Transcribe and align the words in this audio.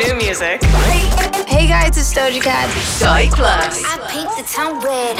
New 0.00 0.14
music. 0.14 0.64
Hey 1.44 1.68
guys, 1.68 1.98
it's 1.98 2.14
Doja 2.14 2.40
Cat. 2.40 2.70
Sky 2.70 3.28
Plus. 3.32 3.84
I 3.84 3.98
paint 4.08 4.30
the 4.34 4.44
town 4.48 4.80
red. 4.80 5.14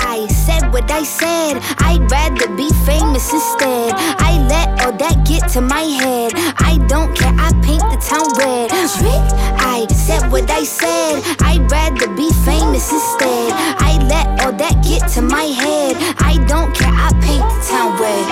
I 0.00 0.26
said 0.26 0.72
what 0.72 0.90
I 0.90 1.04
said. 1.04 1.62
I'd 1.78 2.10
rather 2.10 2.48
be 2.56 2.68
famous 2.84 3.32
instead. 3.32 3.94
I 4.18 4.44
let 4.50 4.84
all 4.84 4.92
that 4.98 5.24
get 5.24 5.48
to 5.52 5.60
my 5.60 5.82
head. 5.82 6.32
I 6.58 6.78
don't 6.88 7.14
care. 7.16 7.32
I 7.38 7.52
paint 7.62 7.86
the 7.86 7.98
town 8.02 8.26
red. 8.34 8.72
I 8.72 9.86
said 9.90 10.28
what 10.32 10.50
I 10.50 10.64
said. 10.64 11.22
I'd 11.42 11.70
rather 11.70 12.08
be 12.16 12.32
famous 12.44 12.90
instead. 12.90 13.52
I 13.78 13.96
let 14.10 14.26
all 14.44 14.52
that 14.52 14.82
get 14.82 15.08
to 15.12 15.22
my 15.22 15.44
head. 15.44 15.94
I 16.18 16.44
don't 16.48 16.74
care. 16.74 16.90
I 16.90 17.12
paint 17.22 17.46
the 17.46 17.60
town 17.70 17.94
red. 18.02 18.26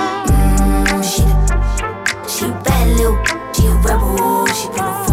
Mm, 0.91 1.05
she, 1.07 1.23
she 2.27 2.51
bad 2.65 2.97
little, 2.97 3.17
she 3.55 3.67
a 3.69 3.75
rebel. 3.77 4.47
She 4.49 4.67
put 4.69 5.12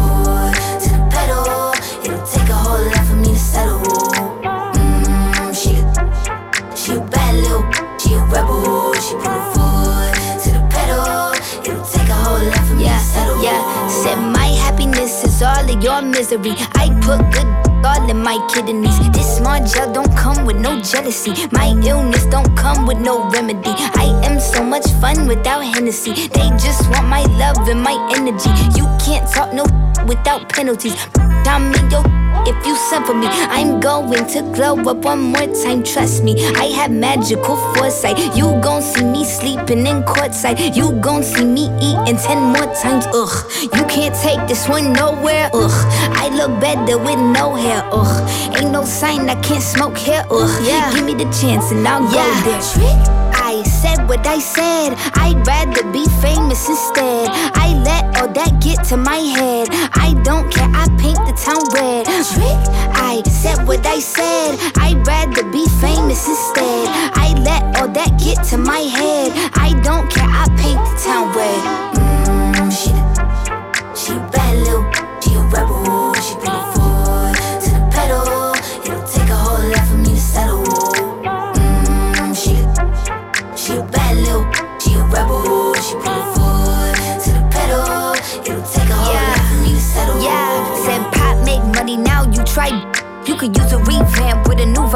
all 15.41 15.69
of 15.69 15.83
your 15.83 16.01
misery. 16.01 16.53
I 16.75 16.89
put 17.01 17.19
good 17.33 17.47
all 17.85 18.09
in 18.09 18.21
my 18.21 18.37
kidneys. 18.53 18.97
This 19.11 19.37
small 19.37 19.59
gel 19.65 19.91
don't 19.93 20.15
come 20.15 20.45
with 20.45 20.57
no 20.57 20.81
jealousy. 20.81 21.33
My 21.51 21.67
illness 21.83 22.25
don't 22.25 22.55
come 22.57 22.85
with 22.85 22.99
no 22.99 23.29
remedy. 23.29 23.73
I 23.95 24.19
am 24.23 24.39
so 24.39 24.63
much 24.63 24.87
fun 25.01 25.27
without 25.27 25.61
Hennessy. 25.61 26.13
They 26.27 26.49
just 26.59 26.89
want 26.89 27.07
my 27.07 27.23
love 27.37 27.67
and 27.67 27.81
my 27.81 27.95
energy. 28.15 28.51
You 28.77 28.85
can't 28.99 29.27
talk 29.31 29.53
no 29.53 29.63
without 30.07 30.49
penalties. 30.49 30.95
I'm 31.17 31.73
in 31.73 31.89
your 31.89 32.03
if 32.47 32.65
you 32.65 32.75
send 32.75 33.05
for 33.05 33.13
me. 33.13 33.27
I'm 33.27 33.79
going 33.79 34.25
to 34.27 34.41
glow 34.55 34.77
up 34.89 34.97
one 35.05 35.19
more 35.19 35.47
time. 35.63 35.83
Trust 35.83 36.23
me, 36.23 36.33
I 36.55 36.65
have 36.77 36.91
magical 36.91 37.57
foresight. 37.73 38.17
You 38.35 38.59
gon' 38.61 38.81
see 38.81 39.03
me 39.03 39.23
sleeping 39.25 39.85
in 39.87 40.03
courtside. 40.03 40.75
You 40.75 40.91
gon' 41.01 41.23
see 41.23 41.45
me 41.45 41.65
eating 41.81 42.17
ten 42.17 42.39
more 42.53 42.73
times. 42.75 43.05
Ugh, 43.13 43.51
you 43.63 43.83
can't 43.85 44.15
take 44.15 44.47
this 44.47 44.67
one 44.67 44.93
nowhere. 44.93 45.49
Ugh, 45.53 45.71
I 46.15 46.29
look 46.35 46.59
better 46.59 46.97
with 46.97 47.19
no 47.19 47.55
hair. 47.55 47.83
Ugh, 47.91 48.55
ain't 48.57 48.71
no 48.71 48.83
sign 48.85 49.29
I 49.29 49.35
can't 49.41 49.63
smoke 49.63 49.97
here. 49.97 50.23
Ugh, 50.31 50.65
yeah. 50.65 50.91
give 50.93 51.05
me 51.05 51.13
the 51.13 51.29
chance 51.31 51.71
and 51.71 51.87
I'll 51.87 52.03
Yeah. 52.13 52.25
go 52.43 52.51
there. 52.51 52.61
Trick. 52.61 53.28
I 53.59 53.63
said 53.63 54.07
what 54.07 54.25
I 54.25 54.39
said. 54.39 54.93
I'd 55.15 55.45
rather 55.45 55.83
be 55.91 56.05
famous 56.21 56.69
instead. 56.69 57.27
I 57.27 57.73
let 57.83 58.05
all 58.15 58.31
that 58.31 58.61
get 58.63 58.85
to 58.85 58.95
my 58.95 59.17
head. 59.17 59.67
I 59.99 60.13
don't 60.23 60.49
care. 60.49 60.69
I 60.73 60.87
paint 60.95 61.19
the 61.27 61.35
town 61.35 61.67
red. 61.75 62.05
Trick. 62.05 62.61
I 62.95 63.21
said 63.27 63.67
what 63.67 63.85
I 63.85 63.99
said. 63.99 64.55
I'd 64.77 65.05
rather 65.05 65.43
be 65.51 65.67
famous 65.81 66.25
instead. 66.25 66.87
I 67.19 67.35
let 67.43 67.81
all 67.81 67.89
that 67.89 68.17
get 68.23 68.45
to 68.45 68.57
my 68.57 68.79
head. 68.79 69.33
I 69.55 69.77
don't 69.83 70.09
care. 70.09 70.23
I 70.23 70.47
paint 70.55 70.79
the 70.79 71.03
town 71.03 71.35
red. 71.35 71.88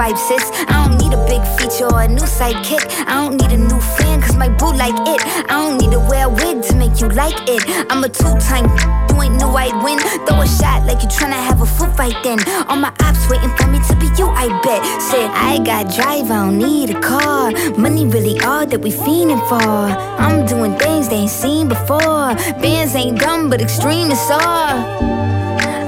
Vibe, 0.03 0.17
sis. 0.17 0.51
I 0.67 0.85
don't 0.85 0.97
need 0.97 1.13
a 1.13 1.25
big 1.25 1.43
feature 1.57 1.85
or 1.85 2.01
a 2.01 2.07
new 2.07 2.27
sidekick. 2.39 2.83
I 3.07 3.13
don't 3.21 3.39
need 3.39 3.51
a 3.51 3.57
new 3.57 3.79
fan, 3.97 4.21
cause 4.21 4.35
my 4.35 4.49
boo 4.49 4.73
like 4.73 4.95
it. 5.07 5.21
I 5.49 5.55
don't 5.61 5.77
need 5.79 5.91
to 5.91 5.99
wear 5.99 6.27
a 6.27 6.29
wig 6.29 6.63
to 6.63 6.75
make 6.75 6.99
you 6.99 7.07
like 7.09 7.37
it. 7.47 7.63
I'm 7.89 8.03
a 8.03 8.09
two-time, 8.09 8.65
you 9.09 9.21
ain't 9.21 9.35
knew 9.35 9.47
I'd 9.47 9.77
win. 9.83 9.99
Throw 10.25 10.41
a 10.41 10.47
shot 10.47 10.85
like 10.85 11.01
you 11.03 11.09
tryna 11.09 11.39
have 11.47 11.61
a 11.61 11.65
foot 11.65 11.95
fight 11.95 12.17
then. 12.23 12.39
All 12.67 12.75
my 12.75 12.93
ops 13.01 13.29
waiting 13.29 13.53
for 13.57 13.67
me 13.67 13.79
to 13.87 13.95
be 13.95 14.07
you, 14.17 14.27
I 14.27 14.47
bet. 14.63 14.81
Said, 15.01 15.29
I 15.31 15.59
got 15.63 15.93
drive, 15.95 16.29
I 16.31 16.45
don't 16.45 16.57
need 16.57 16.89
a 16.89 16.99
car. 16.99 17.51
Money 17.77 18.05
really 18.05 18.39
all 18.41 18.65
that 18.65 18.81
we 18.81 18.91
fiending 18.91 19.43
for. 19.47 19.63
I'm 20.25 20.45
doing 20.45 20.77
things 20.77 21.09
they 21.09 21.23
ain't 21.23 21.29
seen 21.29 21.67
before. 21.67 22.35
Bands 22.61 22.95
ain't 22.95 23.19
dumb, 23.19 23.49
but 23.49 23.61
extreme 23.61 24.11
is 24.11 24.29
all. 24.31 25.22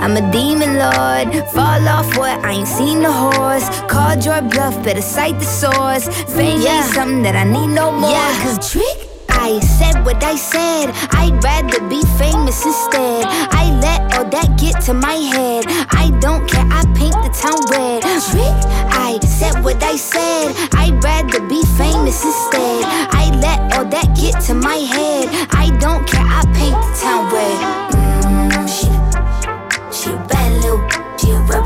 I'm 0.05 0.17
a 0.17 0.31
demon 0.31 0.77
lord. 0.77 1.33
Fall 1.49 1.87
off 1.89 2.15
what? 2.15 2.37
I 2.45 2.51
ain't 2.51 2.67
seen 2.67 3.01
the 3.01 3.11
horse. 3.11 3.67
Called 3.89 4.23
your 4.23 4.39
bluff, 4.43 4.75
better 4.83 5.01
cite 5.01 5.39
the 5.39 5.45
source. 5.45 6.05
Fame 6.35 6.61
Yeah. 6.61 6.85
ain't 6.85 6.93
something 6.93 7.23
that 7.23 7.35
I 7.35 7.43
need 7.43 7.73
no 7.73 7.91
more. 7.91 8.11
Yeah. 8.11 8.43
Cause 8.43 8.71
trick. 8.71 9.09
I 9.29 9.59
said 9.61 10.05
what 10.05 10.23
I 10.23 10.35
said. 10.35 10.93
I'd 11.09 11.43
rather 11.43 11.81
be 11.89 12.03
famous 12.21 12.63
instead. 12.63 13.25
I 13.49 13.63
let 13.81 14.01
all 14.15 14.29
that 14.29 14.59
get 14.59 14.79
to 14.81 14.93
my 14.93 15.17
head. 15.33 15.65
I 15.89 16.11
don't 16.21 16.47
care. 16.47 16.67
I 16.69 16.85
paint 16.93 17.17
the 17.25 17.33
town 17.33 17.57
red. 17.73 18.03
Trick. 18.29 18.57
I 18.93 19.17
said 19.25 19.63
what 19.63 19.81
I 19.81 19.95
said. 19.95 20.53
I'd 20.73 21.03
rather 21.03 21.41
be 21.49 21.63
famous 21.81 22.23
instead. 22.23 22.85
I 23.09 23.31
let 23.41 23.59
all 23.73 23.85
that 23.85 24.15
get 24.15 24.39
to 24.41 24.53
my 24.53 24.77
head. 24.77 25.29
I 25.49 25.75
don't 25.79 26.05
care. 26.05 26.21
I 26.21 26.43
paint 26.53 26.77
the 26.77 26.93
town 27.01 27.33
red. 27.33 28.04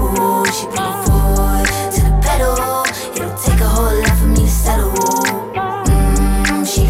A 0.10 0.22
rebel. 0.22 0.46
She 0.46 0.66
her 0.66 0.92
foot 1.04 1.68
to 1.94 2.02
the 2.02 2.12
pedal. 2.22 2.86
It'll 3.16 3.38
take 3.38 3.62
a 3.62 3.68
whole 3.68 3.96
lot 4.02 4.18
for 4.20 4.28
me 4.28 4.46
to 4.46 4.50
settle. 4.50 4.92
Mm, 5.86 6.66
she, 6.66 6.86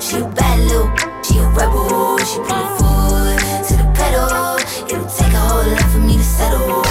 she 0.00 0.16
a 0.16 0.28
bad 0.28 0.58
little, 0.60 0.90
she 1.22 1.38
a 1.38 1.46
rebel. 1.48 2.18
She 2.18 2.38
her 2.38 2.64
foot 2.78 3.38
to 3.68 3.74
the 3.76 3.86
pedal. 3.94 4.58
It'll 4.86 5.08
take 5.10 5.32
a 5.32 5.42
whole 5.48 5.66
lot 5.70 5.86
for 5.92 5.98
me 5.98 6.16
to 6.16 6.24
settle. 6.24 6.82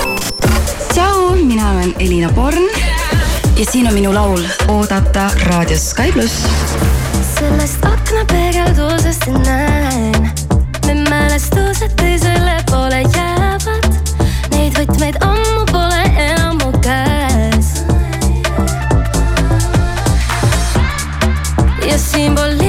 tšau, 0.94 1.36
mina 1.36 1.72
olen 1.72 1.94
Elina 2.00 2.30
Born 2.30 2.70
ja 3.58 3.66
siin 3.72 3.88
on 3.88 3.94
minu 3.94 4.14
laul 4.14 4.42
Oodata 4.68 5.32
raadios 5.46 5.90
Sky 5.90 6.12
pluss. 6.12 6.44
sellest 7.40 7.86
aknapeegeldusest 7.86 9.28
näen, 9.46 10.32
need 10.86 11.10
mälestused 11.10 11.96
teisele 11.96 12.64
poole 12.72 13.02
jäävad. 13.02 13.81
Neid 15.02 15.16
võtmeid 15.18 15.24
ammu 15.26 15.64
pole 15.72 16.02
enam 16.22 16.60
mu 16.62 16.70
käes. 16.86 17.72
ja 21.90 21.98
siinpool 21.98 22.52
linnas 22.54 22.61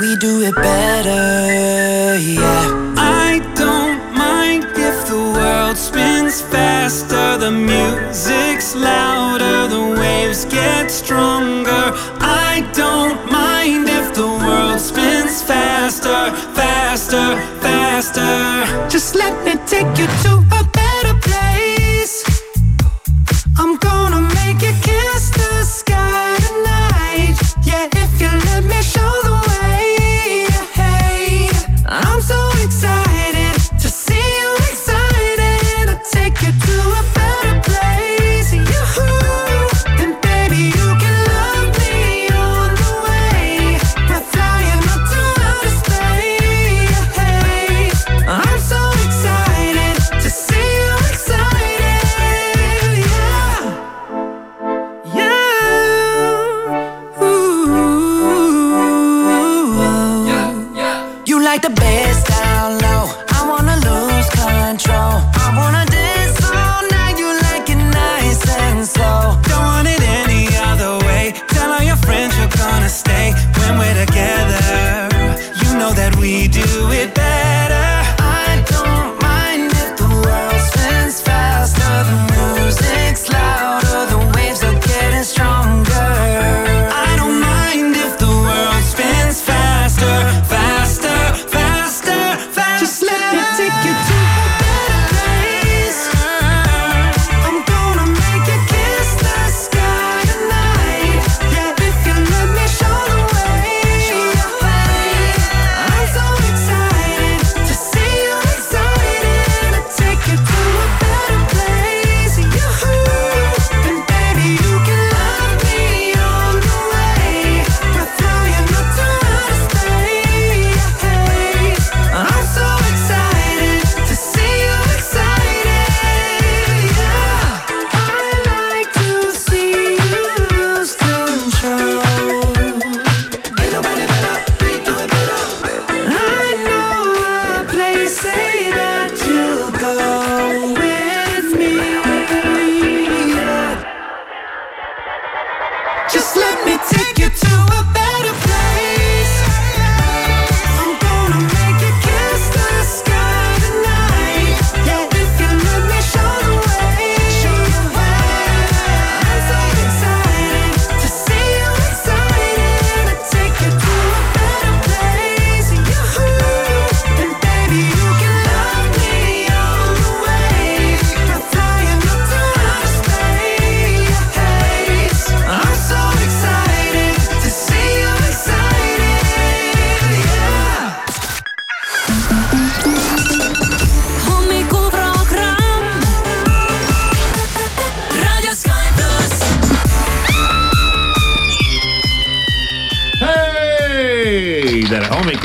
we 0.00 0.16
do 0.16 0.42
it 0.42 0.54
better, 0.54 2.16
yeah. 2.18 2.94
I 2.96 3.40
don't 3.56 4.14
mind 4.14 4.64
if 4.76 5.08
the 5.08 5.16
world 5.16 5.76
spins 5.76 6.40
faster, 6.40 7.36
the 7.38 7.50
music's 7.50 8.76
louder, 8.76 9.66
the 9.66 10.00
waves 10.00 10.44
get 10.44 10.90
stronger. 10.90 11.92
I 12.20 12.68
don't 12.74 13.30
mind 13.32 13.88
if 13.88 14.14
the 14.14 14.26
world 14.26 14.80
spins 14.80 15.42
faster, 15.42 16.30
faster, 16.54 17.36
faster. 17.60 18.88
Just 18.88 19.16
let 19.16 19.34
me 19.44 19.54
take 19.66 19.98
you 19.98 20.06
to 20.06 20.47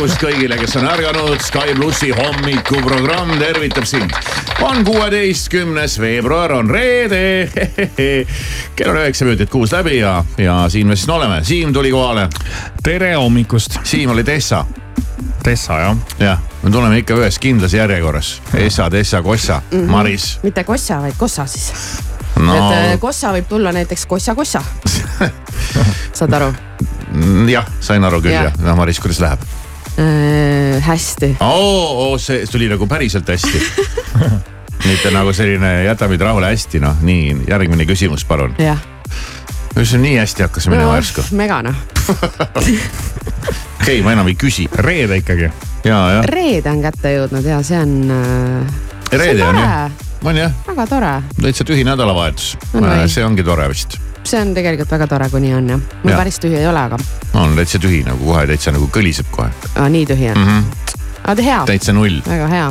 hommikust 0.03 0.19
kõigile, 0.19 0.55
kes 0.59 0.73
on 0.75 0.87
ärganud, 0.91 1.39
Sky 1.39 1.71
plussi 1.77 2.09
hommikuprogramm 2.11 3.37
tervitab 3.39 3.85
sind. 3.87 4.11
on 4.61 4.83
kuueteistkümnes 4.83 5.95
veebruar, 5.99 6.51
on 6.51 6.69
reede. 6.69 7.47
kell 8.75 8.89
on 8.91 8.99
üheksa 8.99 9.23
minutit 9.23 9.49
kuus 9.49 9.71
läbi 9.71 10.01
ja, 10.01 10.25
ja 10.37 10.57
siin 10.67 10.91
me 10.91 10.97
siis 10.99 11.07
oleme, 11.09 11.39
Siim 11.47 11.71
tuli 11.73 11.91
kohale, 11.91 12.27
tere 12.83 13.13
hommikust, 13.15 13.79
Siim 13.83 14.11
oli 14.11 14.23
Tessa. 14.23 14.65
Tessa 15.43 15.79
jah. 15.79 15.97
jah, 16.19 16.43
me 16.63 16.71
tuleme 16.71 16.99
ikka 16.99 17.15
ühes 17.21 17.39
kindlas 17.39 17.73
järjekorras, 17.73 18.41
Essa, 18.59 18.89
Tessa, 18.89 19.21
Kossa 19.21 19.61
mm, 19.71 19.79
-hmm. 19.79 19.91
Maris. 19.91 20.39
mitte 20.43 20.63
kossa, 20.63 20.99
vaid 21.01 21.15
kossa 21.17 21.45
siis 21.45 21.73
no 22.35 22.55
et 22.55 22.93
äh, 22.93 22.99
kossa 22.99 23.31
võib 23.31 23.47
tulla 23.47 23.71
näiteks 23.71 24.05
kossa-kossa. 24.05 24.63
saad 26.17 26.33
aru 26.33 26.53
jah, 27.47 27.67
sain 27.79 28.03
aru 28.03 28.21
küll 28.21 28.33
Jah. 28.33 28.43
jah, 28.43 28.65
no 28.67 28.75
Maris, 28.75 28.99
kuidas 28.99 29.19
läheb? 29.19 29.62
äh,? 29.99 30.81
hästi, 30.83 31.35
oo, 31.39 32.17
see 32.17 32.45
tuli 32.51 32.67
nagu 32.71 32.87
päriselt 32.87 33.29
hästi. 33.29 33.61
mitte 34.87 35.11
nagu 35.11 35.33
selline 35.33 35.83
jäta 35.83 36.07
meid 36.11 36.21
rahule 36.21 36.49
hästi, 36.51 36.79
noh 36.83 37.01
nii, 37.01 37.37
järgmine 37.47 37.85
küsimus, 37.87 38.25
palun. 38.27 38.55
jah. 38.59 38.79
mis 39.75 39.91
sul 39.91 40.03
nii 40.03 40.17
hästi 40.17 40.43
hakkas 40.47 40.67
minema 40.71 40.95
järsku? 40.97 41.25
megane, 41.37 41.75
okei, 43.81 44.01
ma 44.03 44.15
enam 44.15 44.27
ei 44.27 44.35
küsi. 44.39 44.67
reede 44.75 45.21
ikkagi. 45.21 45.51
reede 46.25 46.71
on 46.71 46.81
kätte 46.81 47.13
jõudnud 47.17 47.47
ja 47.47 47.61
see 47.63 47.79
on 47.79 47.99
äh,, 48.11 48.81
reede 49.11 49.45
on 49.47 49.61
jah, 49.61 49.91
on 50.23 50.41
jah, 50.41 50.57
väga 50.67 50.87
tore. 50.87 51.13
täitsa 51.41 51.67
tühi 51.67 51.83
nädalavahetus 51.87 52.57
On 52.73 52.83
või?. 52.83 53.07
see 53.07 53.25
ongi 53.25 53.43
tore 53.43 53.69
vist. 53.71 53.99
See 54.23 54.41
on 54.41 54.53
tegelikult 54.55 54.91
väga 54.91 55.07
tore, 55.11 55.29
kui 55.29 55.41
nii 55.43 55.53
on 55.57 55.69
jah. 55.73 55.81
mul 56.03 56.11
Jah. 56.13 56.19
päris 56.21 56.39
tühi 56.43 56.59
ei 56.59 56.67
ole, 56.67 56.85
aga 56.89 56.99
on 57.39 57.55
täitsa 57.57 57.81
tühi 57.83 58.03
nagu 58.07 58.25
kohe 58.25 58.45
täitsa 58.49 58.73
nagu 58.75 58.87
kõliseb 58.93 59.29
kohe 59.31 59.49
ah, 59.75 59.89
nii 59.89 60.05
tühi 60.09 60.29
on 60.31 60.37
mm. 60.37 60.45
mm.. 60.45 60.61
-hmm. 60.61 61.09
aga 61.33 61.47
hea, 61.49 61.63
täitsa 61.73 61.95
null, 61.95 62.21
väga 62.27 62.47
hea. 62.51 62.69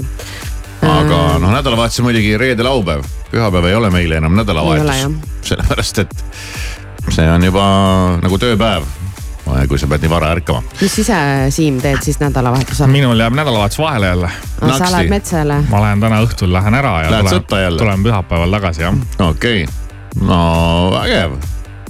aga 0.92 1.20
noh, 1.42 1.50
nädalavahetus 1.52 2.00
on 2.00 2.08
muidugi 2.08 2.38
reede-laupäev, 2.38 3.04
pühapäev 3.30 3.68
ei 3.70 3.74
ole 3.74 3.90
meile 3.90 4.16
enam 4.22 4.32
Ei 4.32 4.40
ole, 4.40 4.42
nädalavahetus 4.44 5.30
sellepärast, 5.42 5.98
et 5.98 6.24
see 7.10 7.28
on 7.30 7.44
juba 7.44 7.64
nagu 8.22 8.38
tööpäev, 8.38 8.86
kui 9.68 9.78
sa 9.78 9.88
pead 9.90 10.06
nii 10.06 10.10
vara 10.10 10.32
ärkama. 10.36 10.62
mis 10.80 10.98
ise, 11.04 11.18
Siim, 11.50 11.80
teed 11.82 12.00
siis 12.06 12.20
nädalavahetusel? 12.22 12.90
minul 12.92 13.20
jääb 13.20 13.36
nädalavahetus 13.36 13.78
vahele 13.78 14.06
jälle. 14.14 14.30
sa 14.78 14.92
lähed 14.92 15.12
metsa 15.12 15.38
jälle? 15.42 15.60
ma 15.68 15.84
lähen 15.84 16.00
täna 16.00 16.22
õhtul 16.24 16.52
lähen 16.52 16.74
ära 16.74 16.96
ja 17.02 17.10
Lähed 17.10 17.46
tulen 17.48 17.78
tulen 17.78 18.02
pühapäeval 18.08 18.58
tagasi 18.60 18.82
jah. 18.88 18.94
okei 19.18 19.64
okay., 19.64 19.81
no 20.20 20.90
vägev, 20.92 21.38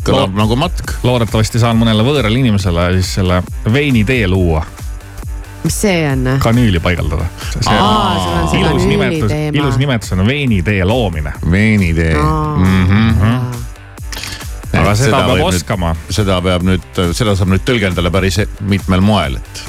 kõlab 0.07 0.37
nagu 0.38 0.59
matk. 0.61 0.95
loodetavasti 1.07 1.62
saan 1.62 1.81
mõnele 1.81 2.05
võõrale 2.07 2.38
inimesele 2.38 2.93
siis 2.99 3.14
selle 3.19 3.43
veinitee 3.73 4.29
luua, 4.31 4.64
mis 5.64 5.81
see 5.85 6.05
on? 6.11 6.29
kanüüli 6.43 6.81
paigaldada. 6.83 7.26
ilus 8.59 8.87
nimetus, 8.87 9.35
ilus 9.52 9.79
nimetus 9.79 10.14
on 10.17 10.26
veinitee 10.26 10.85
loomine, 10.85 11.35
veinitee 11.50 12.14
mm. 12.14 12.87
-hmm. 12.87 13.38
aga 14.81 14.95
seda 14.95 15.26
peab 15.26 15.47
oskama. 15.50 15.97
seda 16.11 16.41
peab 16.43 16.67
nüüd, 16.67 16.88
seda 17.12 17.37
saab 17.37 17.55
nüüd 17.55 17.67
tõlgendada 17.67 18.11
päris 18.11 18.41
mitmel 18.61 19.00
moel, 19.00 19.37
et 19.43 19.64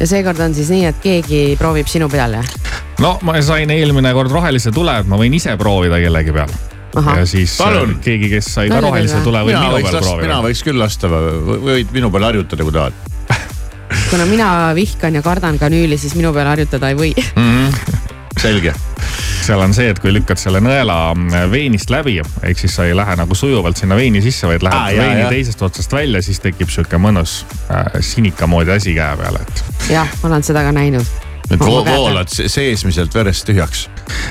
ja 0.00 0.06
seekord 0.06 0.40
on 0.40 0.54
siis 0.54 0.70
nii, 0.72 0.84
et 0.90 1.02
keegi 1.02 1.42
proovib 1.58 1.88
sinu 1.90 2.08
peal 2.12 2.38
jah? 2.38 2.54
no 3.02 3.16
ma 3.26 3.36
sain 3.42 3.70
eelmine 3.70 4.12
kord 4.16 4.32
rohelise 4.32 4.72
tule, 4.74 4.98
et 5.00 5.10
ma 5.10 5.18
võin 5.20 5.34
ise 5.34 5.56
proovida 5.60 6.00
kellegi 6.02 6.34
peal. 6.34 6.54
Ja 6.94 7.26
siis 7.26 7.56
Palun. 7.58 7.96
äh, 7.96 8.00
keegi, 8.04 8.28
kes 8.30 8.52
sai 8.54 8.68
ka 8.70 8.80
rohelise 8.84 9.18
või? 9.18 9.24
tule, 9.26 9.42
võib 9.48 9.58
minu 9.58 9.72
võiks 9.74 9.90
peal 9.90 9.98
lasta, 9.98 10.14
mina 10.14 10.22
proovida. 10.22 10.40
võiks 10.48 10.62
küll 10.68 10.78
lasta, 10.78 11.10
võid 11.66 11.92
minu 11.96 12.10
peal 12.14 12.28
harjutada, 12.30 12.66
kui 12.66 12.72
tahad 12.72 12.92
kuna 14.10 14.26
mina 14.30 14.48
vihkan 14.76 15.14
ja 15.18 15.22
kardan 15.22 15.58
kanüüli, 15.58 15.98
siis 15.98 16.14
minu 16.18 16.32
peal 16.36 16.46
harjutada 16.52 16.92
ei 16.92 16.98
või. 16.98 17.12
mm. 17.16 17.50
-hmm. 17.50 18.10
selge, 18.40 18.74
seal 19.44 19.60
on 19.60 19.74
see, 19.76 19.90
et 19.92 20.00
kui 20.00 20.12
lükkad 20.14 20.40
selle 20.40 20.60
nõela 20.64 20.96
mm, 21.14 21.50
veinist 21.52 21.90
läbi, 21.92 22.16
ehk 22.42 22.62
siis 22.62 22.76
sa 22.78 22.86
ei 22.88 22.96
lähe 22.96 23.16
nagu 23.18 23.34
sujuvalt 23.34 23.76
sinna 23.80 23.96
veini 23.98 24.22
sisse, 24.24 24.46
vaid 24.48 24.64
lähed 24.64 24.78
ah, 24.78 24.88
jaa, 24.94 25.04
veini 25.04 25.20
jaa. 25.26 25.34
teisest 25.34 25.62
otsast 25.66 25.92
välja, 25.92 26.22
siis 26.24 26.40
tekib 26.40 26.72
sihuke 26.72 26.98
mõnus 27.00 27.42
äh, 27.68 28.00
sinika 28.00 28.46
moodi 28.50 28.72
asi 28.76 28.94
käe 28.96 29.16
peale, 29.20 29.44
et. 29.44 29.64
jah, 29.90 30.08
ma 30.22 30.32
olen 30.32 30.46
seda 30.46 30.64
ka 30.64 30.72
näinud. 30.72 31.14
et 31.50 31.60
voolad 31.60 32.30
se- 32.32 32.48
seesmiselt 32.48 33.14
verest 33.14 33.46
tühjaks. 33.50 33.88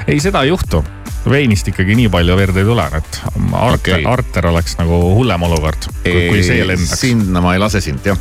ei, 0.07 0.19
seda 0.19 0.43
ei 0.43 0.53
juhtu. 0.53 0.83
Veinist 1.29 1.67
ikkagi 1.71 1.95
nii 1.97 2.09
palju 2.13 2.35
verd 2.37 2.57
ei 2.59 2.67
tule, 2.67 2.87
et 2.99 3.19
arter 3.29 3.77
okay., 3.77 4.07
arter 4.09 4.49
oleks 4.49 4.77
nagu 4.79 4.99
hullem 5.17 5.45
olukord, 5.47 5.87
kui 6.03 6.43
see 6.45 6.65
lendaks. 6.67 6.99
sinna 6.99 7.43
ma 7.43 7.55
ei 7.55 7.61
lase 7.63 7.81
sind 7.83 8.03
jah. 8.05 8.19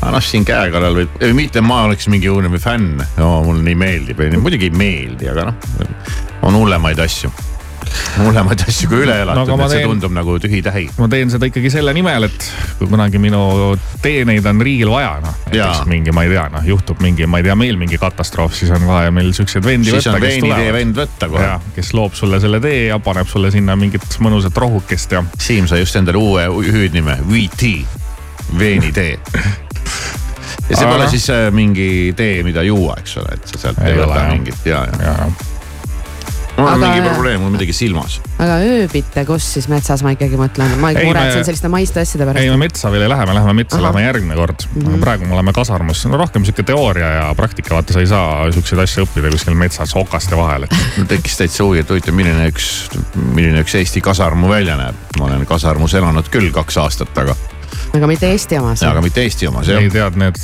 aga 0.00 0.14
noh, 0.14 0.24
siin 0.24 0.46
käe 0.48 0.70
kallal 0.74 0.96
võib, 0.98 1.20
mitte 1.38 1.62
ma 1.64 1.84
oleks 1.88 2.08
mingi 2.12 2.30
õudne 2.30 2.62
fänn, 2.62 2.98
no 3.18 3.30
mulle 3.46 3.64
nii 3.66 3.78
meeldib, 3.78 4.24
muidugi 4.38 4.70
ei 4.70 4.74
meeldi, 4.78 5.30
aga 5.30 5.50
noh, 5.50 5.70
on 6.48 6.58
hullemaid 6.58 7.00
asju. 7.06 7.32
Hullemaid 8.18 8.64
asju 8.66 8.90
kui 8.90 9.04
üle 9.06 9.16
elatud 9.24 9.52
no,, 9.52 9.58
et 9.64 9.72
see 9.72 9.82
teen- 9.82 9.92
tundub 9.92 10.14
nagu 10.16 10.38
tühi-tähi. 10.42 10.88
ma 10.98 11.08
teen 11.12 11.32
seda 11.32 11.48
ikkagi 11.50 11.72
selle 11.72 11.94
nimel, 11.96 12.28
et 12.28 12.48
kui 12.80 12.90
kunagi 12.90 13.20
minu 13.22 13.42
teeneid 14.04 14.46
on 14.50 14.62
riigil 14.64 14.92
vaja, 14.92 15.16
noh 15.24 15.38
näiteks 15.48 15.86
mingi, 15.90 16.14
ma 16.14 16.26
ei 16.26 16.34
tea, 16.34 16.48
noh 16.54 16.66
juhtub 16.74 17.02
mingi, 17.04 17.26
ma 17.30 17.42
ei 17.42 17.48
tea, 17.48 17.56
meil 17.58 17.80
mingi 17.80 18.00
katastroof, 18.00 18.56
siis 18.58 18.72
on 18.74 18.86
vaja 18.88 19.12
meil 19.14 19.32
siukseid 19.36 19.66
vendi 19.66 19.92
siis 19.92 20.02
võtta, 20.02 20.16
on 20.16 20.22
kes 20.22 20.34
veinitee 20.34 20.56
tulevad. 20.56 20.78
vend 20.80 21.02
võtta 21.02 21.30
kohe 21.32 21.48
kes 21.78 21.92
loob 21.94 22.14
sulle 22.18 22.40
selle 22.40 22.60
tee 22.60 22.86
ja 22.88 22.98
paneb 23.02 23.28
sulle 23.30 23.50
sinna 23.54 23.76
mingit 23.78 24.18
mõnusat 24.24 24.56
rohukest 24.58 25.14
ja 25.14 25.22
Siim 25.38 25.68
sai 25.70 25.82
just 25.82 25.96
endale 25.98 26.20
uue 26.20 26.46
hüüdnime, 26.48 27.18
VT, 27.28 27.72
veenitee. 28.58 29.18
ja 30.70 30.76
see 30.76 30.86
pole 30.88 31.08
siis 31.12 31.28
äh, 31.34 31.48
mingi 31.54 32.14
tee, 32.16 32.42
mida 32.46 32.64
juua, 32.66 32.98
eks 33.00 33.16
ole, 33.22 33.38
et 33.38 33.52
sa 33.52 33.62
sealt 33.66 33.84
ei, 33.84 33.96
võta 33.98 34.26
mingit 34.32 34.68
ja, 34.68 34.84
ja. 34.90 35.14
ja 35.14 35.57
mul 36.58 36.66
on 36.66 36.74
Aga- 36.74 36.90
mingi 36.90 37.08
probleem, 37.08 37.38
mul 37.40 37.46
on 37.46 37.54
midagi 37.54 37.72
silmas. 37.76 38.18
aga 38.38 38.58
ööbite 38.66 39.24
kus 39.28 39.46
siis 39.54 39.68
metsas, 39.70 40.02
ma 40.02 40.12
ikkagi 40.14 40.38
mõtlen, 40.40 40.74
ma 40.82 40.90
Ei, 40.90 41.06
muretsen 41.06 41.40
me- 41.40 41.46
selliste 41.46 41.70
maiste 41.72 42.02
asjade 42.02 42.24
ei, 42.24 42.32
pärast. 42.32 42.50
me 42.50 42.60
metsa 42.64 42.90
veel 42.92 43.04
ei 43.06 43.10
lähe, 43.12 43.26
me 43.26 43.34
läheme 43.38 43.54
metsa, 43.60 43.76
Ahah. 43.76 43.84
läheme 43.86 44.06
järgmine 44.06 44.38
kord 44.38 44.64
mm. 44.66 44.82
-hmm. 44.82 45.00
praegu 45.00 45.26
me 45.26 45.34
oleme 45.38 45.52
kasarmus, 45.52 46.04
no 46.06 46.16
rohkem 46.16 46.44
sihuke 46.44 46.62
teooria 46.62 47.10
ja 47.18 47.34
praktika, 47.34 47.74
vaata, 47.74 47.92
sa 47.92 48.00
ei 48.00 48.06
saa 48.06 48.52
siukseid 48.52 48.82
asju 48.82 49.04
õppida 49.06 49.30
kuskil 49.30 49.54
metsas 49.54 49.94
okaste 49.96 50.36
vahel, 50.36 50.66
et 50.66 50.74
mul 50.96 51.06
tekkis 51.06 51.36
täitsa 51.36 51.64
huvi, 51.64 51.84
et 51.84 51.90
huvitav, 51.90 52.14
milline 52.14 52.48
üks, 52.50 52.88
milline 53.14 53.62
üks 53.62 53.74
Eesti 53.78 54.00
kasarmu 54.00 54.48
välja 54.48 54.76
näeb. 54.76 54.94
ma 55.18 55.24
olen 55.24 55.46
kasarmus 55.46 55.94
elanud 55.94 56.28
küll 56.28 56.50
kaks 56.52 56.76
aastat 56.76 57.14
taga, 57.14 57.36
aga 57.94 58.06
mitte 58.06 58.30
Eesti 58.30 58.58
omas. 58.58 58.82
aga 58.82 59.00
mitte 59.00 59.22
Eesti 59.22 59.46
omas 59.46 59.68
ei 59.68 59.84
jah. 59.84 59.92
tead, 59.92 60.16
need 60.16 60.36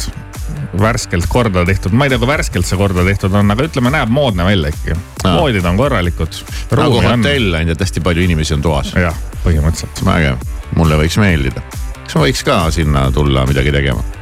värskelt 0.81 1.29
korda 1.31 1.65
tehtud, 1.67 1.95
ma 1.97 2.07
ei 2.07 2.13
tea, 2.13 2.21
kui 2.23 2.31
värskelt 2.31 2.69
see 2.69 2.79
korda 2.81 3.05
tehtud 3.07 3.35
on, 3.35 3.55
aga 3.55 3.69
ütleme, 3.69 3.93
näeb 3.95 4.13
moodne 4.15 4.47
välja 4.47 4.73
ikkagi. 4.75 4.99
Voodid 5.25 5.65
on 5.69 5.79
korralikud. 5.81 6.43
nagu 6.79 7.01
hotell 7.05 7.61
on 7.61 7.73
ja 7.73 7.79
hästi 7.81 8.05
palju 8.05 8.27
inimesi 8.27 8.57
on 8.57 8.65
toas. 8.65 8.93
jah, 8.99 9.17
põhimõtteliselt. 9.45 10.05
vägev, 10.07 10.45
mulle 10.77 11.01
võiks 11.05 11.19
meeldida. 11.21 11.65
kas 12.03 12.19
ma 12.19 12.27
võiks 12.27 12.45
ka 12.47 12.61
sinna 12.75 13.09
tulla 13.13 13.47
midagi 13.51 13.73
tegema? 13.75 14.14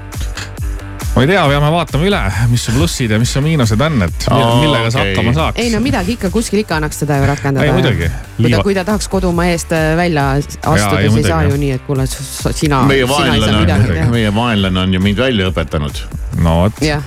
Ma 1.12 1.22
ei 1.22 1.28
tea, 1.28 1.42
peame 1.44 1.68
vaatama 1.74 2.06
üle, 2.08 2.20
mis 2.48 2.62
su 2.64 2.72
plussid 2.72 3.12
ja 3.12 3.18
mis 3.20 3.32
su 3.34 3.42
miinused 3.44 3.80
on, 3.84 3.98
et 4.06 4.26
millega 4.32 4.90
sa 4.90 5.02
okei. 5.02 5.12
hakkama 5.12 5.34
saaks. 5.36 5.60
ei 5.60 5.70
no 5.74 5.80
midagi 5.84 6.16
ikka 6.16 6.30
kuskil 6.32 6.62
ikka 6.62 6.78
annaks 6.80 7.02
seda 7.02 7.18
ju 7.20 7.26
rakendada. 7.28 7.66
Ei, 7.66 7.72
muidugi. 7.76 8.08
kui 8.08 8.12
ta, 8.12 8.42
Liiva- 8.48 8.62
kui 8.64 8.76
ta 8.78 8.84
tahaks 8.88 9.08
kodumaa 9.12 9.50
eest 9.52 9.74
äh, 9.76 9.92
välja 9.98 10.30
astuda, 10.38 11.00
ei, 11.00 11.10
siis 11.10 11.24
ei 11.24 11.28
saa 11.28 11.42
ju 11.48 11.58
nii, 11.60 11.72
et 11.76 11.84
kuule, 11.88 12.06
sina, 12.08 12.82
meie 12.88 13.04
sina 13.04 13.34
ei 13.34 13.42
saa 13.44 13.52
vaenlane 13.52 13.58
midagi 13.60 13.88
on, 13.90 13.96
teha. 13.98 14.12
meie 14.14 14.34
vaenlane 14.34 14.86
on 14.86 14.94
ju 14.96 15.02
mind 15.04 15.20
välja 15.26 15.50
õpetanud. 15.52 16.00
no 16.40 16.56
vot, 16.62 16.80
jah, 16.86 17.04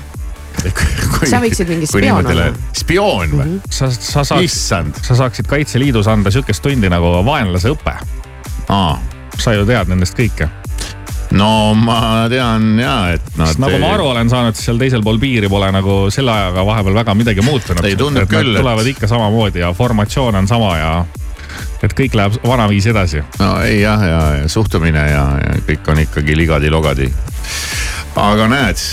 Sa 1.26 1.42
võiksid 1.44 1.68
mingi 1.70 1.88
spioon 1.90 2.30
olla.. 2.32 2.46
spioon 2.78 3.34
või? 3.36 3.58
sa, 3.70 3.90
sa 3.92 4.24
saaks, 4.26 4.46
issand, 4.46 5.02
sa 5.04 5.18
saaksid 5.18 5.50
Kaitseliidus 5.50 6.08
anda 6.08 6.32
sihukest 6.34 6.64
tundi 6.64 6.90
nagu 6.94 7.10
vaenlase 7.26 7.74
õpe. 7.74 7.96
aa, 8.70 8.96
sa 9.42 9.54
ju 9.58 9.66
tead 9.68 9.92
nendest 9.92 10.18
kõike. 10.18 10.48
No 11.36 11.74
ma 11.76 12.00
tean 12.32 12.80
ja, 12.80 12.96
et 13.16 13.28
nad. 13.36 13.52
sest 13.52 13.62
nagu 13.64 13.80
ma 13.82 13.92
aru 13.96 14.08
olen 14.14 14.32
saanud, 14.32 14.56
siis 14.56 14.70
seal 14.70 14.80
teisel 14.82 15.04
pool 15.06 15.20
piiri 15.22 15.50
pole 15.52 15.70
nagu 15.76 16.06
selle 16.14 16.32
ajaga 16.32 16.66
vahepeal 16.68 16.98
väga 17.02 17.16
midagi 17.18 17.46
muutunud. 17.46 17.86
Ei, 17.86 17.98
nad 17.98 18.32
küll, 18.32 18.56
tulevad 18.56 18.90
ikka 18.92 19.10
samamoodi 19.12 19.64
ja 19.64 19.74
formatsioon 19.76 20.42
on 20.42 20.48
sama 20.48 20.72
ja 20.80 20.92
et 21.84 21.94
kõik 21.96 22.16
läheb 22.18 22.40
vanaviisi 22.46 22.92
edasi. 22.92 23.24
no 23.40 23.52
ei 23.66 23.82
jah, 23.82 24.02
ja, 24.10 24.22
ja 24.42 24.50
suhtumine 24.52 25.06
ja, 25.12 25.26
ja 25.44 25.60
kõik 25.68 25.92
on 25.92 26.02
ikkagi 26.06 26.38
ligadi-logadi. 26.38 27.12
aga 28.16 28.48
näed, 28.48 28.84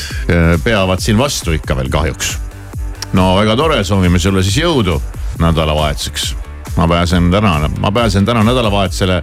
peavad 0.64 1.00
siin 1.00 1.18
vastu 1.18 1.54
ikka 1.56 1.76
veel 1.78 1.90
kahjuks. 1.92 2.36
no 3.12 3.34
väga 3.38 3.56
tore, 3.56 3.84
soovime 3.84 4.18
sulle 4.18 4.42
siis 4.42 4.58
jõudu 4.64 5.00
nädalavahetuseks. 5.42 6.34
ma 6.76 6.88
pääsen 6.88 7.30
täna, 7.30 7.70
ma 7.78 7.92
pääsen 7.92 8.24
täna 8.24 8.44
nädalavahetusele 8.44 9.22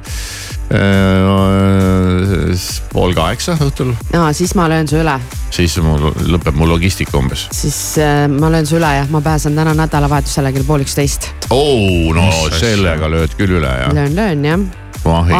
pool 2.94 3.14
kaheksa 3.18 3.56
õhtul, 3.64 3.94
aa, 4.18 4.30
siis 4.38 4.54
ma 4.58 4.68
löön 4.70 4.90
su 4.90 5.00
üle, 5.00 5.16
siis 5.54 5.78
mul 5.82 6.10
lõpeb 6.30 6.58
mu 6.60 6.68
logistika 6.70 7.18
umbes. 7.20 7.48
siis 7.56 7.78
äh, 8.02 8.26
ma 8.32 8.52
löön 8.54 8.68
su 8.70 8.78
üle 8.78 8.92
jah, 9.00 9.10
ma 9.10 9.22
pääsen 9.26 9.58
täna 9.58 9.74
nädalavahetusele 9.78 10.54
kell 10.56 10.68
pool 10.68 10.86
üksteist. 10.86 11.32
oo, 11.50 12.14
no 12.14 12.28
Mis 12.28 12.44
asja? 12.50 12.62
sellega 12.68 13.10
lööd 13.12 13.34
küll 13.40 13.58
üle 13.60 13.74
jah. 13.82 13.94
löön, 13.96 14.16
löön 14.16 14.46
jah, 14.46 14.68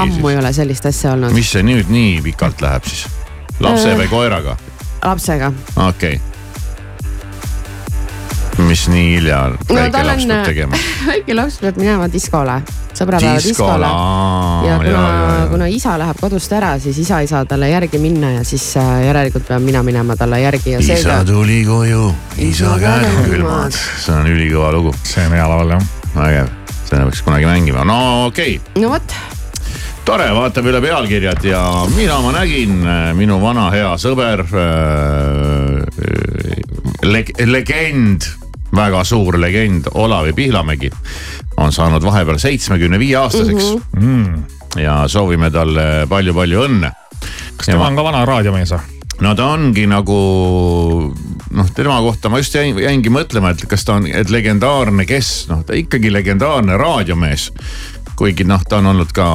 ammu 0.02 0.34
ei 0.34 0.42
ole 0.42 0.54
sellist 0.56 0.90
asja 0.90 1.14
olnud. 1.14 1.36
mis 1.36 1.52
see 1.54 1.66
nüüd 1.66 1.92
nii 1.94 2.20
pikalt 2.26 2.66
läheb 2.66 2.90
siis? 2.90 3.06
lapse 3.60 3.92
Äh. 3.94 4.00
või 4.04 4.10
koeraga? 4.12 4.58
lapsega. 5.04 5.54
okei 5.76 6.18
okay.. 6.18 6.29
Mis 8.68 8.86
nii 8.92 9.16
hilja 9.16 9.40
väike 9.70 9.92
tal 9.94 10.08
laps 10.08 10.24
on- 10.24 10.32
peab 10.34 10.46
tegema? 10.50 10.80
väike 11.10 11.36
laps 11.38 11.58
peab 11.64 11.80
minema 11.80 12.08
diskole, 12.12 12.56
sõbrapäeva 12.98 13.40
diskole 13.44 13.90
ja 14.68 14.78
kuna, 14.84 15.04
kuna 15.54 15.70
isa 15.72 15.96
läheb 16.02 16.20
kodust 16.22 16.54
ära, 16.58 16.74
siis 16.84 16.98
isa 17.06 17.22
ei 17.24 17.30
saa 17.32 17.46
talle 17.50 17.70
järgi 17.72 18.02
minna 18.02 18.32
ja 18.38 18.44
siis 18.48 18.66
äh, 18.82 19.06
järelikult 19.08 19.48
pean 19.48 19.64
mina 19.66 19.84
minema 19.84 20.16
talle 20.20 20.42
järgi 20.44 20.76
ja 20.76 20.84
isa 20.84 20.96
seega. 20.96 21.24
tuli 21.28 21.64
koju, 21.68 22.12
isa 22.38 22.48
Isa 22.50 22.78
käed 22.82 23.10
on 23.10 23.26
külmad. 23.32 23.72
see 23.74 24.16
on 24.16 24.28
ülikõva 24.36 24.72
lugu, 24.76 24.94
see 25.04 25.26
on 25.26 25.36
hea 25.38 25.50
laul 25.50 25.76
jah. 25.76 25.90
vägev, 26.16 26.54
seda 26.86 27.04
peaks 27.08 27.22
kunagi 27.26 27.46
mängima, 27.50 27.86
no 27.88 28.00
okei 28.28 28.58
okay. 28.60 28.82
no 28.84 28.90
vot, 28.96 29.16
tore, 30.06 30.30
vaatame 30.36 30.74
üle 30.74 30.82
pealkirjad 30.84 31.44
ja 31.46 31.64
mina 31.96 32.20
ma 32.26 32.34
nägin, 32.40 32.82
minu 33.18 33.40
vana 33.42 33.70
hea 33.74 33.94
sõber 34.02 34.44
äh, 34.50 36.20
leg,, 37.06 37.32
legend, 37.46 38.26
väga 38.76 39.04
suur 39.04 39.40
legend 39.42 39.90
Olavi 39.94 40.34
Pihlamägi 40.34 40.92
on 41.58 41.74
saanud 41.74 42.04
vahepeal 42.04 42.38
seitsmekümne 42.38 43.00
viie 43.00 43.18
aastaseks 43.18 43.74
mm. 43.74 44.02
-hmm. 44.04 44.82
ja 44.82 45.04
soovime 45.08 45.52
talle 45.52 46.06
palju-palju 46.10 46.64
õnne. 46.68 46.92
kas 47.58 47.66
tema 47.66 47.88
on 47.88 47.96
ka 47.96 48.04
vana 48.04 48.26
raadiomees 48.26 48.72
või? 48.72 49.00
no 49.22 49.36
ta 49.36 49.50
ongi 49.54 49.88
nagu 49.88 50.20
noh, 51.52 51.72
tema 51.76 52.00
kohta 52.02 52.30
ma 52.30 52.40
just 52.40 52.56
jäin, 52.56 52.78
jäingi 52.80 53.10
mõtlema, 53.10 53.52
et 53.52 53.66
kas 53.68 53.86
ta 53.86 53.98
on, 54.00 54.08
et 54.08 54.30
legendaarne, 54.30 55.06
kes 55.06 55.48
noh, 55.50 55.64
ta 55.66 55.76
ikkagi 55.78 56.12
legendaarne 56.14 56.78
raadiomees 56.78 57.50
kuigi 58.20 58.44
noh, 58.44 58.60
ta 58.68 58.82
on 58.82 58.90
olnud 58.92 59.12
ka 59.16 59.26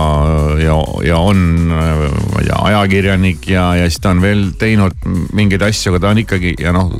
ja, 0.60 0.74
ja 1.06 1.18
on, 1.24 1.38
ma 1.70 2.40
ei 2.42 2.48
tea, 2.48 2.58
ajakirjanik 2.68 3.46
ja, 3.48 3.70
ja 3.78 3.86
siis 3.88 4.02
ta 4.04 4.12
on 4.12 4.20
veel 4.20 4.50
teinud 4.60 5.06
mingeid 5.36 5.64
asju, 5.64 5.94
aga 5.94 6.02
ta 6.02 6.12
on 6.12 6.20
ikkagi 6.24 6.52
ja 6.60 6.74
noh, 6.76 6.92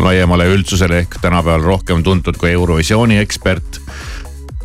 laiemale 0.00 0.48
üldsusele 0.54 1.02
ehk 1.04 1.18
tänapäeval 1.20 1.66
rohkem 1.66 2.04
tuntud 2.06 2.40
kui 2.40 2.54
Eurovisiooni 2.54 3.20
ekspert 3.20 3.80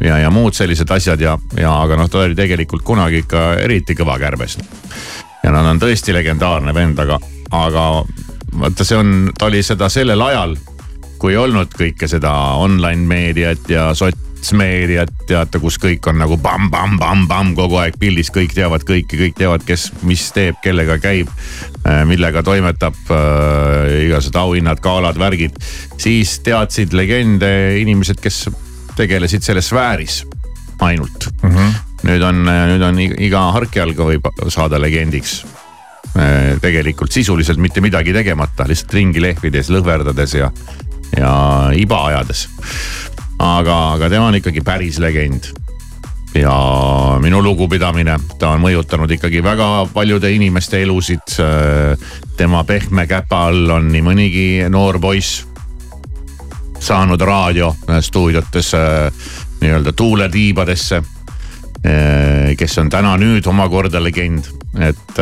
ja, 0.04 0.22
ja 0.24 0.32
muud 0.32 0.56
sellised 0.56 0.92
asjad 0.92 1.22
ja, 1.22 1.36
ja 1.60 1.74
aga 1.84 2.00
noh, 2.00 2.10
ta 2.12 2.24
oli 2.24 2.38
tegelikult 2.38 2.86
kunagi 2.88 3.26
ikka 3.26 3.48
eriti 3.64 3.98
kõva 3.98 4.16
kärbes. 4.22 4.58
ja 5.44 5.52
no 5.52 5.64
ta 5.64 5.76
on 5.76 5.84
tõesti 5.84 6.16
legendaarne 6.16 6.74
vend, 6.76 7.00
aga, 7.04 7.20
aga 7.52 7.88
vaata, 8.60 8.88
see 8.88 9.00
on, 9.00 9.16
ta 9.38 9.50
oli 9.50 9.64
seda 9.64 9.90
sellel 9.92 10.22
ajal, 10.22 10.56
kui 11.20 11.36
ei 11.36 11.42
olnud 11.44 11.76
kõike 11.76 12.08
seda 12.08 12.32
online 12.62 13.08
meediat 13.08 13.70
ja 13.70 13.90
sot-, 13.98 14.24
sportsmeediat 14.46 15.10
teate, 15.28 15.60
kus 15.60 15.78
kõik 15.82 16.06
on 16.10 16.20
nagu 16.22 16.38
pamm-pamm-pamm-pamm 16.42 17.56
kogu 17.58 17.80
aeg 17.82 17.98
pildis, 18.00 18.30
kõik 18.34 18.54
teavad 18.54 18.84
kõike, 18.86 19.18
kõik 19.18 19.38
teavad, 19.38 19.64
kes, 19.66 19.90
mis 20.06 20.22
teeb, 20.36 20.60
kellega 20.62 21.00
käib, 21.02 21.32
millega 22.06 22.44
toimetab 22.46 22.96
äh,, 23.10 24.06
igasugused 24.06 24.38
auhinnad, 24.38 24.82
galad, 24.84 25.18
värgid. 25.18 25.58
siis 25.98 26.40
teadsid 26.46 26.94
legende 26.94 27.80
inimesed, 27.82 28.22
kes 28.22 28.46
tegelesid 28.96 29.44
selles 29.44 29.70
sfääris 29.72 30.24
ainult 30.80 31.30
mm. 31.42 31.50
-hmm. 31.50 31.76
nüüd 32.04 32.24
on, 32.24 32.46
nüüd 32.46 32.84
on 32.86 33.00
iga 33.02 33.52
harkjalga 33.56 34.06
võib 34.12 34.30
saada 34.50 34.80
legendiks 34.82 35.44
tegelikult 36.62 37.12
sisuliselt 37.12 37.58
mitte 37.60 37.82
midagi 37.82 38.14
tegemata, 38.14 38.64
lihtsalt 38.68 38.94
ringi 38.94 39.20
lehvides, 39.20 39.68
lõhverdades 39.74 40.38
ja, 40.38 40.52
ja 41.18 41.32
iba 41.76 42.06
ajades. 42.08 42.48
Aga, 43.40 43.78
aga 43.94 44.10
tema 44.10 44.30
on 44.30 44.36
ikkagi 44.40 44.62
päris 44.62 45.00
legend. 45.00 45.52
ja 46.36 46.56
minu 47.24 47.40
lugupidamine, 47.44 48.18
ta 48.40 48.50
on 48.56 48.62
mõjutanud 48.62 49.12
ikkagi 49.16 49.44
väga 49.44 49.88
paljude 49.94 50.32
inimeste 50.32 50.82
elusid. 50.84 51.38
tema 52.38 52.64
pehme 52.64 53.08
käpa 53.08 53.46
all 53.48 53.70
on 53.70 53.92
nii 53.92 54.02
mõnigi 54.02 54.48
noor 54.70 55.00
poiss 55.00 55.46
saanud 56.80 57.22
raadiostuudiotes 57.22 58.72
nii-öelda 59.62 59.94
tuuletiibadesse 59.94 61.02
kes 62.58 62.78
on 62.82 62.90
täna 62.90 63.16
nüüd 63.22 63.46
omakorda 63.48 64.02
legend, 64.04 64.48
et 64.82 65.20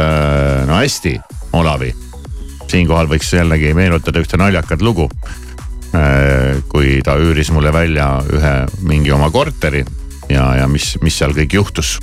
no 0.67 0.77
hästi, 0.79 1.17
Olavi. 1.53 1.93
siinkohal 2.67 3.07
võiks 3.11 3.29
jällegi 3.35 3.73
meenutada 3.77 4.21
ühte 4.23 4.37
naljakat 4.39 4.81
lugu. 4.81 5.09
Kui 6.69 7.01
ta 7.05 7.17
üüris 7.21 7.51
mulle 7.53 7.73
välja 7.73 8.07
ühe 8.33 8.53
mingi 8.81 9.11
oma 9.13 9.29
korteri 9.31 9.83
ja, 10.29 10.55
ja 10.55 10.67
mis, 10.67 10.95
mis 11.01 11.17
seal 11.17 11.35
kõik 11.35 11.53
juhtus. 11.59 11.97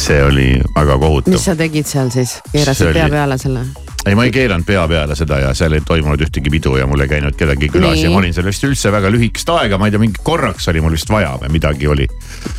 see 0.00 0.20
oli 0.24 0.48
väga 0.74 0.98
kohutav. 0.98 1.32
mis 1.32 1.44
sa 1.44 1.54
tegid 1.56 1.88
seal 1.88 2.10
siis, 2.12 2.38
keerasid 2.52 2.92
pea 2.92 3.08
peale 3.12 3.38
selle? 3.38 3.66
ei, 4.06 4.14
ma 4.14 4.24
ei 4.24 4.32
keeranud 4.32 4.66
pea 4.68 4.86
peale 4.88 5.16
seda 5.16 5.38
ja 5.40 5.52
seal 5.56 5.76
ei 5.76 5.84
toimunud 5.86 6.20
ühtegi 6.26 6.52
pidu 6.52 6.76
ja 6.76 6.86
mul 6.86 7.04
ei 7.04 7.08
käinud 7.08 7.36
kedagi 7.36 7.68
külas 7.72 7.96
Nii. 7.98 8.04
ja 8.04 8.10
ma 8.12 8.20
olin 8.20 8.34
seal 8.36 8.48
vist 8.48 8.64
üldse 8.68 8.92
väga 8.92 9.12
lühikest 9.12 9.52
aega, 9.54 9.78
ma 9.80 9.88
ei 9.88 9.94
tea, 9.94 10.02
mingi 10.02 10.24
korraks 10.24 10.68
oli 10.72 10.84
mul 10.84 10.96
vist 10.96 11.12
vaja 11.12 11.36
või 11.40 11.54
midagi 11.56 11.88
oli. 11.88 12.08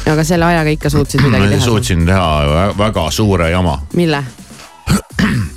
aga 0.10 0.24
selle 0.24 0.50
ajaga 0.52 0.78
ikka 0.78 0.94
suutsid 0.94 1.26
midagi 1.26 1.54
teha? 1.54 1.66
suutsin 1.66 2.06
teha 2.06 2.72
väga 2.78 3.10
suure 3.12 3.50
jama. 3.54 3.80
mille? 3.94 4.24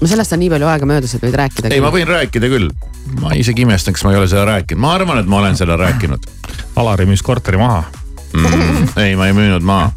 no 0.00 0.10
sellest 0.10 0.34
on 0.36 0.42
nii 0.42 0.50
palju 0.52 0.70
aega 0.70 0.88
möödas, 0.88 1.14
et 1.16 1.24
võid 1.24 1.36
rääkida. 1.38 1.72
ei, 1.74 1.82
ma 1.84 1.92
võin 1.94 2.08
rääkida 2.08 2.50
küll. 2.52 2.70
ma 3.20 3.34
isegi 3.38 3.66
imestan, 3.66 3.96
kas 3.96 4.06
ma 4.06 4.14
ei 4.14 4.20
ole 4.22 4.30
seda 4.30 4.46
rääkinud, 4.48 4.82
ma 4.84 4.94
arvan, 4.98 5.20
et 5.22 5.30
ma 5.30 5.42
olen 5.42 5.56
seda 5.58 5.76
rääkinud. 5.80 6.26
Alari 6.80 7.06
müüs 7.08 7.22
korteri 7.22 7.60
maha 7.60 7.84
mm,. 8.34 8.94
ei, 9.04 9.14
ma 9.16 9.30
ei 9.30 9.36
müünud 9.36 9.64
maha 9.64 9.92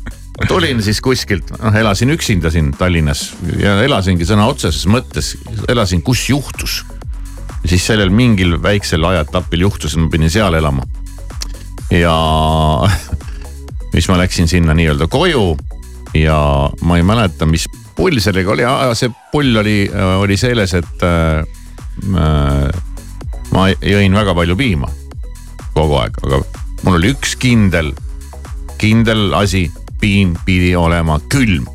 tulin 0.45 0.83
siis 0.85 0.99
kuskilt, 1.01 1.49
noh 1.57 1.75
elasin 1.75 2.13
üksinda 2.13 2.51
siin 2.53 2.69
Tallinnas 2.77 3.31
ja 3.57 3.79
elasingi 3.81 4.25
sõna 4.27 4.45
otseses 4.51 4.85
mõttes, 4.89 5.33
elasin, 5.69 6.03
kus 6.05 6.27
juhtus. 6.29 6.83
siis 7.65 7.85
sellel 7.85 8.09
mingil 8.13 8.61
väiksel 8.63 9.03
ajaetapil 9.03 9.65
juhtus, 9.65 9.95
et 9.95 10.01
ma 10.03 10.09
pidin 10.13 10.29
seal 10.29 10.53
elama. 10.53 10.85
ja 11.91 12.13
siis 13.93 14.09
ma 14.09 14.17
läksin 14.21 14.47
sinna 14.47 14.77
nii-öelda 14.77 15.07
koju 15.07 15.57
ja 16.13 16.37
ma 16.81 16.97
ei 16.97 17.03
mäleta, 17.03 17.45
mis 17.45 17.65
pull 17.97 18.21
sellega 18.21 18.53
oli, 18.53 18.67
see 18.97 19.09
pull 19.31 19.57
oli, 19.63 19.79
oli 20.21 20.37
selles, 20.37 20.73
et 20.77 21.03
äh, 21.03 21.41
ma 23.51 23.67
jõin 23.81 24.13
väga 24.13 24.35
palju 24.37 24.55
piima 24.59 24.89
kogu 25.77 25.97
aeg, 26.01 26.17
aga 26.25 26.41
mul 26.85 26.97
oli 26.99 27.11
üks 27.13 27.35
kindel, 27.41 27.91
kindel 28.81 29.33
asi 29.37 29.67
piim 30.01 30.35
pidi 30.45 30.75
olema 30.77 31.19
külm. 31.31 31.65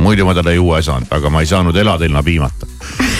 muidu 0.00 0.24
ma 0.24 0.34
teda 0.34 0.52
juua 0.54 0.78
ei 0.80 0.84
saanud, 0.86 1.08
aga 1.12 1.30
ma 1.30 1.40
ei 1.42 1.48
saanud 1.50 1.76
elada 1.76 2.04
ilma 2.06 2.22
piimata. 2.24 2.66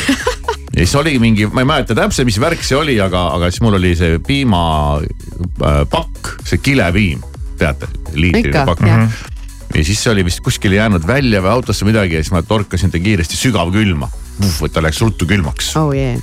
ja 0.76 0.78
siis 0.78 0.94
oli 0.96 1.18
mingi, 1.20 1.46
ma 1.50 1.60
ei 1.60 1.68
mäleta 1.68 1.94
täpselt, 1.98 2.26
mis 2.28 2.40
värk 2.40 2.62
see 2.64 2.78
oli, 2.78 3.00
aga, 3.02 3.26
aga 3.36 3.50
siis 3.50 3.60
mul 3.64 3.76
oli 3.76 3.92
see 3.98 4.18
piimapakk, 4.26 6.22
see 6.46 6.58
kilepiim, 6.62 7.20
teate, 7.60 7.86
liitrine 8.14 8.64
pakk. 8.70 8.80
Ja 9.74 9.84
siis 9.84 10.02
see 10.02 10.12
oli 10.12 10.24
vist 10.26 10.42
kuskile 10.44 10.80
jäänud 10.80 11.06
välja 11.06 11.42
või 11.44 11.54
autosse 11.54 11.86
midagi 11.88 12.18
ja 12.18 12.24
siis 12.24 12.34
ma 12.34 12.42
torkasin 12.42 12.90
ta 12.90 12.98
kiiresti 12.98 13.36
sügavkülma. 13.38 14.08
et 14.64 14.72
ta 14.72 14.82
läks 14.82 15.00
ruttu 15.00 15.26
külmaks 15.26 15.76
oh,. 15.76 15.94
Yeah. 15.94 16.22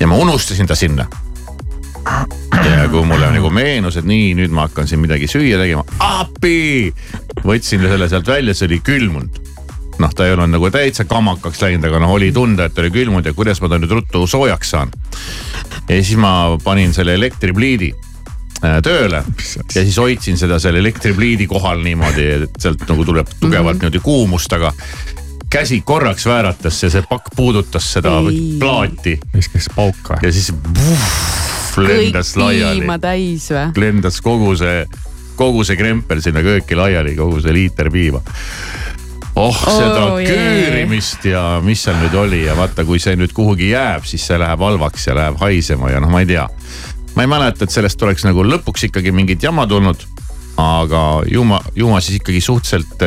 ja 0.00 0.06
ma 0.06 0.16
unustasin 0.16 0.66
ta 0.66 0.74
sinna 0.74 1.06
ja 2.64 2.88
kui 2.90 3.04
mulle 3.06 3.30
nagu 3.32 3.50
meenus, 3.50 3.96
et 3.96 4.06
nii, 4.08 4.34
nüüd 4.38 4.52
ma 4.54 4.66
hakkan 4.66 4.88
siin 4.90 5.00
midagi 5.02 5.28
süüa 5.30 5.60
tegema, 5.60 5.84
appi. 6.02 6.92
võtsin 7.42 7.82
selle 7.86 8.08
sealt 8.10 8.28
välja, 8.28 8.54
see 8.54 8.68
oli 8.68 8.80
külmunud. 8.84 9.40
noh, 10.02 10.14
ta 10.16 10.26
ei 10.26 10.32
olnud 10.34 10.50
nagu 10.50 10.70
täitsa 10.72 11.04
kamakaks 11.06 11.60
läinud, 11.62 11.84
aga 11.86 12.00
noh, 12.02 12.14
oli 12.16 12.32
tunda, 12.34 12.66
et 12.66 12.78
oli 12.78 12.90
külmunud 12.90 13.26
ja 13.26 13.34
kuidas 13.36 13.60
ma 13.62 13.70
ta 13.70 13.78
nüüd 13.78 13.92
ruttu 13.92 14.26
soojaks 14.26 14.74
saan. 14.74 14.90
ja 15.88 16.00
siis 16.02 16.16
ma 16.18 16.58
panin 16.64 16.94
selle 16.94 17.14
elektripliidi 17.14 17.92
tööle 18.82 19.22
ja 19.74 19.82
siis 19.82 19.96
hoidsin 19.98 20.38
seda 20.38 20.58
seal 20.62 20.78
elektripliidi 20.78 21.48
kohal 21.50 21.82
niimoodi, 21.82 22.28
et 22.46 22.62
sealt 22.62 22.84
nagu 22.88 23.04
tuleb 23.04 23.28
tugevalt 23.40 23.76
mm 23.76 23.78
-hmm. 23.78 23.82
niimoodi 23.82 24.00
kuumust, 24.04 24.52
aga 24.52 24.72
käsi 25.52 25.80
korraks 25.84 26.26
vääratas 26.26 26.82
ja 26.82 26.90
see 26.90 27.02
pakk 27.08 27.34
puudutas 27.36 27.92
seda 27.92 28.18
ei. 28.30 28.56
plaati. 28.58 29.18
viskas 29.34 29.66
pauka. 29.76 30.18
ja 30.22 30.32
siis 30.32 30.52
vuh, 30.52 31.06
lendas 31.76 32.36
laiali. 32.36 32.86
täis 33.00 33.50
või? 33.50 33.66
lendas 33.76 34.20
kogu 34.20 34.56
see, 34.56 34.86
kogu 35.36 35.64
see 35.64 35.76
krempel 35.76 36.20
sinna 36.20 36.42
kööki 36.42 36.76
laiali, 36.76 37.16
kogu 37.16 37.40
see 37.40 37.52
liiter 37.52 37.90
piima 37.90 38.22
oh 39.34 39.60
seda 39.64 40.04
oh, 40.06 40.18
küürimist 40.20 41.24
yeah. 41.24 41.56
ja 41.56 41.60
mis 41.64 41.84
seal 41.84 41.96
nüüd 42.00 42.16
oli 42.16 42.42
ja 42.44 42.56
vaata, 42.56 42.84
kui 42.88 43.00
see 43.02 43.16
nüüd 43.16 43.32
kuhugi 43.36 43.72
jääb, 43.72 44.04
siis 44.08 44.24
see 44.28 44.38
läheb 44.40 44.60
halvaks 44.60 45.06
ja 45.08 45.16
läheb 45.16 45.40
haisema 45.40 45.92
ja 45.92 46.00
noh, 46.00 46.12
ma 46.12 46.24
ei 46.24 46.28
tea. 46.28 46.46
Ma 47.14 47.24
ei 47.24 47.30
mäleta, 47.30 47.64
et 47.64 47.74
sellest 47.74 48.02
oleks 48.02 48.26
nagu 48.26 48.44
lõpuks 48.46 48.88
ikkagi 48.88 49.12
mingit 49.14 49.42
jama 49.42 49.66
tulnud. 49.66 50.08
aga 50.62 51.22
ju 51.32 51.42
ma, 51.48 51.62
ju 51.74 51.88
ma 51.88 52.00
siis 52.04 52.18
ikkagi 52.20 52.40
suhteliselt 52.44 53.00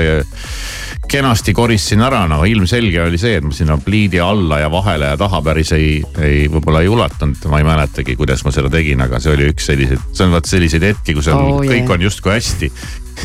kenasti 1.07 1.53
koristasin 1.53 2.01
ära, 2.01 2.23
no 2.27 2.39
ilmselge 2.49 3.03
oli 3.03 3.19
see, 3.21 3.37
et 3.37 3.45
ma 3.45 3.53
sinna 3.53 3.77
pliidi 3.77 4.19
alla 4.19 4.59
ja 4.63 4.71
vahele 4.73 5.11
ja 5.11 5.17
taha 5.19 5.41
päris 5.45 5.71
ei, 5.77 5.99
ei 6.21 6.47
võib-olla 6.51 6.81
ei 6.81 6.89
ulatanud, 6.89 7.45
ma 7.51 7.61
ei 7.61 7.67
mäletagi, 7.67 8.17
kuidas 8.17 8.41
ma 8.45 8.53
seda 8.55 8.71
tegin, 8.73 9.03
aga 9.05 9.21
see 9.21 9.35
oli 9.35 9.51
üks 9.53 9.69
selliseid, 9.69 10.01
see 10.11 10.25
on 10.25 10.33
vaat 10.33 10.49
selliseid 10.49 10.87
hetki, 10.89 11.15
kus 11.17 11.29
on 11.29 11.41
oh, 11.41 11.59
kõik 11.61 11.83
yeah. 11.83 11.93
on 11.93 12.07
justkui 12.07 12.33
hästi. 12.33 12.71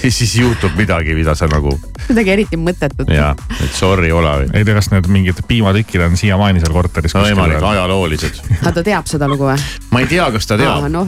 Ja 0.02 0.12
siis 0.18 0.36
juhtub 0.38 0.76
midagi, 0.78 1.14
mida 1.18 1.34
sa 1.38 1.48
nagu. 1.50 1.72
midagi 2.08 2.34
eriti 2.36 2.60
mõttetut. 2.60 3.10
ja, 3.14 3.32
et 3.60 3.72
sorry, 3.76 4.12
Olavi. 4.12 4.50
ei 4.54 4.64
tea, 4.64 4.76
kas 4.78 4.90
need 4.94 5.10
mingid 5.12 5.42
piimatükid 5.48 6.06
on 6.06 6.16
siiamaani 6.20 6.62
seal 6.62 6.76
korteris. 6.76 7.16
no 7.16 7.24
võimalik, 7.26 7.64
ajaloolised. 7.72 8.44
aga 8.60 8.76
ta 8.78 8.86
teab 8.92 9.10
seda 9.10 9.28
lugu 9.30 9.48
või? 9.50 9.58
ma 9.94 10.04
ei 10.04 10.10
tea, 10.10 10.30
kas 10.34 10.48
ta 10.50 10.60
teab 10.60 10.86
ah,. 10.86 10.88
No. 10.90 11.06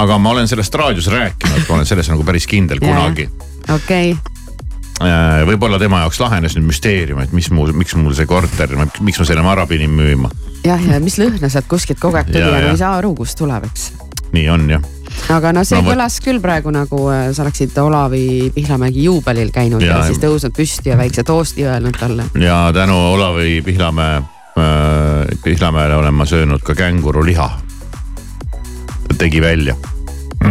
aga 0.00 0.18
ma 0.18 0.34
olen 0.36 0.50
sellest 0.50 0.74
raadios 0.74 1.10
rääkinud, 1.12 1.64
ma 1.68 1.80
olen 1.80 1.88
selles 1.88 2.12
nagu 2.12 2.26
päris 2.26 2.48
kindel 2.50 2.82
kunagi. 2.82 3.30
okei 3.68 4.12
okay 4.14 4.38
Äh, 5.00 5.46
võib-olla 5.48 5.78
tema 5.80 6.02
jaoks 6.02 6.18
lahenes 6.20 6.54
nüüd 6.58 6.66
müsteerium, 6.68 7.22
et 7.22 7.30
mis 7.32 7.46
mu, 7.56 7.64
miks 7.72 7.94
mul 7.96 8.12
see 8.16 8.28
korter, 8.28 8.74
miks 9.00 9.20
ma 9.22 9.24
selle 9.24 9.44
ära 9.48 9.64
pidin 9.68 9.94
müüma. 9.96 10.28
jah, 10.66 10.82
ja 10.92 10.98
mis 11.00 11.16
lõhna 11.16 11.48
sealt 11.48 11.70
kuskilt 11.70 12.02
kogu 12.02 12.20
aeg 12.20 12.28
tuli 12.28 12.44
no 12.44 12.74
ei 12.74 12.76
saa 12.76 12.98
aru, 12.98 13.14
kust 13.16 13.38
tuleb, 13.40 13.64
eks. 13.70 13.86
nii 14.36 14.44
on 14.52 14.68
jah. 14.68 14.84
Aga 15.28 15.52
no 15.52 15.64
see 15.64 15.80
no, 15.80 15.90
kõlas 15.90 16.18
võt... 16.18 16.26
küll 16.26 16.42
praegu 16.42 16.72
nagu 16.74 17.02
äh, 17.12 17.30
sa 17.36 17.44
oleksid 17.44 17.76
Olavi 17.82 18.50
Pihlamägi 18.54 19.04
juubelil 19.08 19.52
käinud 19.54 19.82
ja, 19.84 19.98
ja 19.98 20.04
siis 20.08 20.20
tõusnud 20.22 20.54
püsti 20.56 20.92
ja 20.92 20.98
väikse 21.00 21.24
toosti 21.26 21.66
öelnud 21.66 21.98
talle. 22.00 22.28
ja 22.40 22.62
tänu 22.74 22.98
Olavi 23.12 23.60
Pihlamäe 23.66 24.16
äh,, 24.20 25.36
Pihlamäele 25.44 25.96
olen 25.96 26.14
ma 26.14 26.26
söönud 26.26 26.62
ka 26.62 26.74
känguruliha. 26.74 27.50
ta 29.08 29.18
tegi 29.18 29.40
välja. 29.42 29.76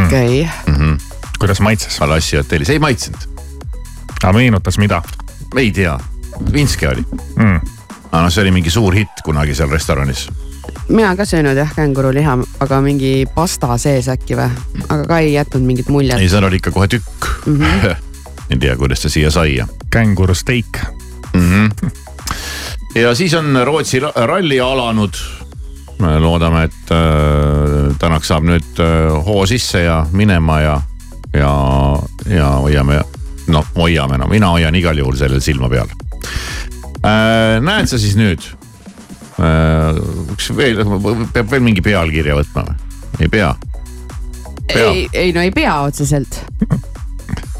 okei 0.05 0.49
mm. 0.67 0.75
-hmm. 0.75 0.97
kuidas 1.39 1.59
maitses? 1.59 2.01
Alassi 2.01 2.37
hotellis, 2.37 2.69
ei 2.69 2.79
maitsenud 2.79 3.39
aga 4.23 4.33
meenutas 4.35 4.77
mida? 4.77 5.01
ei 5.57 5.71
tea, 5.71 5.95
vinske 6.53 6.89
oli 6.89 7.03
mm.. 7.35 7.59
aga 8.11 8.21
noh, 8.25 8.31
see 8.31 8.43
oli 8.43 8.53
mingi 8.59 8.73
suur 8.73 8.95
hitt 8.95 9.23
kunagi 9.25 9.55
seal 9.57 9.71
restoranis. 9.71 10.27
Mina 10.89 11.15
ka 11.15 11.25
söönud 11.25 11.57
jah 11.57 11.71
känguruliha, 11.75 12.37
aga 12.59 12.81
mingi 12.81 13.25
pasta 13.35 13.77
sees 13.77 14.09
äkki 14.09 14.37
või, 14.37 14.49
aga 14.87 15.03
ka 15.07 15.19
ei 15.21 15.33
jätnud 15.33 15.65
mingit 15.65 15.89
muljet. 15.93 16.17
ei, 16.19 16.29
seal 16.29 16.47
oli 16.47 16.59
ikka 16.61 16.73
kohe 16.73 16.87
tükk 16.87 17.27
mm. 17.45 17.59
-hmm. 17.59 17.95
ei 18.51 18.57
tea, 18.57 18.77
kuidas 18.77 19.01
ta 19.05 19.09
siia 19.09 19.31
sai. 19.31 19.59
känguru 19.89 20.35
steik 20.35 20.81
mm. 21.33 21.51
-hmm. 21.51 21.91
ja 22.95 23.15
siis 23.15 23.33
on 23.33 23.59
Rootsi 23.63 23.99
ralli 23.99 24.59
alanud. 24.59 25.13
loodame, 26.19 26.63
et 26.63 26.91
äh, 26.91 27.95
Tänak 27.99 28.25
saab 28.25 28.43
nüüd 28.43 28.79
äh, 28.79 29.25
hoo 29.25 29.45
sisse 29.45 29.81
ja 29.83 30.05
minema 30.11 30.61
ja, 30.61 30.81
ja, 31.33 31.99
ja 32.29 32.49
hoiame 32.49 33.01
no 33.47 33.65
hoiame, 33.75 34.17
no 34.17 34.27
mina 34.27 34.47
hoian 34.47 34.75
igal 34.75 34.97
juhul 34.97 35.15
sellel 35.15 35.41
silma 35.41 35.69
peal 35.69 35.87
äh,. 37.05 37.61
näed 37.61 37.87
sa 37.87 37.97
siis 37.99 38.15
nüüd 38.15 38.39
äh,, 39.39 39.99
üks 40.33 40.51
veel, 40.55 40.81
peab 41.33 41.51
veel 41.51 41.63
mingi 41.65 41.83
pealkirja 41.85 42.37
võtma 42.39 42.65
või? 42.67 42.75
ei 43.19 43.31
pea. 43.31 43.53
ei, 44.75 45.07
ei 45.13 45.33
no 45.35 45.43
ei 45.43 45.51
pea 45.55 45.79
otseselt, 45.87 46.41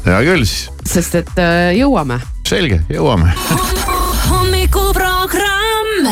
hea 0.06 0.20
küll 0.28 0.44
siis, 0.44 0.68
sest 0.88 1.20
et 1.22 1.40
äh, 1.40 1.72
jõuame. 1.78 2.20
selge, 2.48 2.82
jõuame. 2.92 3.32
hommikuprogramm. 4.30 6.10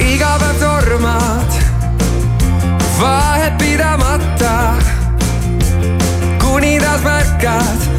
iga 0.00 0.34
päev 0.40 0.58
tormad 0.60 1.39
vahet 3.00 3.58
pidamata. 3.58 4.74
kuni 6.42 6.78
taas 6.80 7.02
märkad, 7.02 7.89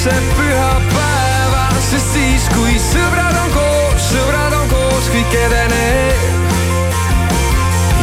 seitse 0.00 0.20
pühapäeva, 0.34 1.68
sest 1.84 2.14
siis, 2.14 2.44
kui 2.54 2.78
sõbrad 2.80 3.36
on 3.36 3.50
koos, 3.52 4.00
sõbrad 4.08 4.54
on 4.56 4.68
koos, 4.70 5.10
kõik 5.12 5.34
edeneb 5.36 6.16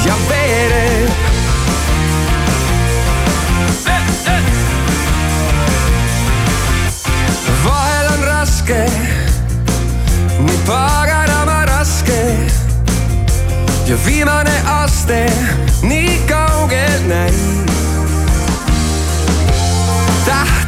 ja 0.05 0.15
veereb. 0.29 1.09
vahel 7.63 8.07
on 8.13 8.21
raske, 8.29 8.81
nii 10.37 10.59
paganama 10.69 11.65
raske 11.71 12.21
ja 13.89 13.97
viimane 14.05 14.57
aste 14.83 15.25
nii 15.81 16.21
kaugel 16.29 17.01
näib. 17.09 17.67
tähtede 20.25 20.66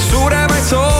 suuremaid 0.00 0.64
soove 0.64 0.97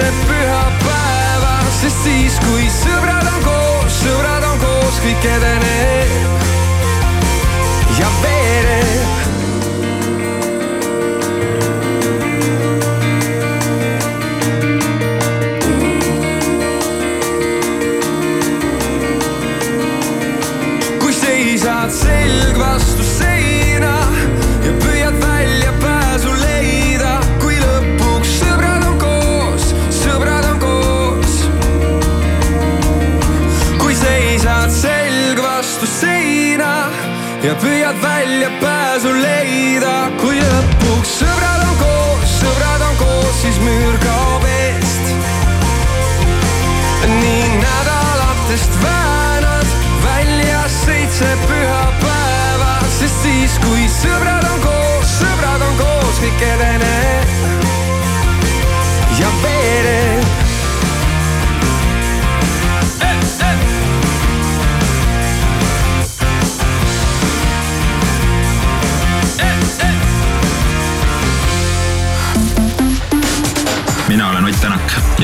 seitse 0.00 0.26
pühapäeva, 0.26 1.60
sest 1.80 2.02
siis, 2.04 2.38
kui 2.46 2.68
sõbrad 2.72 3.28
on 3.34 3.44
koos, 3.44 4.00
sõbrad 4.02 4.48
on 4.52 4.58
koos, 4.64 5.00
kõik 5.04 5.30
edeneb 5.36 5.89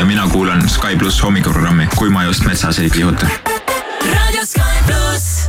mina 0.07 0.29
kuulan 0.29 0.69
Sky 0.69 0.97
pluss 0.99 1.21
hommikuprogrammi, 1.23 1.89
kui 1.99 2.11
ma 2.11 2.25
just 2.25 2.45
metsas 2.45 2.79
ei 2.79 2.91
kihuta. 2.91 3.27
raadio 4.15 4.47
Sky 4.47 4.77
pluss. 4.87 5.49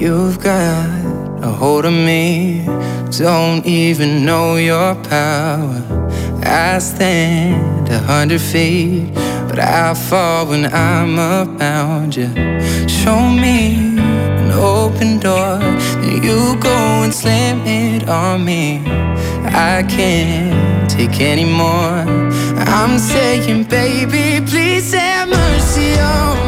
You've 0.00 0.38
got 0.38 1.42
a 1.42 1.50
hold 1.50 1.84
of 1.84 1.92
me, 1.92 2.64
don't 3.18 3.66
even 3.66 4.24
know 4.26 4.56
your 4.56 4.94
power. 5.08 5.82
I 6.44 6.78
stand 6.80 7.88
a 7.88 7.98
hundred 7.98 8.40
feet, 8.40 9.14
but 9.48 9.58
I 9.58 9.94
fall 9.94 10.46
when 10.46 10.66
I'm 10.66 11.18
around 11.18 12.16
you. 12.16 12.28
Show 12.88 13.30
me 13.30 13.74
an 13.98 14.52
open 14.52 15.18
door, 15.18 15.58
you 16.24 16.56
go 16.60 17.02
and 17.04 17.14
slam 17.14 17.66
it 17.66 18.08
on 18.08 18.44
me. 18.44 18.82
I 19.44 19.84
can't 19.88 20.90
take 20.90 21.20
anymore. 21.20 22.04
I'm 22.66 22.98
saying, 22.98 23.64
baby, 23.64 24.44
please 24.46 24.92
have 24.94 25.28
mercy 25.28 25.98
on 26.00 26.36
me. 26.42 26.47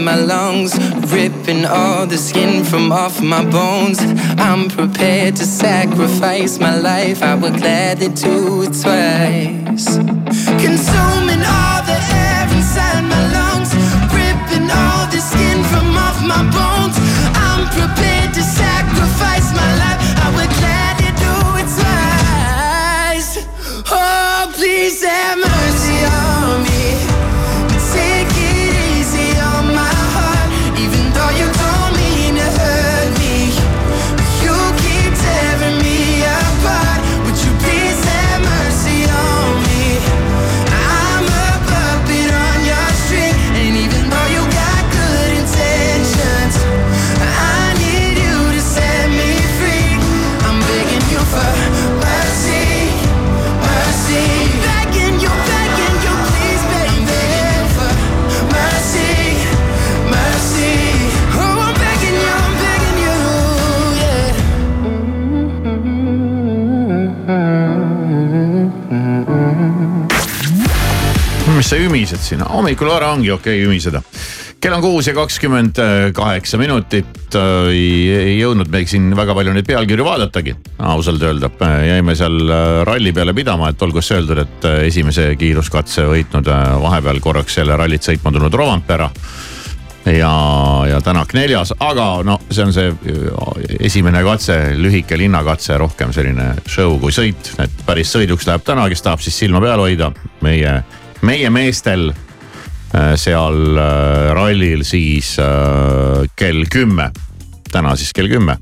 My 0.00 0.16
lungs, 0.16 0.72
ripping 1.12 1.64
all 1.66 2.06
the 2.06 2.16
skin 2.16 2.64
from 2.64 2.92
off 2.92 3.20
my 3.20 3.44
bones. 3.44 3.98
I'm 4.38 4.68
prepared 4.68 5.36
to 5.36 5.44
sacrifice 5.44 6.58
my 6.58 6.76
life. 6.76 7.22
I 7.22 7.34
would 7.34 7.56
gladly 7.56 8.08
do 8.08 8.62
it 8.62 8.74
twice. 8.84 9.86
Consuming 10.66 11.42
all 11.56 11.80
the 11.90 11.98
air 12.24 12.42
inside 12.56 13.04
my 13.14 13.22
lungs, 13.36 13.70
ripping 14.18 14.68
all 14.70 15.04
the 15.14 15.20
skin 15.20 15.58
from 15.70 15.96
off 15.96 16.18
my 16.32 16.42
bones. 16.56 16.96
I'm 17.46 17.64
prepared 17.78 18.32
to 18.34 18.42
sacrifice 18.42 19.52
my 19.54 19.78
life. 19.78 19.91
Sa 71.72 71.78
ümised 71.80 72.20
siin, 72.20 72.42
hommikul 72.44 72.90
vara 72.90 73.14
ongi 73.14 73.30
okei 73.32 73.62
okay, 73.62 73.64
ümiseda. 73.64 74.02
kell 74.60 74.74
on 74.76 74.82
kuus 74.84 75.06
ja 75.08 75.14
kakskümmend 75.16 75.78
kaheksa 76.14 76.58
minutit. 76.60 77.32
ei, 77.70 78.34
jõudnud 78.36 78.68
meil 78.68 78.84
siin 78.90 79.08
väga 79.16 79.32
palju 79.34 79.54
neid 79.56 79.66
pealkirju 79.70 80.04
vaadatagi, 80.04 80.52
ausalt 80.92 81.24
öelda. 81.24 81.48
jäime 81.86 82.14
seal 82.18 82.36
äh, 82.44 82.82
ralli 82.84 83.14
peale 83.16 83.32
pidama, 83.32 83.70
et 83.72 83.82
olgu 83.82 84.02
siis 84.02 84.18
öeldud, 84.18 84.42
et 84.44 84.68
äh, 84.68 84.82
esimese 84.90 85.30
kiiruskatse 85.40 86.04
võitnud 86.12 86.52
äh, 86.52 86.76
vahepeal 86.82 87.24
korraks 87.24 87.56
jälle 87.56 87.76
rallit 87.80 88.04
sõitma 88.04 88.34
tulnud 88.36 88.54
Rovampera 88.54 89.08
ja, 90.12 90.36
ja 90.92 91.00
Tänak 91.00 91.32
neljas, 91.32 91.72
aga 91.80 92.08
no 92.26 92.36
see 92.50 92.66
on 92.66 92.76
see 92.76 92.92
esimene 93.80 94.20
katse, 94.28 94.58
lühike 94.76 95.16
linnakatse, 95.16 95.78
rohkem 95.80 96.12
selline 96.12 96.52
show 96.66 96.98
kui 97.00 97.16
sõit. 97.16 97.54
et 97.64 97.84
päris 97.86 98.12
sõiduks 98.12 98.50
läheb 98.50 98.66
täna, 98.66 98.90
kes 98.92 99.08
tahab 99.08 99.24
siis 99.24 99.40
silma 99.46 99.64
peal 99.64 99.80
hoida 99.80 100.12
meie, 100.44 100.82
meie 101.26 101.50
meestel 101.54 102.10
äh, 102.10 103.14
seal 103.20 103.78
äh, 103.78 104.30
rallil 104.36 104.84
siis 104.86 105.36
äh, 105.42 106.24
kell 106.36 106.66
kümme 106.70 107.10
täna 107.72 107.94
siis 107.96 108.10
kell 108.12 108.28
kümme, 108.28 108.58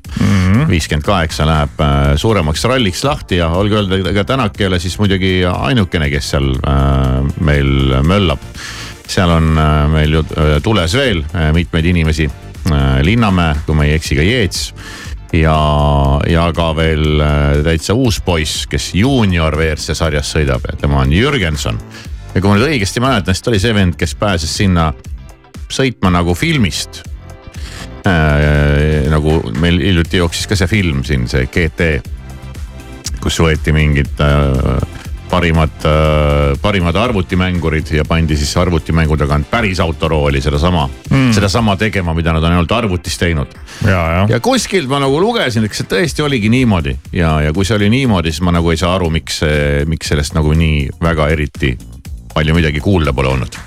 viiskümmend 0.69 1.03
kaheksa 1.03 1.43
läheb 1.43 1.81
äh, 1.83 2.13
suuremaks 2.15 2.63
ralliks 2.71 3.01
lahti 3.03 3.41
ja 3.41 3.49
olgu 3.59 3.81
öelda, 3.81 3.99
ega 4.07 4.23
Tänak 4.23 4.55
ei 4.61 4.69
ole 4.69 4.79
siis 4.79 4.95
muidugi 5.01 5.41
ainukene, 5.51 6.07
kes 6.13 6.29
seal 6.31 6.53
meil 7.43 7.97
möllab. 8.07 8.39
seal 9.11 9.33
on 9.35 9.49
meil 9.91 10.13
ju 10.15 10.23
tules 10.63 10.95
veel 10.95 11.25
mitmeid 11.51 11.85
inimesi 11.91 12.29
Linnamäe, 13.03 13.55
kui 13.65 13.75
ma 13.75 13.83
ei 13.83 13.97
eksi, 13.97 14.15
ka 14.15 14.23
Jeets 14.23 14.61
ja, 15.35 15.57
ja 16.29 16.45
ka 16.55 16.69
veel 16.77 17.19
täitsa 17.65 17.97
uus 17.97 18.21
poiss, 18.23 18.63
kes 18.71 18.93
juunior 18.95 19.59
WRC 19.59 19.97
sarjas 19.97 20.31
sõidab 20.37 20.63
ja 20.71 20.77
tema 20.79 21.03
on 21.03 21.11
Jürgenson. 21.11 21.81
Ja 22.35 22.41
kui 22.41 22.49
ma 22.49 22.57
nüüd 22.57 22.69
õigesti 22.69 23.03
mäletan, 23.03 23.35
siis 23.35 23.43
ta 23.45 23.51
oli 23.51 23.61
see 23.61 23.75
vend, 23.75 23.97
kes 23.99 24.15
pääses 24.19 24.53
sinna 24.61 24.91
sõitma 25.71 26.11
nagu 26.13 26.35
filmist 26.37 27.03
äh,. 28.07 29.09
nagu 29.11 29.41
meil 29.59 29.81
hiljuti 29.81 30.21
jooksis 30.21 30.47
ka 30.47 30.59
see 30.59 30.71
film 30.71 31.03
siin, 31.07 31.27
see 31.31 31.47
GT, 31.51 31.93
kus 33.21 33.39
võeti 33.43 33.75
mingid 33.75 34.23
äh, 34.23 34.97
parimad 35.31 35.85
äh,, 35.87 36.55
parimad 36.63 36.95
arvutimängurid 36.99 37.91
ja 37.97 38.07
pandi 38.07 38.39
siis 38.39 38.55
arvutimängu 38.59 39.19
tagant 39.19 39.51
päris 39.51 39.83
autorooli 39.83 40.41
sedasama 40.41 40.87
mm., 40.87 41.31
sedasama 41.35 41.75
tegema, 41.79 42.15
mida 42.15 42.35
nad 42.35 42.47
on 42.47 42.55
ainult 42.55 42.75
arvutis 42.75 43.19
teinud. 43.19 43.55
ja, 43.83 44.01
ja. 44.15 44.25
ja 44.37 44.39
kuskilt 44.39 44.87
ma 44.91 45.03
nagu 45.03 45.19
lugesin, 45.19 45.67
et 45.67 45.75
kas 45.75 45.83
see 45.83 45.95
tõesti 45.97 46.23
oligi 46.23 46.51
niimoodi 46.51 46.95
ja, 47.11 47.41
ja 47.47 47.55
kui 47.55 47.67
see 47.67 47.75
oli 47.75 47.91
niimoodi, 47.91 48.31
siis 48.31 48.43
ma 48.47 48.55
nagu 48.55 48.71
ei 48.71 48.79
saa 48.79 48.95
aru, 48.95 49.11
miks, 49.11 49.43
miks 49.87 50.15
sellest 50.15 50.39
nagu 50.39 50.55
nii 50.55 50.87
väga 51.03 51.27
eriti 51.35 51.75
palju 52.33 52.55
midagi 52.57 52.79
kuulda 52.83 53.13
pole 53.13 53.33
olnud 53.35 53.59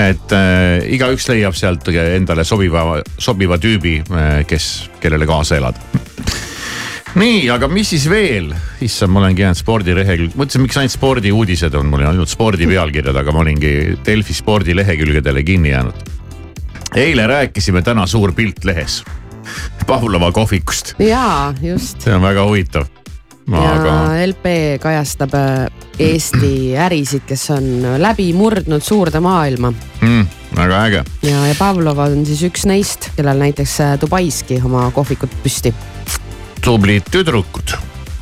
et 0.00 0.32
äh, 0.32 0.82
igaüks 0.94 1.26
leiab 1.28 1.56
sealt 1.56 1.88
endale 1.92 2.44
sobiva, 2.48 3.02
sobiva 3.20 3.58
tüübi 3.60 3.98
äh,, 4.02 4.42
kes, 4.48 4.88
kellele 5.02 5.26
kaasa 5.28 5.58
elada. 5.60 5.80
nii, 7.20 7.44
aga 7.52 7.68
mis 7.68 7.92
siis 7.92 8.06
veel, 8.10 8.52
issand, 8.84 9.12
ma 9.12 9.20
olengi 9.22 9.44
jäänud 9.44 9.60
spordilehekülg, 9.60 10.36
mõtlesin, 10.38 10.64
miks 10.64 10.80
ainult 10.80 10.96
spordiuudised 10.96 11.76
on, 11.78 11.90
mul 11.92 12.06
ainult 12.08 12.32
spordi 12.32 12.68
pealkirjad, 12.70 13.18
aga 13.20 13.34
ma 13.34 13.44
olingi 13.44 13.74
Delfi 14.06 14.36
spordilehekülgedele 14.38 15.44
kinni 15.44 15.74
jäänud. 15.74 16.08
eile 16.96 17.26
rääkisime 17.26 17.82
Täna 17.82 18.06
suur 18.06 18.32
pilt 18.32 18.64
lehes 18.64 19.02
Pavlova 19.86 20.32
kohvikust. 20.32 20.94
jaa, 20.98 21.54
just. 21.62 22.00
see 22.00 22.14
on 22.14 22.22
väga 22.22 22.48
huvitav 22.48 23.01
ja 23.50 23.72
aga... 23.72 23.94
LP 24.26 24.52
kajastab 24.82 25.34
äh, 25.34 25.66
Eesti 26.02 26.76
ärisid, 26.78 27.24
kes 27.28 27.50
on 27.54 27.66
läbi 28.00 28.32
murdnud 28.36 28.82
suurde 28.82 29.20
maailma 29.20 29.72
mm,. 30.00 30.26
väga 30.56 30.84
äge. 30.86 31.04
ja, 31.22 31.46
ja 31.46 31.54
Pavlov 31.58 31.98
on 31.98 32.26
siis 32.26 32.42
üks 32.48 32.66
neist, 32.68 33.10
kellel 33.16 33.42
näiteks 33.42 33.80
äh, 33.80 33.96
Dubaiski 34.00 34.60
oma 34.64 34.90
kohvikut 34.94 35.34
püsti. 35.42 35.74
tublid 36.64 37.10
tüdrukud, 37.10 37.74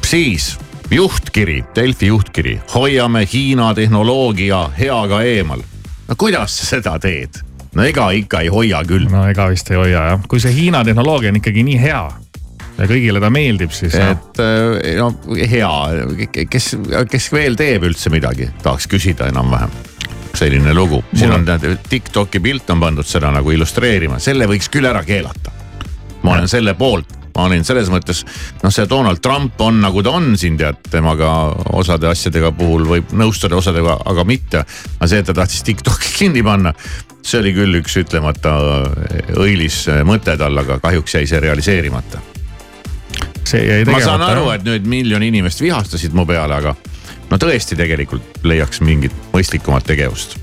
siis 0.06 0.54
juhtkiri, 0.90 1.64
Delfi 1.76 2.06
juhtkiri, 2.06 2.60
hoiame 2.74 3.26
Hiina 3.32 3.74
tehnoloogia 3.74 4.68
heaga 4.78 5.22
eemal. 5.22 5.62
no 6.08 6.16
kuidas 6.18 6.58
sa 6.58 6.66
seda 6.76 6.98
teed? 6.98 7.42
no 7.74 7.84
ega 7.86 8.10
ikka 8.10 8.40
ei 8.40 8.48
hoia 8.48 8.82
küll. 8.88 9.06
no 9.10 9.28
ega 9.28 9.48
vist 9.52 9.70
ei 9.70 9.78
hoia 9.78 10.08
jah, 10.12 10.26
kui 10.28 10.40
see 10.40 10.54
Hiina 10.54 10.84
tehnoloogia 10.84 11.30
on 11.30 11.40
ikkagi 11.42 11.64
nii 11.66 11.80
hea 11.82 12.02
ja 12.80 12.88
kõigile 12.88 13.20
ta 13.22 13.30
meeldib, 13.32 13.72
siis. 13.74 13.94
et 13.94 14.42
no 14.98 15.10
hea, 15.36 15.70
kes, 16.50 16.72
kes 17.10 17.30
veel 17.34 17.58
teeb 17.60 17.86
üldse 17.90 18.12
midagi, 18.12 18.48
tahaks 18.64 18.88
küsida 18.90 19.28
enam-vähem. 19.30 19.72
selline 20.40 20.74
lugu, 20.74 21.02
siin 21.12 21.32
on 21.34 21.46
Tiktoki 21.88 22.40
pilt 22.40 22.70
on 22.70 22.80
pandud 22.80 23.06
seda 23.06 23.32
nagu 23.34 23.50
illustreerima, 23.50 24.20
selle 24.22 24.46
võiks 24.48 24.70
küll 24.72 24.88
ära 24.88 25.02
keelata. 25.04 25.52
ma 26.22 26.36
olen 26.36 26.48
selle 26.48 26.74
poolt, 26.74 27.18
ma 27.36 27.48
olin 27.48 27.64
selles 27.64 27.90
mõttes, 27.92 28.24
noh, 28.62 28.72
see 28.72 28.88
Donald 28.88 29.20
Trump 29.20 29.60
on 29.60 29.80
nagu 29.82 30.02
ta 30.02 30.16
on 30.16 30.32
siin 30.38 30.56
tead, 30.60 30.80
temaga 30.90 31.30
osade 31.76 32.08
asjadega 32.08 32.52
puhul 32.56 32.88
võib 32.88 33.12
nõustuda, 33.12 33.60
osadega 33.60 34.00
aga 34.06 34.24
mitte. 34.24 34.64
aga 34.96 35.06
see, 35.10 35.20
et 35.20 35.30
ta 35.30 35.36
tahtis 35.42 35.64
Tiktoki 35.68 36.14
kinni 36.22 36.42
panna, 36.46 36.72
see 37.20 37.42
oli 37.42 37.52
küll 37.52 37.82
üks 37.82 38.00
ütlemata 38.00 38.56
õilis 39.36 39.84
mõte 40.08 40.38
tal, 40.40 40.64
aga 40.64 40.80
kahjuks 40.80 41.20
jäi 41.20 41.26
see 41.28 41.48
realiseerimata 41.48 42.39
ma 43.90 44.00
saan 44.04 44.22
aru, 44.22 44.50
et 44.54 44.64
nüüd 44.66 44.86
miljon 44.86 45.22
inimest 45.22 45.62
vihastasid 45.62 46.14
mu 46.16 46.26
peale, 46.28 46.54
aga 46.60 46.74
no 47.30 47.40
tõesti 47.40 47.78
tegelikult 47.78 48.42
leiaks 48.44 48.80
mingit 48.84 49.14
mõistlikumat 49.34 49.86
tegevust. 49.86 50.38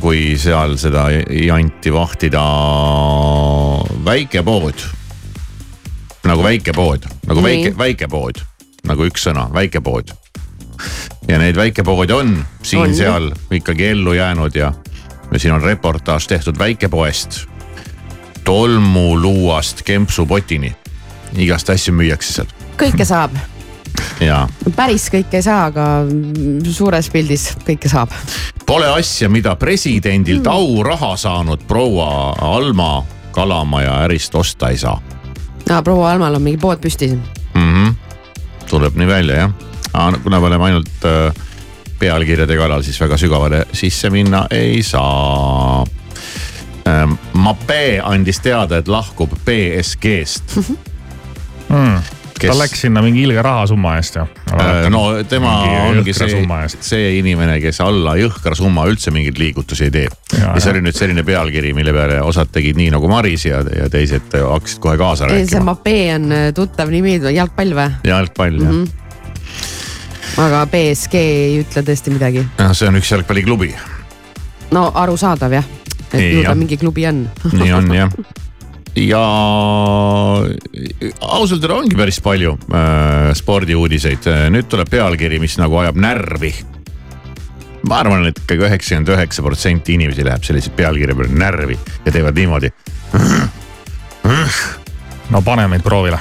kui 0.00 0.36
seal 0.38 0.76
seda 0.76 1.06
janti 1.30 1.92
vahtida 1.92 2.42
väike 4.04 4.42
pood 4.44 4.88
nagu 6.24 6.42
väikepood, 6.42 7.06
nagu 7.26 7.40
Nii. 7.40 7.46
väike, 7.46 7.78
väikepood, 7.78 8.42
nagu 8.88 9.06
üks 9.08 9.24
sõna, 9.28 9.48
väikepood. 9.52 10.12
ja 11.28 11.38
neid 11.38 11.56
väikepoode 11.56 12.14
on 12.14 12.28
On. 12.32 12.44
siin-seal 12.62 13.30
ikkagi 13.50 13.86
ellu 13.86 14.12
jäänud 14.12 14.54
ja, 14.56 14.72
ja 15.32 15.38
siin 15.38 15.54
on 15.54 15.62
reportaaž 15.62 16.26
tehtud 16.26 16.58
väikepoest. 16.58 17.46
Tolmuluuast 18.50 19.82
kempsupotini, 19.86 20.72
igast 21.38 21.70
asju 21.70 21.94
müüakse 21.94 22.32
seal 22.40 22.48
kõike 22.80 23.04
saab, 23.06 23.34
ja 24.28 24.40
päris 24.76 25.04
kõike 25.12 25.38
ei 25.38 25.44
saa, 25.46 25.68
aga 25.70 25.84
mm, 26.02 26.64
suures 26.74 27.10
pildis 27.12 27.44
kõike 27.66 27.90
saab. 27.92 28.10
Pole 28.66 28.88
asja, 28.96 29.28
mida 29.30 29.54
presidendilt 29.58 30.46
Hmm. 30.46 30.56
auraha 30.56 31.12
saanud 31.16 31.62
proua 31.68 32.34
Alma 32.42 33.04
Kalamaja 33.30 34.00
ärist 34.08 34.34
osta 34.34 34.72
ei 34.74 34.78
saa 34.82 34.98
aa, 35.70 35.82
proua 35.86 36.10
Almal 36.12 36.34
on 36.40 36.42
mingi 36.42 36.58
pood 36.58 36.82
püsti 36.82 37.08
siin. 37.12 37.22
mm. 37.54 37.70
-hmm. 37.74 37.94
tuleb 38.70 38.98
nii 38.98 39.06
välja 39.06 39.36
jah, 39.44 39.52
kuna 40.22 40.40
me 40.40 40.46
oleme 40.46 40.64
ainult 40.64 41.06
äh, 41.06 41.34
pealkirjade 41.98 42.56
kallal, 42.56 42.82
siis 42.82 43.00
väga 43.00 43.16
sügavale 43.16 43.64
sisse 43.72 44.10
minna 44.10 44.46
ei 44.50 44.82
saa 44.82 45.84
ähm,. 46.88 47.16
Mape 47.32 48.00
andis 48.04 48.40
teada, 48.44 48.78
et 48.80 48.88
lahkub 48.88 49.32
BSG-st 49.46 50.56
mm. 51.68 52.00
Kes- 52.40 52.48
ta 52.48 52.56
läks 52.56 52.80
sinna 52.86 53.02
mingi 53.04 53.20
ilge 53.26 53.42
rahasumma 53.44 53.98
eest 53.98 54.14
ju. 54.16 54.22
Äh, 54.56 54.86
no 54.88 55.00
tema 55.28 55.50
ongi 55.90 56.14
see, 56.16 56.38
see 56.80 57.10
inimene, 57.18 57.58
kes 57.60 57.82
alla 57.84 58.14
jõhkra 58.16 58.54
summa 58.56 58.86
üldse 58.88 59.12
mingeid 59.12 59.36
liigutusi 59.36 59.84
ei 59.90 59.92
tee. 59.92 60.06
Ja, 60.38 60.54
ja 60.54 60.54
see 60.56 60.70
ja. 60.70 60.72
oli 60.72 60.80
nüüd 60.86 60.96
selline 60.96 61.24
pealkiri, 61.28 61.74
mille 61.76 61.92
peale 61.92 62.22
osad 62.24 62.48
tegid 62.54 62.80
nii 62.80 62.88
nagu 62.94 63.10
Maris 63.12 63.44
ja, 63.44 63.60
ja 63.76 63.90
teised 63.92 64.32
hakkasid 64.32 64.80
kohe 64.80 64.96
kaasa 65.00 65.28
see 65.28 65.42
rääkima. 65.42 65.66
Mapee 65.68 66.06
on 66.14 66.32
äh, 66.32 66.46
tuttav 66.56 66.88
nimi, 66.94 67.18
jalgpall 67.36 67.76
või? 67.76 67.90
jalgpall 68.08 68.56
jah 68.64 68.72
Mhm. 68.72 68.88
aga 70.40 70.64
BSG 70.72 71.14
ei 71.20 71.60
ütle 71.60 71.82
tõesti 71.84 72.12
midagi. 72.14 72.46
see 72.72 72.88
on 72.88 72.96
üks 72.96 73.10
jalgpalliklubi, 73.12 73.74
no 74.72 74.86
arusaadav 74.94 75.52
jah, 75.58 75.64
et 76.12 76.32
ju 76.34 76.44
ta 76.46 76.54
mingi 76.58 76.78
klubi 76.80 77.06
on. 77.08 77.24
nii 77.52 77.72
on 77.72 77.92
jah. 77.94 78.14
ja 79.10 79.22
ausalt 81.20 81.62
öelda 81.62 81.76
ongi 81.78 81.96
päris 81.98 82.20
palju 82.24 82.56
äh, 82.74 83.30
spordiuudiseid, 83.38 84.26
nüüd 84.50 84.68
tuleb 84.70 84.90
pealkiri, 84.90 85.38
mis 85.42 85.56
nagu 85.60 85.78
ajab 85.84 86.00
närvi. 86.00 86.52
ma 87.88 88.02
arvan, 88.02 88.26
et 88.28 88.42
ikkagi 88.42 88.66
üheksakümmend 88.66 89.14
üheksa 89.14 89.42
protsenti 89.42 89.94
inimesi 89.96 90.24
läheb 90.26 90.44
sellise 90.44 90.72
pealkirja 90.76 91.16
peale 91.16 91.32
närvi 91.32 91.78
ja 92.04 92.12
teevad 92.12 92.36
niimoodi. 92.36 92.72
no 95.30 95.42
pane 95.42 95.68
meid 95.68 95.86
proovile. 95.86 96.18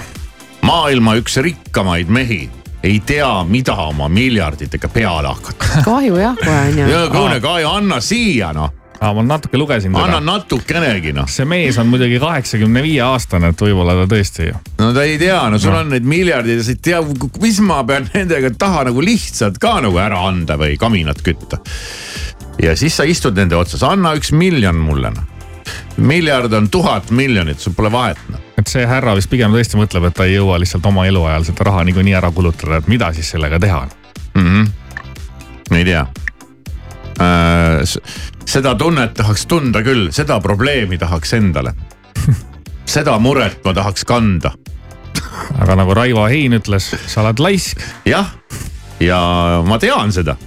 maailma 0.62 1.18
üks 1.20 1.42
rikkamaid 1.42 2.10
mehi 2.10 2.46
ei 2.84 3.00
tea, 3.00 3.44
mida 3.44 3.76
oma 3.76 4.08
miljarditega 4.10 4.88
peale 4.88 5.28
hakata. 5.28 5.82
kahju 5.84 6.16
jah, 6.18 6.36
kohe 6.38 6.60
on 6.60 6.78
ju. 6.78 6.88
ja 6.88 7.08
kuule, 7.12 7.40
Kaia, 7.42 7.72
anna 7.76 8.00
siia 8.02 8.54
noh, 8.54 8.72
aa, 9.02 9.14
ma 9.16 9.24
natuke 9.24 9.58
lugesin 9.58 9.96
anna 9.96 10.20
teda. 10.20 10.20
natukenegi 10.26 11.14
noh. 11.16 11.28
see 11.32 11.46
mees 11.48 11.78
on 11.80 11.88
muidugi 11.92 12.20
kaheksakümne 12.20 12.84
viie 12.84 13.02
aastane, 13.06 13.54
et 13.54 13.62
võib-olla 13.64 13.96
ta 14.02 14.08
tõesti. 14.12 14.50
no 14.82 14.92
ta 14.96 15.06
ei 15.08 15.18
tea, 15.22 15.40
no 15.50 15.60
sul 15.60 15.74
No. 15.74 15.80
on 15.84 15.94
need 15.94 16.08
miljardid 16.10 16.60
ja 16.60 16.64
sa 16.66 16.74
ei 16.76 16.82
tea, 16.90 17.02
mis 17.42 17.60
ma 17.64 17.82
pean 17.88 18.10
nendega 18.14 18.52
taha 18.60 18.84
nagu 18.90 19.04
lihtsalt 19.04 19.60
ka 19.62 19.78
nagu 19.86 19.98
ära 20.02 20.20
anda 20.28 20.58
või 20.60 20.78
kaminat 20.82 21.22
kütta. 21.26 21.62
ja 22.64 22.76
siis 22.76 22.98
sa 23.00 23.08
istud 23.08 23.38
nende 23.40 23.56
otsas, 23.56 23.84
anna 23.88 24.14
üks 24.20 24.34
miljon 24.36 24.76
mulle 24.76 25.14
noh. 25.16 25.24
miljard 25.98 26.54
on 26.54 26.70
tuhat 26.70 27.12
miljonit, 27.12 27.60
sul 27.60 27.74
pole 27.78 27.92
vahet 27.92 28.20
noh. 28.30 28.40
et 28.58 28.68
see 28.68 28.86
härra 28.88 29.16
vist 29.16 29.30
pigem 29.32 29.56
tõesti 29.56 29.80
mõtleb, 29.80 30.10
et 30.10 30.18
ta 30.20 30.28
ei 30.28 30.36
jõua 30.36 30.60
lihtsalt 30.60 30.86
oma 30.92 31.08
eluajal 31.08 31.48
seda 31.48 31.70
raha 31.72 31.84
niikuinii 31.88 32.18
ära 32.20 32.32
kulutada, 32.36 32.82
et 32.82 32.88
mida 32.92 33.14
siis 33.14 33.32
sellega 33.32 33.60
teha. 33.60 33.86
mm. 34.34 34.48
-hmm. 34.48 35.76
ei 35.78 35.86
tea. 35.86 36.06
Seda 38.46 38.76
tunnet 38.80 39.14
tahaks 39.18 39.46
tunda 39.46 39.84
küll, 39.84 40.10
seda 40.16 40.40
probleemi 40.40 40.98
tahaks 40.98 41.34
endale. 41.38 41.74
seda 42.96 43.18
muret 43.20 43.60
ma 43.66 43.74
tahaks 43.76 44.06
kanda, 44.08 44.54
aga 45.60 45.76
nagu 45.80 45.94
Raivo 45.94 46.26
Hein 46.32 46.58
ütles, 46.58 46.94
sa 47.08 47.24
oled 47.24 47.44
laisk. 47.44 47.84
jah, 48.06 48.32
ja 49.00 49.20
ma 49.68 49.80
tean 49.80 50.14
seda. 50.16 50.38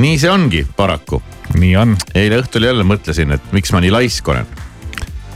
nii 0.00 0.18
see 0.18 0.30
ongi 0.30 0.64
paraku 0.76 1.20
nii 1.58 1.76
on. 1.76 1.96
eile 2.14 2.40
õhtul 2.40 2.66
jälle 2.66 2.84
mõtlesin, 2.86 3.34
et 3.34 3.52
miks 3.52 3.72
ma 3.72 3.80
nii 3.82 3.92
laisk 3.94 4.28
olen. 4.28 4.46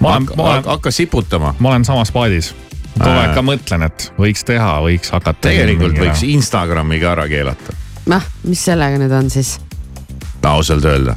ma 0.01 0.15
olen, 0.15 0.29
ma 0.37 0.49
olen, 0.51 0.65
hakka 0.69 0.91
siputama. 0.91 1.55
ma 1.59 1.69
olen 1.73 1.85
samas 1.85 2.13
paadis. 2.13 2.55
kogu 2.99 3.11
Äh. 3.11 3.21
aeg 3.25 3.35
ka 3.35 3.43
mõtlen, 3.43 3.87
et 3.89 4.11
võiks 4.19 4.45
teha, 4.47 4.77
võiks 4.85 5.11
hakata. 5.11 5.49
tegelikult 5.49 5.99
võiks 5.99 6.23
Instagrami 6.29 7.01
ka 7.03 7.13
ära 7.17 7.29
keelata, 7.29 7.77
noh, 8.11 8.29
mis 8.45 8.65
sellega 8.65 9.01
nüüd 9.01 9.15
on 9.15 9.31
siis, 9.31 9.57
ausalt 10.49 10.85
öelda. 10.85 11.17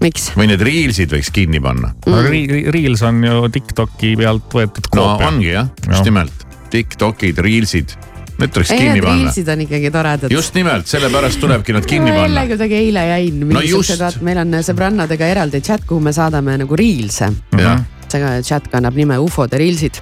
miks? 0.00 0.30
või 0.36 0.46
need 0.48 0.62
reels'id 0.64 1.10
võiks 1.12 1.30
kinni 1.34 1.60
panna. 1.60 1.94
aga 2.06 2.22
Re- 2.28 2.70
Reels 2.72 3.02
on 3.02 3.24
ju 3.24 3.48
Tiktoki 3.52 4.14
pealt 4.16 4.48
võetud 4.54 4.86
no 4.94 5.02
koopia. 5.02 5.28
ongi 5.28 5.50
jah, 5.52 5.68
just 5.86 5.98
Jah. 5.98 6.04
nimelt. 6.08 6.46
Tiktokid, 6.70 7.38
reels'id, 7.42 7.92
need 8.38 8.52
tuleks 8.54 8.70
ei, 8.70 8.78
kinni 8.78 9.00
panna. 9.02 9.24
reelsid 9.26 9.48
on 9.50 9.60
ikkagi 9.66 9.90
toredad. 9.90 10.30
just 10.32 10.54
nimelt, 10.54 10.86
sellepärast 10.86 11.40
tulebki 11.42 11.72
nad 11.74 11.86
kinni 11.86 12.10
jälle 12.14 12.22
panna. 12.28 12.46
kuidagi 12.46 12.74
eile 12.74 13.06
jäin. 13.08 13.40
No 13.48 13.60
just. 13.60 14.20
meil 14.22 14.38
on 14.38 14.60
sõbrannadega 14.64 15.26
eraldi 15.34 15.60
chat, 15.60 15.84
kuhu 15.84 16.00
me 16.00 16.12
saadame 16.16 16.56
nagu 16.62 16.76
reels'e. 16.76 17.32
jah, 17.58 17.82
see 18.08 18.42
chat 18.42 18.68
kannab 18.70 18.94
nime 18.96 19.18
ufode 19.18 19.58
reelsid. 19.58 20.00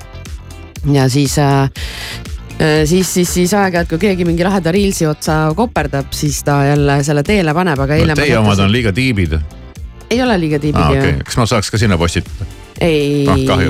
ja 0.93 1.09
siis 1.09 1.39
äh, 1.39 1.71
siis, 2.59 3.07
siis, 3.15 3.31
siis 3.35 3.55
aeg-ajalt, 3.55 3.89
kui 3.93 4.01
keegi 4.03 4.25
mingi 4.29 4.43
laheda 4.47 4.73
reelsi 4.75 5.07
otsa 5.07 5.41
koperdab, 5.57 6.11
siis 6.17 6.41
ta 6.47 6.61
jälle 6.67 7.01
selle 7.07 7.23
teele 7.27 7.55
paneb, 7.55 7.79
aga 7.87 7.99
eile. 8.01 8.17
teie 8.19 8.39
omad 8.39 8.59
on 8.65 8.73
liiga 8.73 8.93
tiibid. 8.93 9.39
ei 10.11 10.23
ole 10.23 10.39
liiga 10.41 10.59
tiibid 10.59 10.83
aa 10.83 10.95
ju 10.97 11.03
okei, 11.05 11.21
kas 11.29 11.37
ma 11.39 11.47
saaks 11.47 11.71
ka 11.71 11.79
sinna 11.79 11.99
postitada? 12.01 12.49
ei 12.81 13.27
Ah, 13.29 13.61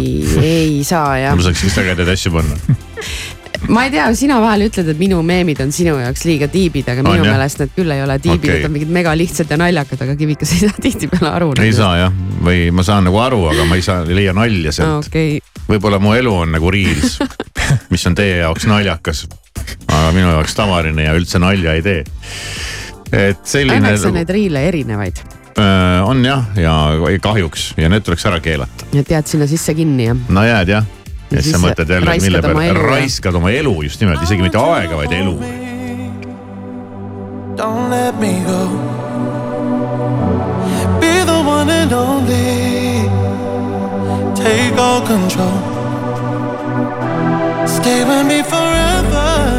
ei 0.43 0.85
saa 0.85 1.19
jah 1.19 1.35
ma. 1.37 1.43
saaks 1.43 1.65
vist 1.65 1.79
ägedaid 1.85 2.15
asju 2.15 2.33
panna. 2.33 2.57
ma 3.75 3.85
ei 3.85 3.91
tea, 3.91 4.07
sina 4.17 4.39
vahel 4.41 4.69
ütled, 4.69 4.89
et 4.93 5.01
minu 5.01 5.19
meemid 5.27 5.61
on 5.65 5.73
sinu 5.75 5.97
jaoks 5.99 6.25
liiga 6.29 6.49
tiibid, 6.53 6.89
aga 6.89 7.03
On, 7.03 7.11
minu 7.11 7.27
jah? 7.27 7.35
meelest 7.35 7.63
need 7.63 7.73
küll 7.77 7.95
ei 7.95 8.03
ole 8.05 8.19
tiibid 8.23 8.47
okay., 8.47 8.61
et 8.61 8.69
on 8.69 8.75
mingid 8.77 8.93
megalihtsad 8.95 9.51
ja 9.51 9.59
naljakad, 9.61 10.05
aga 10.07 10.17
Kivikas 10.21 10.53
ei 10.55 10.63
saa 10.65 10.81
tihtipeale 10.87 11.31
aru. 11.35 11.53
ei 11.65 11.73
saa 11.77 11.95
jah, 12.05 12.19
või 12.45 12.69
ma 12.73 12.85
saan 12.87 13.09
nagu 13.09 13.21
aru, 13.23 13.43
aga 13.53 13.67
ma 13.69 13.79
ei 13.81 13.85
saa, 13.85 14.05
ei 14.07 14.21
leia 14.21 14.37
nalja 14.37 14.75
sealt. 14.79 15.11
okei, 15.11 15.41
võib-olla 15.69 16.01
mu 16.03 16.15
elu 16.17 16.35
on 16.45 16.55
nagu 16.57 16.71
reels, 16.75 17.19
mis 17.93 18.07
on 18.09 18.15
teie 18.19 18.41
jaoks 18.43 18.67
naljakas. 18.69 19.27
aga 19.89 20.13
minu 20.17 20.31
jaoks 20.37 20.55
tavaline 20.59 21.09
ja 21.09 21.17
üldse 21.19 21.41
nalja 21.43 21.75
ei 21.79 21.83
tee. 21.83 22.05
et 23.13 23.43
selline 23.49 23.81
õnneks 23.81 24.07
on 24.09 24.17
neid 24.19 24.31
riile 24.33 24.63
erinevaid, 24.69 25.23
äh, 25.59 26.03
on 26.07 26.25
jah, 26.25 26.47
ja 26.57 26.75
kahjuks 27.23 27.73
ja 27.77 27.89
need 27.93 28.07
tuleks 28.07 28.27
ära 28.31 28.41
keelata. 28.45 28.89
et 28.95 29.11
jääd 29.11 29.31
sinna 29.31 29.49
sisse 29.51 29.75
kinni 29.75 30.11
ja 30.11 30.17
no 30.29 30.45
jääd 30.47 30.75
jah. 30.77 30.85
ja 30.85 31.37
Ja 31.39 31.43
siis 31.43 31.53
sa 31.53 31.61
mõtled 31.61 31.91
jälle, 31.93 32.15
mille 32.23 32.39
oma 32.41 32.55
peale, 32.55 32.69
elu, 32.71 32.81
jah. 32.81 32.93
raiskad 32.95 33.35
oma 33.37 33.51
elu 33.53 33.75
just 33.85 34.01
nimelt, 34.01 34.23
isegi 34.25 34.43
mitte 34.43 34.57
aega, 34.59 34.97
vaid 34.97 35.13
elu. 35.13 35.35
Don't 37.59 37.91
let 37.91 38.19
me 38.21 38.41
go. 38.47 38.61
Be 41.01 41.25
the 41.25 41.39
one 41.45 41.69
and 41.69 41.93
only. 41.93 43.09
Take 44.37 44.79
all 44.79 45.03
control. 45.03 45.78
Stay 47.69 48.03
with 48.05 48.27
me 48.27 48.43
forever. 48.43 49.58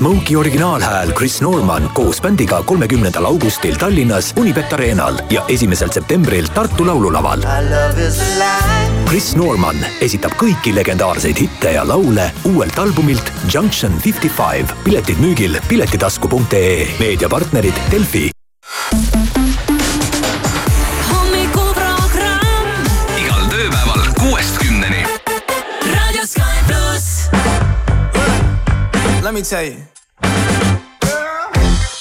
Smoke'i 0.00 0.36
originaalhääl 0.36 1.12
Chris 1.12 1.42
Norman 1.42 1.90
koos 1.94 2.22
bändiga 2.22 2.62
kolmekümnendal 2.62 3.24
augustil 3.24 3.74
Tallinnas 3.76 4.32
Unibet 4.36 4.72
Arenal 4.72 5.18
ja 5.30 5.44
esimesel 5.48 5.92
septembril 5.92 6.48
Tartu 6.54 6.86
laululaval. 6.86 7.44
Chris 9.04 9.36
Norman 9.36 9.76
esitab 10.00 10.38
kõiki 10.40 10.72
legendaarseid 10.72 11.36
hitte 11.44 11.76
ja 11.76 11.84
laule 11.84 12.30
uuelt 12.48 12.78
albumilt 12.78 13.32
Junction 13.52 14.00
Fifty 14.00 14.32
Five. 14.32 14.72
piletid 14.84 15.20
müügil 15.20 15.60
piletitasku.ee, 15.68 16.86
meediapartnerid 17.00 17.76
Delfi. 17.92 18.30
Let 29.30 29.36
me 29.36 29.42
tell 29.42 29.62
you. 29.62 29.76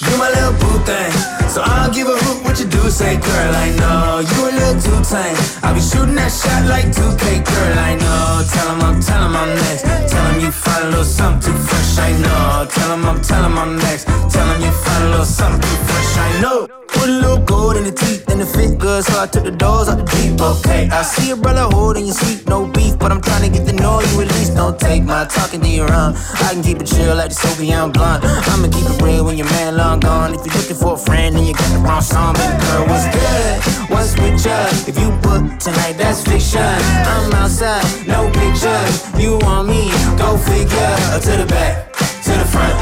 You 0.02 0.18
my 0.18 0.32
little 0.34 0.52
boo 0.54 0.80
thing. 0.84 1.12
So 1.48 1.62
I 1.62 1.86
don't 1.86 1.94
give 1.94 2.08
a 2.08 2.18
hoot 2.18 2.49
you 2.60 2.68
do, 2.68 2.90
say 2.90 3.16
girl, 3.16 3.56
I 3.56 3.72
know 3.80 4.20
You 4.20 4.50
a 4.50 4.52
little 4.52 4.82
too 4.82 5.00
tame. 5.08 5.36
I'll 5.64 5.74
be 5.74 5.80
shooting 5.82 6.16
that 6.16 6.32
shot 6.32 6.68
like 6.68 6.92
2K, 6.92 7.46
girl, 7.46 7.80
I 7.80 7.96
know. 7.96 8.44
Tell 8.52 8.68
him 8.74 8.82
I'm, 8.82 9.00
tell 9.02 9.24
him 9.24 9.36
I'm 9.36 9.56
next. 9.56 9.84
Tell 10.12 10.26
him 10.28 10.42
you 10.42 10.52
find 10.52 10.86
a 10.86 10.90
little 10.90 11.04
something 11.04 11.54
too 11.54 11.58
fresh, 11.58 11.98
I 12.00 12.12
know. 12.20 12.68
Tell 12.70 12.94
him 12.94 13.06
I'm, 13.06 13.22
tell 13.22 13.44
him 13.44 13.58
I'm 13.58 13.78
next. 13.78 14.06
Tell 14.06 14.48
him 14.52 14.62
you 14.62 14.72
find 14.72 15.04
a 15.06 15.10
little 15.10 15.26
something 15.26 15.62
too 15.62 15.80
fresh, 15.88 16.18
I 16.18 16.42
know. 16.42 16.80
Put 17.00 17.08
a 17.08 17.12
little 17.14 17.40
gold 17.46 17.78
in 17.78 17.84
the 17.86 17.92
teeth 17.92 18.28
and 18.30 18.42
it 18.42 18.48
fit 18.48 18.78
good 18.78 19.04
So 19.06 19.22
I 19.22 19.28
took 19.28 19.44
the 19.44 19.52
doors 19.52 19.88
out 19.88 19.98
the 19.98 20.04
deep. 20.04 20.42
okay 20.42 20.90
I 20.90 21.04
see 21.04 21.32
a 21.32 21.36
brother 21.36 21.64
holding 21.72 22.06
your 22.06 22.16
seat, 22.16 22.48
no 22.48 22.66
beef 22.66 22.98
But 22.98 23.12
I'm 23.12 23.22
trying 23.22 23.44
to 23.46 23.50
get 23.56 23.68
to 23.68 23.74
know 23.74 24.02
you 24.02 24.22
at 24.22 24.28
least. 24.36 24.56
Don't 24.56 24.78
take 24.80 25.04
my 25.04 25.26
talking 25.26 25.62
to 25.62 25.68
your 25.70 25.92
own 25.94 26.16
I 26.18 26.54
can 26.54 26.64
keep 26.64 26.82
it 26.82 26.88
chill 26.88 27.16
like 27.16 27.30
the 27.30 27.36
Soviet 27.36 27.94
blunt. 27.94 28.26
I'ma 28.26 28.68
keep 28.68 28.90
it 28.90 29.02
real 29.02 29.24
when 29.24 29.38
your 29.38 29.48
man 29.48 29.78
long 29.78 30.00
gone. 30.00 30.34
If 30.34 30.46
you're 30.46 30.56
looking 30.56 30.76
for 30.76 30.94
a 30.96 30.98
friend 30.98 31.38
and 31.38 31.48
you 31.48 31.54
got 31.54 31.70
the 31.72 31.80
wrong 31.80 32.02
song 32.02 32.34
Baby 32.34 32.49
girl, 32.58 32.84
what's 32.88 33.08
good? 33.14 33.54
What's 33.92 34.14
with 34.20 34.46
ya? 34.46 34.58
If 34.90 34.98
you 35.00 35.10
book 35.22 35.60
tonight, 35.60 35.96
that's 35.98 36.24
fiction. 36.24 36.62
I'm 36.62 37.32
outside, 37.34 37.86
no 38.08 38.30
pictures. 38.32 38.96
You 39.18 39.38
want 39.46 39.70
me, 39.70 39.92
go 40.18 40.38
figure. 40.38 40.96
To 41.26 41.32
the 41.42 41.48
back, 41.48 41.94
to 42.26 42.32
the 42.32 42.48
front. 42.50 42.78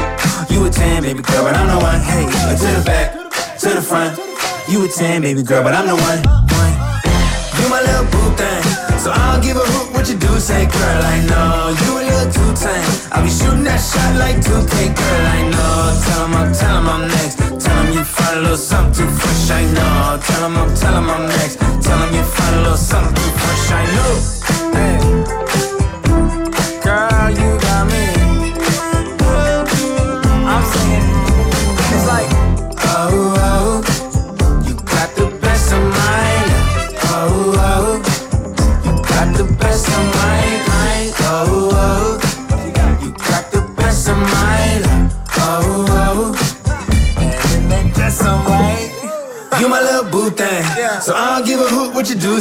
You 0.50 0.64
a 0.66 0.70
10, 0.70 1.02
baby 1.02 1.22
girl, 1.22 1.44
but 1.44 1.54
I'm 1.54 1.68
the 1.68 1.78
one. 1.78 2.00
Hey, 2.00 2.24
to 2.24 2.68
the 2.78 2.82
back, 2.84 3.12
to 3.60 3.68
the 3.68 3.82
front. 3.82 4.18
You 4.68 4.84
a 4.84 4.88
10, 4.88 5.22
baby 5.22 5.42
girl, 5.42 5.62
but 5.62 5.74
I'm 5.74 5.86
the 5.86 5.96
one. 5.96 6.48
You 7.58 7.68
my 7.68 7.80
little 7.82 8.04
boo 8.06 8.36
thing. 8.36 8.62
So 8.98 9.10
I 9.10 9.32
don't 9.32 9.42
give 9.42 9.56
a 9.56 9.60
hoot 9.60 9.92
what 9.94 10.08
you 10.08 10.16
do 10.16 10.40
Say 10.40 10.66
girl, 10.66 11.02
I 11.02 11.24
know 11.30 11.74
You 11.84 11.92
a 11.98 12.02
little 12.10 12.32
too 12.32 12.50
tame. 12.54 12.90
I'll 13.12 13.22
be 13.22 13.30
shooting 13.30 13.64
that 13.64 13.78
shot 13.78 14.16
like 14.18 14.36
2K 14.36 14.94
Girl, 14.94 15.24
I 15.26 15.40
know. 15.50 16.00
Tell 16.04 16.26
him 16.26 16.34
I'm, 16.34 16.52
tell 16.52 16.78
him 16.78 16.88
I'm 16.88 17.08
next 17.08 17.47
Tell 17.68 17.84
him 17.84 17.92
you 17.92 18.04
find 18.04 18.38
a 18.38 18.40
little 18.40 18.56
something 18.56 18.94
too 18.94 19.10
fresh 19.20 19.50
I 19.50 19.62
know. 19.76 20.18
Tell 20.24 20.46
him 20.46 20.56
I'm, 20.56 20.74
tell 20.74 20.94
him 20.96 21.10
I'm 21.10 21.28
next. 21.28 21.56
Tell 21.84 21.98
him 21.98 22.14
you 22.14 22.24
find 22.24 22.56
a 22.56 22.62
little 22.62 22.76
something 22.78 23.14
too 23.14 23.30
fresh 23.40 23.72
I 23.72 23.84
know 23.94 24.67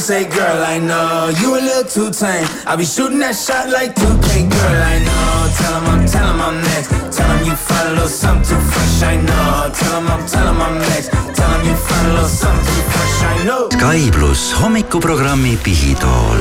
Say 0.08 0.24
girl, 0.24 0.64
I 0.64 0.80
know 0.80 1.28
You 1.36 1.56
a 1.56 1.60
little 1.60 1.84
too 1.84 2.12
tame. 2.12 2.48
I'll 2.66 2.78
be 2.78 2.86
shooting 2.86 3.20
that 3.20 3.36
shot 3.36 3.68
like 3.68 3.92
2K 3.94 4.48
Girl, 4.48 4.80
I 4.80 5.04
know. 5.04 5.52
Tell 5.60 5.74
him 5.76 5.88
I'm, 5.92 6.08
tell 6.08 6.32
him 6.32 6.40
I'm 6.40 6.62
next. 6.64 6.96
Tell 7.12 7.28
him 7.28 7.44
you 7.44 7.56
find 7.58 7.90
a 7.90 7.92
little 7.92 8.08
something 8.08 8.48
too 8.48 8.56
fresh 8.72 9.04
I 9.04 9.20
know. 9.20 9.68
Tell 9.76 10.00
him 10.00 10.08
I'm, 10.08 10.26
tell 10.26 10.48
him 10.48 10.62
I'm 10.64 10.80
next. 10.96 11.12
Tell 11.12 11.52
him 11.52 11.68
you 11.68 11.76
find 11.76 12.08
a 12.08 12.14
little 12.14 12.30
something 12.30 12.64
too 12.64 12.88
fresh 12.88 13.20
I 13.20 13.44
know. 13.44 13.68
Sky 13.68 14.10
pluss 14.16 14.54
hommikuprogrammi 14.56 15.58
Pihitool 15.60 16.40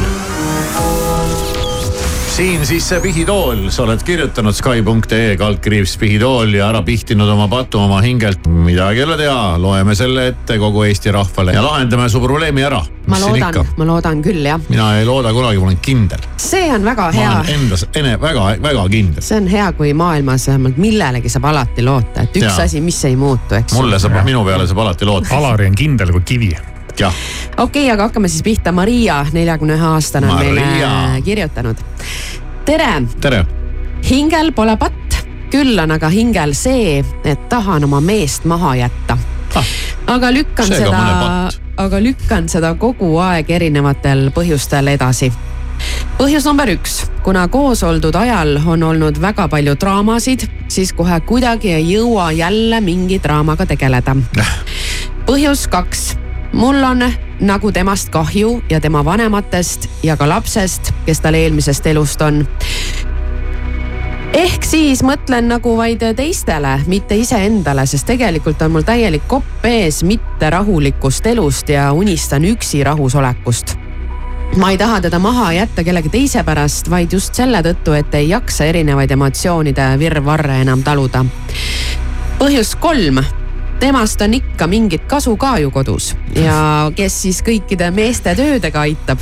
siin 2.36 2.66
siis 2.66 2.84
see 2.88 3.00
pihitool, 3.00 3.70
sa 3.72 3.86
oled 3.86 4.02
kirjutanud 4.04 4.52
Sky.ee 4.52 5.36
kaldkriips 5.40 5.94
pihitool 5.96 6.50
ja 6.52 6.66
ära 6.68 6.82
pihtinud 6.84 7.30
oma 7.32 7.46
patu 7.48 7.80
oma 7.80 8.02
hingelt. 8.04 8.44
midagi 8.46 9.00
ei 9.00 9.06
ole 9.06 9.16
teha, 9.16 9.54
loeme 9.58 9.94
selle 9.96 10.26
ette 10.28 10.58
kogu 10.60 10.82
Eesti 10.84 11.14
rahvale 11.16 11.54
ja 11.56 11.62
lahendame 11.64 12.10
su 12.12 12.20
probleemi 12.20 12.66
ära. 12.68 12.82
ma 13.06 13.22
loodan, 13.22 13.72
ma 13.78 13.88
loodan 13.88 14.20
küll 14.22 14.44
jah. 14.44 14.60
mina 14.68 14.90
ei 14.98 15.08
looda 15.08 15.32
kunagi, 15.32 15.58
ma 15.58 15.70
olen 15.70 15.80
kindel. 15.80 16.28
see 16.36 16.68
on 16.74 16.84
väga 16.84 17.08
ma 17.08 17.16
hea. 17.16 17.32
olen 17.32 17.50
endas, 17.54 17.88
ene, 17.94 18.14
väga, 18.20 18.46
väga 18.68 18.86
kindel. 18.92 19.24
see 19.24 19.40
on 19.40 19.48
hea, 19.56 19.72
kui 19.72 19.96
maailmas 19.96 20.48
vähemalt 20.52 20.76
millelegi 20.76 21.32
saab 21.32 21.50
alati 21.54 21.88
loota, 21.88 22.28
et 22.28 22.36
üks 22.36 22.50
Jaa. 22.52 22.68
asi, 22.68 22.84
mis 22.84 23.04
ei 23.08 23.16
muutu, 23.16 23.54
eks. 23.62 23.80
mulle 23.80 23.98
saab, 23.98 24.20
minu 24.28 24.44
peale 24.44 24.68
saab 24.68 24.84
alati 24.84 25.08
loota. 25.08 25.36
Alari 25.40 25.72
on 25.72 25.84
kindel 25.84 26.12
kui 26.12 26.28
kivi. 26.34 26.56
Jah. 27.00 27.14
okei 27.56 27.84
okay,, 27.84 27.90
aga 27.92 28.08
hakkame 28.08 28.28
siis 28.28 28.42
pihta. 28.42 28.72
Maria, 28.72 29.24
neljakümne 29.32 29.76
ühe 29.76 29.88
aastane 29.94 30.30
on 30.30 30.38
meile 30.38 31.22
kirjutanud. 31.24 31.82
tere. 32.64 32.90
tere. 33.20 33.44
hingel 34.10 34.52
pole 34.52 34.76
patt, 34.76 35.20
küll 35.50 35.78
on 35.82 35.96
aga 35.96 36.10
hingel 36.12 36.54
see, 36.54 37.02
et 37.24 37.48
tahan 37.48 37.84
oma 37.84 38.00
meest 38.00 38.44
maha 38.44 38.76
jätta. 38.82 39.18
aga 40.06 40.32
lükkan 40.32 40.72
seda 40.72 41.50
aga 41.76 42.00
lükkan 42.00 42.48
seda 42.48 42.74
kogu 42.80 43.16
aeg 43.20 43.50
erinevatel 43.50 44.30
põhjustel 44.34 44.88
edasi 44.94 45.30
põhjus 46.16 46.46
number 46.48 46.70
üks, 46.72 47.02
kuna 47.24 47.44
koos 47.52 47.82
oldud 47.84 48.16
ajal 48.16 48.56
on 48.64 48.84
olnud 48.86 49.18
väga 49.20 49.48
palju 49.52 49.74
draamasid, 49.80 50.46
siis 50.72 50.92
kohe 50.96 51.18
kuidagi 51.28 51.74
ei 51.76 51.90
jõua 51.90 52.30
jälle 52.32 52.80
mingi 52.80 53.18
draamaga 53.22 53.66
tegeleda. 53.68 54.16
põhjus 55.26 55.66
kaks, 55.68 56.16
mul 56.52 56.82
on 56.84 57.04
nagu 57.40 57.72
temast 57.72 58.08
kahju 58.08 58.62
ja 58.70 58.80
tema 58.80 59.04
vanematest 59.04 59.88
ja 60.02 60.16
ka 60.16 60.28
lapsest, 60.28 60.92
kes 61.06 61.20
tal 61.20 61.34
eelmisest 61.34 61.86
elust 61.86 62.22
on 62.22 62.46
ehk 64.36 64.64
siis 64.68 65.00
mõtlen 65.06 65.48
nagu 65.48 65.76
vaid 65.78 66.02
teistele, 66.16 66.74
mitte 66.90 67.16
iseendale, 67.16 67.86
sest 67.88 68.06
tegelikult 68.10 68.60
on 68.66 68.74
mul 68.74 68.84
täielik 68.86 69.24
kopp 69.30 69.64
ees 69.64 70.02
mitterahulikust 70.04 71.26
elust 71.32 71.72
ja 71.72 71.88
unistan 71.92 72.44
üksi 72.44 72.82
rahusolekust. 72.84 73.76
ma 74.56 74.70
ei 74.70 74.78
taha 74.78 75.00
teda 75.00 75.18
maha 75.18 75.52
jätta 75.52 75.84
kellegi 75.84 76.08
teise 76.08 76.44
pärast, 76.44 76.90
vaid 76.90 77.12
just 77.12 77.34
selle 77.34 77.62
tõttu, 77.62 77.96
et 77.96 78.14
ei 78.14 78.28
jaksa 78.28 78.64
erinevaid 78.64 79.10
emotsioonide 79.10 79.88
virvarre 79.98 80.60
enam 80.60 80.82
taluda. 80.82 81.24
põhjus 82.38 82.76
kolm 82.80 83.24
temast 83.80 84.20
on 84.20 84.34
ikka 84.34 84.66
mingit 84.66 85.04
kasu 85.08 85.36
ka 85.36 85.58
ju 85.58 85.70
kodus 85.70 86.14
ja 86.34 86.90
kes 86.96 87.22
siis 87.22 87.42
kõikide 87.44 87.90
meeste 87.90 88.34
töödega 88.34 88.80
aitab. 88.80 89.18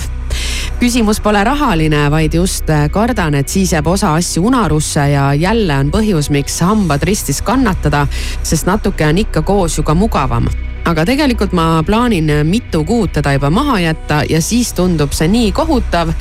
küsimus 0.80 1.20
pole 1.22 1.44
rahaline, 1.44 2.10
vaid 2.10 2.34
just 2.34 2.70
kardan, 2.90 3.34
et 3.34 3.48
siis 3.48 3.72
jääb 3.72 3.86
osa 3.86 4.14
asju 4.14 4.46
unarusse 4.46 5.08
ja 5.10 5.34
jälle 5.34 5.78
on 5.78 5.90
põhjus, 5.90 6.30
miks 6.30 6.60
hambad 6.60 7.02
ristis 7.02 7.42
kannatada, 7.42 8.06
sest 8.42 8.66
natuke 8.66 9.06
on 9.06 9.18
ikka 9.18 9.42
koos 9.42 9.78
ju 9.78 9.82
ka 9.82 9.94
mugavam 9.94 10.48
aga 10.84 11.04
tegelikult 11.04 11.52
ma 11.52 11.82
plaanin 11.82 12.30
mitu 12.44 12.84
kuud 12.84 13.12
teda 13.12 13.32
juba 13.32 13.50
maha 13.50 13.80
jätta 13.80 14.22
ja 14.28 14.40
siis 14.42 14.72
tundub 14.72 15.12
see 15.12 15.28
nii 15.28 15.52
kohutav, 15.52 16.12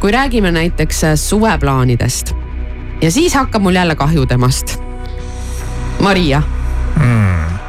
kui 0.00 0.12
räägime 0.12 0.52
näiteks 0.52 1.04
suveplaanidest. 1.14 2.34
ja 3.02 3.10
siis 3.10 3.34
hakkab 3.34 3.62
mul 3.62 3.74
jälle 3.74 3.94
kahju 3.94 4.26
temast. 4.26 4.78
Maria 6.00 6.42
hmm. 6.98 7.61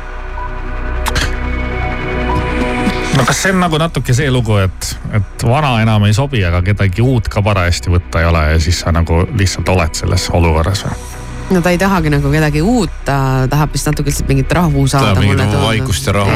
No 3.24 3.28
kas 3.28 3.40
see 3.40 3.54
on 3.56 3.62
nagu 3.64 3.78
natuke 3.80 4.14
see 4.16 4.32
lugu, 4.32 4.58
et, 4.60 4.88
et 5.16 5.44
vana 5.48 5.78
enam 5.80 6.04
ei 6.04 6.14
sobi, 6.16 6.42
aga 6.44 6.60
kedagi 6.66 7.04
uut 7.04 7.30
ka 7.32 7.40
parajasti 7.46 7.94
võtta 7.94 8.20
ei 8.20 8.28
ole 8.28 8.42
ja 8.52 8.58
siis 8.60 8.82
sa 8.84 8.92
nagu 8.92 9.22
lihtsalt 9.32 9.70
oled 9.72 9.96
selles 9.96 10.28
olukorras 10.36 10.84
või? 10.84 10.98
no 11.56 11.62
ta 11.64 11.72
ei 11.72 11.80
tahagi 11.80 12.12
nagu 12.12 12.32
kedagi 12.34 12.64
uut, 12.66 12.92
ta 13.08 13.48
tahab 13.52 13.72
vist 13.72 13.88
natuke 13.88 14.12
lihtsalt 14.12 14.28
mingit 14.28 14.52
rahu 14.52 14.84
saada. 14.92 15.14
tahab 15.14 15.24
mingit 15.24 15.56
vaikust 15.64 16.08
ja 16.10 16.18
rahu. 16.20 16.36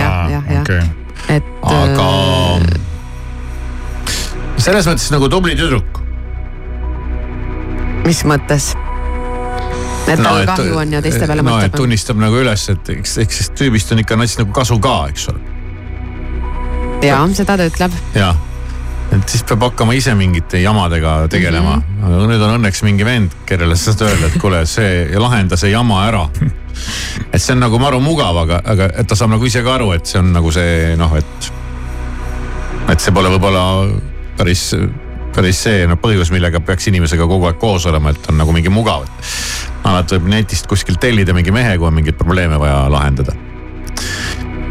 Okay. 0.61 0.81
et. 1.35 1.51
aga 1.73 2.07
selles 4.63 4.87
mõttes 4.87 5.11
nagu 5.11 5.27
tubli 5.31 5.59
tüdruk. 5.59 5.99
mis 8.07 8.23
mõttes? 8.31 8.71
et 10.07 10.23
tal 10.23 10.39
no, 10.39 10.47
kahju 10.53 10.79
on 10.85 10.95
ja 10.95 11.03
teiste 11.03 11.27
peale 11.27 11.43
no, 11.43 11.51
mõtleb. 11.51 11.75
tunnistab 11.75 12.23
nagu 12.23 12.39
üles, 12.39 12.63
et 12.71 12.95
eks, 12.95 13.19
eks 13.27 13.43
sellest 13.43 13.59
tüübist 13.59 13.91
on 13.91 14.07
ikka 14.07 14.15
natsist 14.15 14.45
nagu 14.45 14.55
kasu 14.55 14.79
ka, 14.79 14.97
eks 15.11 15.27
ole. 15.35 15.56
Ja 17.05 17.21
seda 17.33 17.57
ta 17.57 17.65
ütleb. 17.69 17.97
jah 18.15 18.37
et 19.15 19.31
siis 19.31 19.43
peab 19.47 19.63
hakkama 19.69 19.95
ise 19.95 20.13
mingite 20.19 20.59
jamadega 20.61 21.27
tegelema 21.31 21.75
mm. 21.75 21.83
-hmm. 21.83 22.07
aga 22.07 22.27
nüüd 22.31 22.41
on 22.43 22.55
õnneks 22.57 22.83
mingi 22.83 23.05
vend, 23.05 23.35
kellele 23.45 23.75
sa 23.75 23.93
saad 23.93 24.09
öelda, 24.09 24.27
et 24.27 24.37
kuule, 24.41 24.65
see 24.65 25.19
lahenda 25.19 25.57
see 25.57 25.71
jama 25.71 26.01
ära. 26.07 26.27
et 27.33 27.41
see 27.41 27.53
on 27.55 27.63
nagu 27.63 27.79
maru 27.79 28.01
mugav, 28.03 28.37
aga, 28.43 28.61
aga 28.65 28.89
et 28.97 29.07
ta 29.07 29.15
saab 29.15 29.31
nagu 29.31 29.45
ise 29.45 29.63
ka 29.63 29.75
aru, 29.77 29.91
et 29.95 30.05
see 30.05 30.19
on 30.19 30.33
nagu 30.33 30.51
see 30.51 30.95
noh, 30.99 31.15
et. 31.17 31.51
et 32.91 32.99
see 32.99 33.15
pole 33.15 33.31
võib-olla 33.31 33.63
päris, 34.37 34.75
päris 35.35 35.63
see 35.63 35.87
noh 35.87 35.99
põhjus, 36.03 36.31
millega 36.31 36.59
peaks 36.59 36.87
inimesega 36.91 37.27
kogu 37.27 37.47
aeg 37.47 37.59
koos 37.59 37.85
olema, 37.85 38.11
et 38.11 38.29
on 38.29 38.37
nagu 38.43 38.51
mingi 38.51 38.69
mugav. 38.69 39.07
alati 39.83 40.17
võib 40.17 40.31
netist 40.35 40.67
kuskilt 40.67 40.99
tellida 40.99 41.33
mingi 41.33 41.51
mehe, 41.51 41.77
kui 41.77 41.87
on 41.87 41.93
mingeid 41.93 42.19
probleeme 42.19 42.59
vaja 42.59 42.89
lahendada 42.91 43.33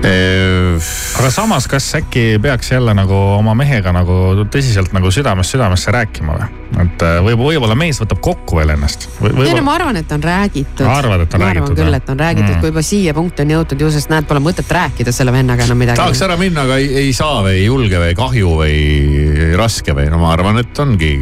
aga 0.05 1.31
samas, 1.33 1.67
kas 1.71 1.87
äkki 1.99 2.39
peaks 2.43 2.71
jälle 2.71 2.93
nagu 2.95 3.17
oma 3.39 3.55
mehega 3.57 3.93
nagu 3.97 4.47
tõsiselt 4.53 4.93
nagu 4.95 5.11
südamest 5.11 5.55
südamesse 5.57 5.95
rääkima 5.95 6.37
või? 6.37 6.49
et 6.83 7.03
äh, 7.07 7.17
võib, 7.25 7.41
võib-olla 7.41 7.77
mees 7.79 8.01
võtab 8.03 8.21
kokku 8.25 8.59
veel 8.61 8.75
ennast 8.75 9.09
või,. 9.21 9.33
ei 9.47 9.57
no 9.57 9.65
ma 9.65 9.77
arvan, 9.79 9.97
et 9.97 10.13
on 10.13 10.23
räägitud. 10.23 10.85
arvad, 10.85 11.25
et 11.25 11.35
on 11.35 11.41
ma 11.41 11.49
räägitud? 11.49 11.63
ma 11.63 11.73
arvan 11.73 11.81
küll, 11.81 11.99
et 11.99 12.13
on 12.13 12.21
räägitud 12.21 12.51
mm., 12.51 12.61
kui 12.61 12.73
juba 12.73 12.85
siia 12.85 13.17
punkti 13.17 13.47
on 13.47 13.57
jõutud 13.57 13.87
ju, 13.87 13.91
sest 13.97 14.13
näed, 14.13 14.29
pole 14.29 14.45
mõtet 14.45 14.77
rääkida 14.79 15.15
selle 15.17 15.35
vennaga 15.35 15.65
enam 15.65 15.81
midagi. 15.81 16.01
tahaks 16.03 16.23
ära 16.29 16.37
minna, 16.41 16.67
aga 16.69 16.79
ei, 16.83 16.93
ei 17.07 17.17
saa 17.17 17.41
või 17.47 17.57
ei 17.57 17.67
julge 17.67 18.03
või 18.03 18.15
kahju 18.21 18.55
või 18.61 18.79
raske 19.57 19.97
või 19.97 20.11
no 20.13 20.21
ma 20.23 20.33
arvan, 20.37 20.61
et 20.61 20.85
ongi 20.85 21.17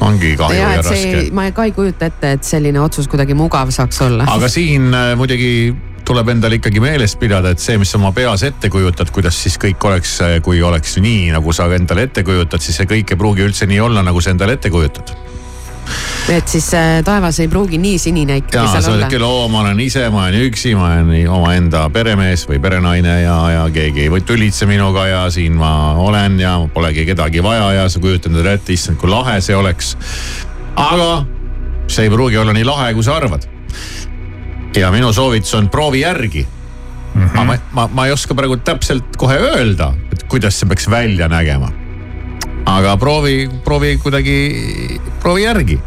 ongi 0.00 0.34
kahju 0.38 0.60
ja, 0.60 0.72
ja 0.78 0.82
raske. 0.86 1.28
ma 1.36 1.50
ka 1.56 1.66
ei 1.68 1.74
kujuta 1.76 2.08
ette, 2.08 2.34
et 2.38 2.46
selline 2.46 2.80
otsus 2.80 3.08
kuidagi 3.10 3.36
mugav 3.36 3.72
saaks 3.74 4.00
olla. 4.06 4.28
aga 4.30 4.48
siin 4.52 4.92
äh, 4.94 5.12
muidugi 5.18 5.52
tuleb 6.10 6.32
endal 6.32 6.56
ikkagi 6.56 6.82
meeles 6.82 7.14
pidada, 7.18 7.52
et 7.54 7.62
see, 7.62 7.78
mis 7.78 7.90
sa 7.92 7.98
oma 8.00 8.10
peas 8.14 8.42
ette 8.46 8.70
kujutad, 8.72 9.12
kuidas 9.14 9.36
siis 9.38 9.58
kõik 9.62 9.84
oleks, 9.86 10.16
kui 10.42 10.62
oleks 10.62 10.98
nii, 10.98 11.30
nagu 11.34 11.54
sa 11.54 11.68
endale 11.76 12.08
ette 12.08 12.24
kujutad, 12.26 12.62
siis 12.64 12.80
see 12.80 12.90
kõik 12.90 13.14
ei 13.14 13.20
pruugi 13.20 13.46
üldse 13.46 13.68
nii 13.70 13.78
olla, 13.84 14.02
nagu 14.06 14.22
sa 14.22 14.34
endale 14.34 14.58
ette 14.58 14.72
kujutad 14.74 15.14
et 16.30 16.48
siis 16.48 16.66
äh, 16.74 17.00
taevas 17.04 17.40
ei 17.42 17.48
pruugi 17.50 17.78
nii 17.80 17.98
sinine 17.98 18.36
ikkagi 18.42 18.68
seal 18.70 18.94
olla. 18.94 19.08
küll, 19.10 19.24
oo, 19.26 19.46
ma 19.50 19.62
olen 19.64 19.80
ise, 19.82 20.04
ma 20.12 20.26
olen 20.26 20.46
üksi, 20.46 20.74
ma 20.78 20.92
olen 20.92 21.30
omaenda 21.30 21.84
peremees 21.94 22.44
või 22.50 22.60
perenaine 22.62 23.16
ja, 23.22 23.38
ja 23.54 23.64
keegi 23.74 24.06
ei 24.06 24.22
tülitse 24.26 24.68
minuga 24.70 25.06
ja 25.08 25.22
siin 25.30 25.58
ma 25.58 25.94
olen 25.98 26.38
ja 26.42 26.56
polegi 26.74 27.06
kedagi 27.08 27.42
vaja 27.42 27.72
ja 27.80 27.88
sa 27.90 28.02
kujutad 28.02 28.30
endale 28.30 28.58
ette, 28.58 28.74
issand, 28.74 29.00
kui 29.00 29.10
lahe 29.10 29.40
see 29.42 29.56
oleks. 29.56 29.96
aga 30.76 31.24
see 31.90 32.06
ei 32.06 32.12
pruugi 32.12 32.38
olla 32.38 32.54
nii 32.54 32.66
lahe, 32.68 32.92
kui 32.94 33.06
sa 33.06 33.18
arvad 33.18 33.48
ja 34.76 34.90
minu 34.90 35.12
soovitus 35.12 35.54
on 35.54 35.68
proovi 35.68 36.00
järgi 36.00 36.46
mm. 37.14 37.22
-hmm. 37.22 37.44
ma, 37.44 37.58
ma, 37.72 37.88
ma 37.92 38.06
ei 38.06 38.12
oska 38.12 38.34
praegu 38.34 38.56
täpselt 38.56 39.16
kohe 39.16 39.36
öelda, 39.36 39.92
et 40.12 40.22
kuidas 40.22 40.60
see 40.60 40.68
peaks 40.68 40.90
välja 40.90 41.28
nägema. 41.28 41.72
aga 42.66 42.96
proovi, 42.96 43.50
proovi 43.64 43.96
kuidagi, 43.96 45.00
proovi 45.20 45.42
järgi. 45.42 45.80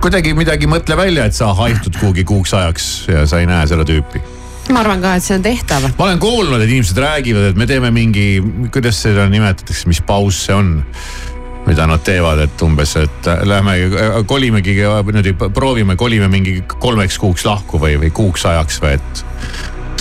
kuidagi 0.00 0.34
midagi 0.34 0.66
mõtle 0.66 0.96
välja, 0.96 1.24
et 1.24 1.34
sa 1.34 1.54
haihtud 1.54 1.96
kuhugi 2.00 2.24
kuuks 2.24 2.54
ajaks 2.54 3.08
ja 3.08 3.26
sa 3.26 3.40
ei 3.40 3.46
näe 3.46 3.66
seda 3.66 3.84
tüüpi 3.84 4.20
ma 4.70 4.80
arvan 4.80 5.02
ka, 5.02 5.16
et 5.16 5.24
see 5.24 5.36
on 5.36 5.42
tehtav. 5.42 5.82
ma 5.98 6.04
olen 6.04 6.18
kuulnud, 6.18 6.60
et 6.60 6.70
inimesed 6.70 6.98
räägivad, 6.98 7.50
et 7.50 7.56
me 7.56 7.66
teeme 7.66 7.90
mingi, 7.90 8.42
kuidas 8.72 9.02
seda 9.02 9.26
nimetatakse, 9.28 9.88
mis 9.88 10.00
paus 10.06 10.44
see 10.46 10.54
on 10.54 10.84
mida 11.66 11.86
nad 11.86 12.02
teevad, 12.04 12.42
et 12.42 12.62
umbes, 12.62 12.96
et 12.96 13.28
äh, 13.30 13.44
lähme 13.46 13.76
äh, 13.86 14.16
kolimegi 14.26 14.74
niimoodi 14.80 15.34
proovime, 15.54 15.96
kolime 15.96 16.28
mingi 16.28 16.62
kolmeks 16.78 17.18
kuuks 17.22 17.46
lahku 17.46 17.80
või, 17.82 17.98
või 18.02 18.10
kuuks 18.14 18.46
ajaks 18.50 18.82
või 18.82 18.96
et 18.98 19.24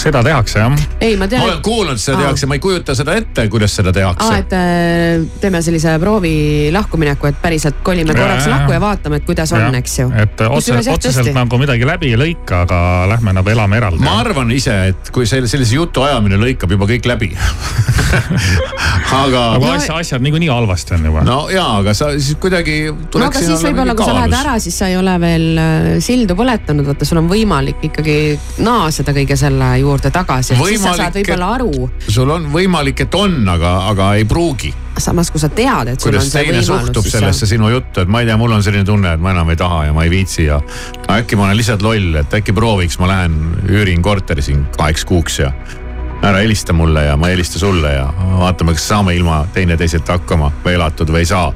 seda 0.02 0.24
tehakse 0.26 0.60
jah. 0.60 0.76
ei, 1.02 1.16
ma 1.20 1.28
tean. 1.30 1.44
ma 1.44 1.50
olen 1.50 1.62
kuulnud, 1.66 2.00
seda 2.02 2.18
Aa. 2.18 2.26
tehakse, 2.26 2.50
ma 2.50 2.58
ei 2.58 2.64
kujuta 2.64 2.96
seda 2.98 3.16
ette, 3.20 3.48
kuidas 3.52 3.76
seda 3.78 3.94
tehakse. 3.96 4.30
et 4.42 4.56
äh, 4.58 5.28
teeme 5.42 5.62
sellise 5.66 5.96
proovi 6.02 6.34
lahkumineku, 6.74 7.30
et 7.30 7.42
päriselt 7.42 7.82
kolime 7.86 8.16
korraks 8.18 8.48
ja, 8.48 8.56
lahku 8.56 8.76
ja 8.76 8.82
vaatame, 8.84 9.22
et 9.22 9.28
kuidas 9.28 9.54
on, 9.58 9.68
eks 9.82 9.98
ju. 10.00 10.10
et 10.24 10.46
otse, 10.48 10.78
otseselt 10.82 11.22
tõesti. 11.22 11.36
nagu 11.38 11.62
midagi 11.62 11.88
läbi 11.88 12.14
ei 12.16 12.20
lõika, 12.20 12.64
aga 12.66 12.82
lähme 13.12 13.36
nagu 13.38 13.54
elame 13.54 13.82
eraldi. 13.82 14.04
ma 14.06 14.18
arvan 14.24 14.52
ise, 14.56 14.78
et 14.94 15.14
kui 15.14 15.30
selle, 15.30 15.50
sellise 15.52 15.78
jutu 15.78 16.06
ajamine 16.08 16.40
lõikab 16.42 16.74
juba 16.78 16.90
kõik 16.90 17.10
läbi 17.12 17.32
aga. 19.22 19.44
aga 19.56 19.74
asja, 19.76 20.00
asjad 20.02 20.24
niikuinii 20.24 20.50
halvasti 20.52 20.98
on 20.98 21.08
juba. 21.12 21.26
no 21.28 21.38
ja, 21.54 21.68
aga 21.80 21.94
sa 21.98 22.12
siis 22.18 22.36
kuidagi. 22.42 22.80
no 22.92 23.26
aga 23.28 23.44
siis 23.44 23.66
võib-olla, 23.70 23.96
kui 23.98 24.08
sa 24.08 24.18
lähed 24.18 24.38
ära, 24.42 24.58
siis 24.64 24.78
sa 24.82 24.90
ei 24.92 24.98
ole 25.00 25.16
veel 25.22 25.48
äh, 25.62 25.90
sildu 26.04 26.36
põletanud, 26.40 26.88
vaata, 26.90 27.08
sul 27.08 27.22
on 27.22 27.30
võimalik 27.32 27.90
ikkagi 27.92 28.18
naaseda 28.66 29.14
kõige 29.16 29.38
selle 29.40 29.74
juurde 29.82 29.91
juurde 29.92 30.12
tagasi, 30.14 30.56
siis 30.56 30.84
sa 30.84 30.94
saad 30.98 31.18
võib-olla 31.20 31.50
aru. 31.58 31.90
sul 32.08 32.30
on 32.32 32.48
võimalik, 32.54 33.04
et 33.06 33.18
on, 33.18 33.42
aga, 33.50 33.74
aga 33.92 34.14
ei 34.20 34.26
pruugi. 34.26 34.74
samas, 35.02 35.32
kui 35.34 35.42
sa 35.42 35.50
tead, 35.50 35.94
et 35.94 36.00
sul 36.00 36.12
kuidas 36.12 36.28
on 36.28 36.32
see 36.32 36.48
võimalus. 36.48 36.68
suhtub 36.70 37.08
sellesse 37.10 37.50
sinu 37.50 37.70
juttu, 37.72 38.04
et 38.04 38.12
ma 38.12 38.22
ei 38.22 38.30
tea, 38.30 38.38
mul 38.38 38.56
on 38.56 38.64
selline 38.64 38.86
tunne, 38.86 39.14
et 39.16 39.22
ma 39.22 39.34
enam 39.36 39.50
ei 39.50 39.60
taha 39.60 39.86
ja 39.90 39.94
ma 39.94 40.06
ei 40.06 40.12
viitsi 40.14 40.46
ja. 40.46 40.62
äkki 41.10 41.40
ma 41.40 41.50
olen 41.50 41.58
lihtsalt 41.60 41.86
loll, 41.86 42.16
et 42.22 42.34
äkki 42.42 42.54
prooviks, 42.54 43.00
ma 43.02 43.10
lähen 43.12 43.38
üürin 43.70 44.04
korteri 44.06 44.46
siin 44.46 44.66
kaheks 44.78 45.06
kuuks 45.10 45.40
ja 45.42 45.52
ära 46.22 46.38
helista 46.38 46.74
mulle 46.74 47.08
ja 47.08 47.16
ma 47.18 47.30
ei 47.32 47.38
helista 47.38 47.60
sulle 47.60 47.96
ja 47.96 48.06
vaatame, 48.38 48.76
kas 48.78 48.88
saame 48.92 49.16
ilma 49.18 49.42
teineteiselt 49.54 50.08
hakkama 50.08 50.52
või 50.66 50.78
elatud 50.78 51.10
või 51.10 51.26
ei 51.26 51.32
saa. 51.32 51.50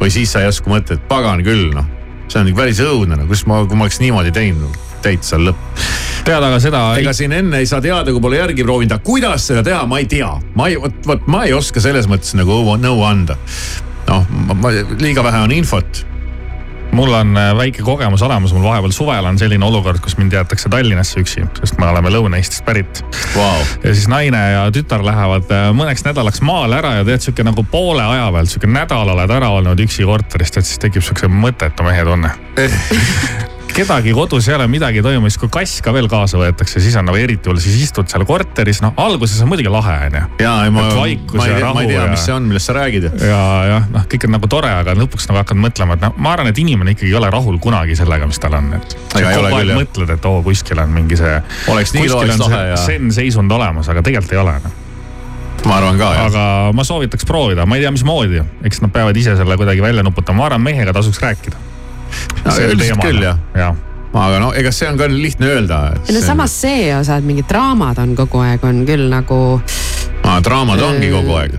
või 0.00 0.10
siis 0.12 0.32
sa 0.32 0.40
järsku 0.44 0.70
mõtled, 0.72 1.04
pagan 1.08 1.44
küll 1.44 1.70
noh, 1.74 1.84
see 2.28 2.40
on 2.40 2.50
päris 2.56 2.80
õudne, 2.84 3.16
no 3.16 3.28
kus 3.28 3.46
ma, 3.46 3.62
kui 3.64 3.76
ma 3.76 3.86
oleks 3.86 4.00
niimoodi 4.00 4.32
teinud 4.32 4.85
täitsa 5.06 5.38
lõpp. 5.40 5.84
tead 6.26 6.42
aga 6.42 6.58
seda. 6.62 6.82
ega 7.00 7.14
siin 7.16 7.36
enne 7.36 7.62
ei 7.62 7.70
saa 7.70 7.82
teada, 7.84 8.10
kui 8.12 8.22
pole 8.22 8.40
järgi 8.40 8.66
proovinud, 8.66 8.96
aga 8.96 9.06
kuidas 9.06 9.46
seda 9.52 9.62
teha, 9.66 9.84
ma 9.86 10.02
ei 10.02 10.10
tea. 10.10 10.32
ma 10.58 10.70
ei, 10.72 10.80
vot, 10.80 10.98
vot 11.06 11.30
ma 11.30 11.46
ei 11.46 11.54
oska 11.56 11.82
selles 11.82 12.10
mõttes 12.10 12.34
nagu 12.38 12.60
nõu 12.80 13.06
anda. 13.06 13.38
noh, 14.10 14.28
ma, 14.54 14.74
liiga 15.00 15.24
vähe 15.26 15.46
on 15.46 15.56
infot 15.56 16.06
mul 16.96 17.12
on 17.12 17.36
äh, 17.36 17.50
väike 17.56 17.82
kogemus 17.82 18.22
olemas, 18.22 18.54
mul 18.54 18.62
vahepeal 18.64 18.94
suvel 18.94 19.26
on 19.28 19.38
selline 19.38 19.64
olukord, 19.66 19.98
kus 20.00 20.16
mind 20.16 20.32
jäetakse 20.32 20.70
Tallinnasse 20.72 21.20
üksi, 21.20 21.44
sest 21.60 21.80
me 21.82 21.88
oleme 21.90 22.12
Lõuna-Eestist 22.14 22.64
pärit 22.64 23.02
wow.. 23.34 23.64
ja 23.82 23.92
siis 23.94 24.06
naine 24.08 24.40
ja 24.52 24.62
tütar 24.74 25.04
lähevad 25.04 25.50
äh, 25.52 25.66
mõneks 25.76 26.06
nädalaks 26.06 26.40
maale 26.46 26.78
ära 26.78 26.94
ja 27.00 27.04
tead 27.08 27.26
sihuke 27.26 27.44
nagu 27.46 27.66
poole 27.70 28.06
aja 28.06 28.30
pealt, 28.32 28.52
sihuke 28.52 28.70
nädal 28.70 29.12
oled 29.16 29.36
ära 29.40 29.50
olnud 29.58 29.82
üksi 29.86 30.08
korterist, 30.08 30.62
et 30.62 30.70
siis 30.70 30.80
tekib 30.86 31.04
siukse 31.04 31.28
mõttetu 31.30 31.86
mehe 31.86 32.06
tunne 32.06 32.32
kedagi 33.76 34.12
kodus 34.16 34.48
ei 34.48 34.54
ole, 34.56 34.66
midagi 34.70 35.00
ei 35.00 35.04
toimu, 35.04 35.28
siis 35.28 35.40
kui 35.40 35.50
kass 35.52 35.82
ka 35.84 35.92
veel 35.92 36.08
kaasa 36.08 36.38
võetakse, 36.40 36.80
siis 36.80 36.94
on 36.96 37.04
nagu 37.08 37.18
eriti 37.20 37.50
hull, 37.50 37.60
siis 37.60 37.76
istud 37.84 38.08
seal 38.08 38.24
korteris, 38.28 38.80
noh 38.84 38.96
alguses 39.00 39.42
on 39.44 39.50
muidugi 39.50 39.72
lahe 39.72 39.96
on 40.06 40.16
ju. 40.16 40.22
ja, 40.44 40.54
ei 40.64 40.72
ma, 40.72 40.86
ma 40.96 41.04
ei 41.04 41.18
tea, 41.28 41.72
ma 41.76 41.84
ei 41.84 41.90
tea, 41.90 42.06
mis 42.12 42.24
see 42.24 42.34
on, 42.36 42.46
millest 42.48 42.70
sa 42.70 42.76
räägid. 42.78 43.08
ja 43.20 43.42
jah, 43.70 43.90
noh, 43.92 44.06
kõik 44.08 44.24
on 44.28 44.34
nagu 44.38 44.50
tore, 44.52 44.72
aga 44.80 44.96
lõpuks 44.96 45.28
nagu 45.28 45.42
hakkad 45.42 45.60
mõtlema, 45.60 45.98
et 45.98 46.06
noh, 46.06 46.16
ma 46.16 46.32
arvan, 46.32 46.50
et 46.52 46.62
inimene 46.62 46.96
ikkagi 46.96 47.12
ei 47.12 47.20
ole 47.20 47.30
rahul 47.32 47.60
kunagi 47.62 47.98
sellega, 47.98 48.28
mis 48.30 48.40
tal 48.40 48.56
on, 48.56 48.72
et. 48.78 48.96
kogu 49.12 49.28
aeg 49.28 49.74
mõtled, 49.76 50.16
et 50.16 50.32
oo, 50.32 50.40
kuskil 50.46 50.80
on 50.80 50.96
mingi 50.96 51.20
see. 51.20 51.36
oleks 51.74 51.94
nii 51.96 52.08
loeks 52.14 52.42
lahe 52.46 52.64
ja. 52.72 52.80
sen-seisund 52.80 53.52
olemas, 53.60 53.92
aga 53.92 54.04
tegelikult 54.06 54.36
ei 54.36 54.44
ole 54.46 54.58
noh 54.64 54.82
ma 55.66 55.80
arvan 55.80 55.96
ka 55.98 56.10
jah. 56.14 56.26
aga 56.30 56.42
ma 56.76 56.84
soovitaks 56.86 57.26
proovida, 57.28 57.66
ma 57.66 57.76
ei 57.76 57.84
tea, 57.84 57.92
mismoodi, 57.92 58.44
eks 58.68 58.84
nad 58.84 58.92
peavad 58.94 59.16
ise 59.18 59.36
selle 59.36 59.56
kuidagi 59.58 59.82
välja 59.82 60.04
nuputama, 60.06 60.44
ma 60.44 60.52
arvan, 60.52 60.62
mehega 60.62 60.94
tasuks 60.96 61.20
rääkida. 61.22 61.75
No 62.46 62.56
üldiselt 62.70 63.02
küll 63.02 63.22
jah 63.24 63.38
ja.. 63.58 63.74
aga 64.16 64.40
no 64.40 64.52
ega 64.56 64.72
see 64.74 64.88
on 64.88 64.98
ka 65.00 65.08
lihtne 65.10 65.50
öelda. 65.56 65.80
ei 66.06 66.14
no 66.16 66.24
samas 66.24 66.54
see 66.62 66.90
osa, 66.96 67.18
et 67.20 67.26
mingid 67.26 67.48
draamad 67.50 67.98
on 68.02 68.16
kogu 68.18 68.42
aeg, 68.44 68.64
on 68.64 68.84
küll 68.88 69.08
nagu 69.12 69.40
draamad 70.46 70.82
ongi 70.82 71.10
kogu 71.12 71.34
aeg, 71.40 71.56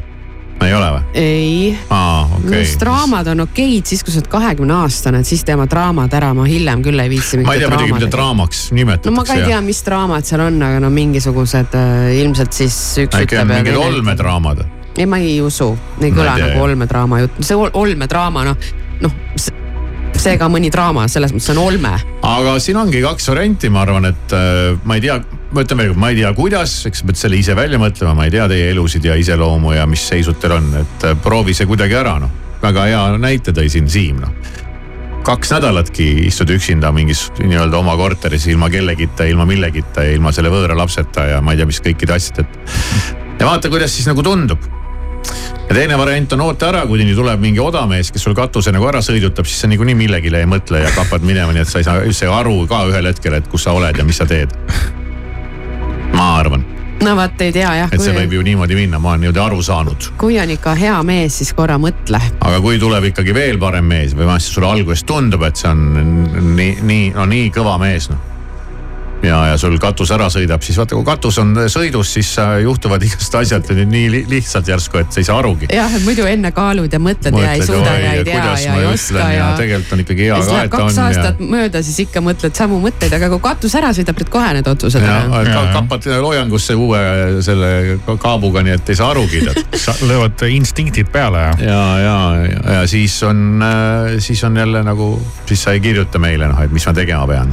ei 0.66 0.74
ole 0.74 0.88
või? 0.94 1.02
ei. 1.14 1.52
aa, 1.94 2.24
minu 2.32 2.48
okei 2.48 2.62
arust. 2.62 2.80
draamad 2.82 3.30
on 3.34 3.44
okeid 3.46 3.92
siis, 3.92 4.04
kui 4.06 4.14
sa 4.14 4.22
oled 4.22 4.32
kahekümne 4.32 4.80
aastane, 4.80 5.22
et 5.24 5.30
siis 5.30 5.44
tee 5.48 5.58
oma 5.58 5.68
draamad 5.70 6.16
ära, 6.18 6.32
ma 6.38 6.48
hiljem 6.50 6.84
küll 6.86 7.04
ei 7.04 7.12
viitsi. 7.12 7.42
ma 7.44 7.58
ei 7.58 7.64
tea 7.64 7.72
muidugi, 7.74 7.98
mida 8.00 8.10
draamaks 8.16 8.64
nimetatakse. 8.72 9.12
no 9.12 9.20
ma 9.20 9.28
ka 9.28 9.38
ei 9.38 9.46
tea, 9.52 9.62
mis 9.66 9.84
draamad 9.86 10.28
seal 10.30 10.48
on, 10.48 10.58
aga 10.70 10.82
no 10.84 10.92
mingisugused 10.94 11.78
äh, 11.78 12.10
ilmselt 12.24 12.58
siis 12.58 12.80
üks 13.06 13.22
äkki 13.22 13.42
on 13.44 13.54
mingid 13.54 13.80
olmedraamad? 13.82 14.66
ei, 14.98 15.06
ma 15.06 15.22
ei 15.22 15.38
usu, 15.46 15.72
ei 16.02 16.12
kõla 16.16 16.40
nagu 16.42 16.66
olmedraama 16.66 17.22
jutt, 17.26 17.40
see 17.46 17.58
ol- 17.58 17.74
olmedraama 17.78 18.48
noh, 18.50 18.70
noh 19.06 19.24
see 20.16 20.38
ka 20.40 20.48
mõni 20.52 20.72
draama, 20.74 21.08
selles 21.12 21.34
mõttes 21.36 21.52
on 21.54 21.62
olme. 21.62 21.94
aga 22.26 22.56
siin 22.64 22.80
ongi 22.80 23.02
kaks 23.04 23.30
varianti, 23.32 23.72
ma 23.74 23.84
arvan, 23.86 24.10
et 24.12 24.36
äh, 24.36 24.78
ma 24.88 24.98
ei 24.98 25.04
tea, 25.04 25.20
ma 25.52 25.64
ütlen 25.64 25.82
veel 25.82 25.92
kord, 25.94 26.02
ma 26.04 26.12
ei 26.14 26.22
tea, 26.22 26.34
kuidas, 26.38 26.78
eks 26.90 27.04
pead 27.08 27.20
selle 27.20 27.40
ise 27.40 27.56
välja 27.58 27.80
mõtlema, 27.82 28.16
ma 28.18 28.28
ei 28.28 28.34
tea 28.34 28.48
teie 28.52 28.72
elusid 28.74 29.06
ja 29.08 29.18
iseloomu 29.20 29.76
ja 29.78 29.88
mis 29.90 30.08
seisud 30.08 30.40
teil 30.42 30.58
on, 30.60 30.72
et 30.84 31.10
äh, 31.10 31.18
proovi 31.24 31.58
see 31.58 31.70
kuidagi 31.70 31.98
ära, 32.00 32.18
noh. 32.24 32.32
väga 32.62 32.88
hea 32.90 33.04
näite 33.22 33.54
tõi 33.56 33.70
siin 33.72 33.90
Siim, 33.92 34.24
noh 34.24 34.64
kaks 35.28 35.50
nädalatki 35.52 36.06
istud 36.24 36.54
üksinda 36.56 36.88
mingis 36.96 37.26
nii-öelda 37.42 37.82
oma 37.82 37.98
korteris 38.00 38.46
ilma 38.48 38.70
kellegita, 38.72 39.26
ilma 39.28 39.44
millegita 39.46 40.06
ja 40.06 40.14
ilma 40.16 40.32
selle 40.32 40.48
võõra 40.54 40.78
lapseta 40.80 41.26
ja 41.34 41.42
ma 41.44 41.52
ei 41.52 41.60
tea, 41.60 41.68
mis 41.68 41.82
kõikide 41.84 42.16
asjadeta. 42.16 42.78
ja 43.42 43.50
vaata, 43.50 43.68
kuidas 43.68 43.92
siis 43.92 44.08
nagu 44.08 44.24
tundub. 44.24 44.64
Ja 45.70 45.76
teine 45.76 45.98
variant 46.00 46.34
on 46.34 46.46
oota 46.48 46.70
ära, 46.72 46.86
kuni 46.88 47.16
tuleb 47.16 47.42
mingi 47.44 47.60
odamees, 47.64 48.12
kes 48.12 48.24
sul 48.28 48.36
katuse 48.38 48.72
nagu 48.76 48.88
ära 48.90 49.02
sõidutab, 49.06 49.48
siis 49.50 49.66
sa 49.66 49.72
niikuinii 49.72 49.98
millegile 49.98 50.44
ei 50.44 50.50
mõtle 50.50 50.84
ja 50.84 50.94
kapad 50.96 51.26
minema, 51.28 51.54
nii 51.56 51.66
et 51.66 51.72
sa 51.72 51.82
ei 51.82 51.88
saa 51.88 52.06
üldse 52.06 52.32
aru 52.32 52.62
ka 52.70 52.86
ühel 52.92 53.12
hetkel, 53.12 53.38
et 53.40 53.52
kus 53.52 53.68
sa 53.68 53.76
oled 53.78 53.98
ja 53.98 54.08
mis 54.08 54.20
sa 54.22 54.28
teed. 54.30 54.54
ma 56.18 56.34
arvan, 56.40 56.64
no 57.04 57.16
vot, 57.18 57.42
ei 57.42 57.52
tea 57.54 57.74
jah, 57.82 57.92
et 57.94 58.02
see 58.02 58.16
võib 58.16 58.38
ju 58.38 58.46
niimoodi 58.46 58.78
minna, 58.78 59.00
ma 59.02 59.14
olen 59.14 59.26
niimoodi 59.26 59.44
aru 59.44 59.60
saanud. 59.64 60.10
kui 60.22 60.40
on 60.42 60.54
ikka 60.56 60.74
hea 60.80 60.96
mees, 61.08 61.42
siis 61.42 61.54
korra 61.58 61.78
mõtle. 61.82 62.22
aga 62.40 62.62
kui 62.64 62.80
tuleb 62.82 63.12
ikkagi 63.12 63.36
veel 63.36 63.60
parem 63.62 63.86
mees 63.86 64.16
või 64.16 64.26
vähemasti 64.26 64.56
sulle 64.56 64.72
alguses 64.72 65.06
tundub, 65.08 65.44
et 65.48 65.60
see 65.60 65.70
on 65.70 65.86
nii, 66.56 66.74
nii, 66.82 67.12
no 67.18 67.28
nii 67.30 67.52
kõva 67.56 67.78
mees 67.82 68.10
noh. 68.14 68.37
ja, 69.24 69.38
ja 69.52 69.58
sul 69.58 69.78
katus 69.82 70.12
ära 70.14 70.28
sõidab, 70.34 70.62
siis 70.66 70.78
vaata, 70.78 70.96
kui 70.98 71.06
katus 71.08 71.40
on 71.42 71.54
sõidus, 71.72 72.12
siis 72.18 72.30
äh, 72.42 72.60
juhtuvad 72.66 73.04
igast 73.08 73.36
asjad 73.40 73.70
nii 73.78 74.10
li 74.14 74.22
lihtsalt 74.30 74.70
järsku, 74.70 75.02
et 75.02 75.14
sa 75.14 75.22
ei 75.22 75.28
saa 75.28 75.40
arugi. 75.42 75.70
jah, 75.74 75.94
et 75.98 76.06
muidu 76.06 76.28
enne 76.30 76.52
kaalud 76.56 76.94
ja 76.94 77.00
mõtled 77.02 77.38
ja 77.42 77.54
ei 77.56 77.66
suuda 77.66 77.96
ja 77.98 78.14
ei 78.18 78.26
tea 78.28 78.44
ja 78.62 78.76
ei 78.82 78.88
oska 78.92 79.20
ja, 79.20 79.30
ja. 79.38 79.48
tegelikult 79.60 79.96
on 79.96 80.04
ikkagi 80.06 80.28
hea 80.28 80.40
siis 80.42 80.52
ka, 80.52 80.62
et 80.64 80.72
ta 80.72 80.78
kaks 80.78 80.98
on 80.98 81.02
ja 81.02 81.08
aastat 81.08 81.42
mööda, 81.56 81.84
siis 81.88 82.02
ikka 82.06 82.24
mõtled 82.26 82.58
samu 82.58 82.80
mõtteid, 82.84 83.16
aga 83.18 83.32
kui 83.34 83.44
katus 83.48 83.78
ära 83.80 83.92
sõidab, 83.98 84.20
teed 84.22 84.32
kohe 84.34 84.54
need 84.58 84.72
otsused 84.74 85.06
ja 85.06 85.18
ära. 85.24 85.44
ka, 85.50 85.66
kapad 85.80 86.10
loojangusse 86.28 86.78
uue 86.78 87.02
selle 87.46 87.72
ka- 88.06 88.18
kaabuga, 88.28 88.64
nii 88.66 88.78
et 88.78 88.94
ei 88.94 89.00
saa 89.00 89.12
arugi 89.16 89.44
tead. 89.48 89.64
löövad 90.10 90.46
instinktid 90.52 91.10
peale 91.12 91.42
ja. 91.42 91.54
ja, 91.64 91.82
ja, 92.04 92.18
ja, 92.46 92.78
ja 92.80 92.88
siis 92.88 93.18
on, 93.26 93.64
siis 94.24 94.44
on 94.44 94.58
jälle 94.58 94.84
nagu, 94.86 95.10
siis 95.50 95.64
sa 95.64 95.74
ei 95.74 95.82
kirjuta 95.84 96.22
meile 96.22 96.50
noh, 96.52 96.62
et 96.62 96.74
mis 96.74 96.86
ma 96.86 96.94
tegema 96.94 97.28
pean. 97.28 97.52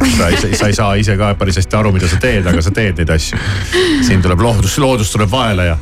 sa 0.59 0.69
ei 0.69 0.77
saa 0.77 0.95
ise 1.01 1.17
ka 1.21 1.35
päris 1.39 1.54
hästi 1.61 1.77
aru, 1.79 1.93
mida 1.95 2.09
sa 2.11 2.21
teed, 2.21 2.47
aga 2.47 2.63
sa 2.63 2.71
teed 2.75 3.01
neid 3.01 3.11
asju. 3.11 3.39
siin 4.07 4.23
tuleb 4.23 4.41
loodus, 4.41 4.79
loodus 4.79 5.13
tuleb 5.15 5.31
vahele 5.31 5.67
ja 5.73 5.79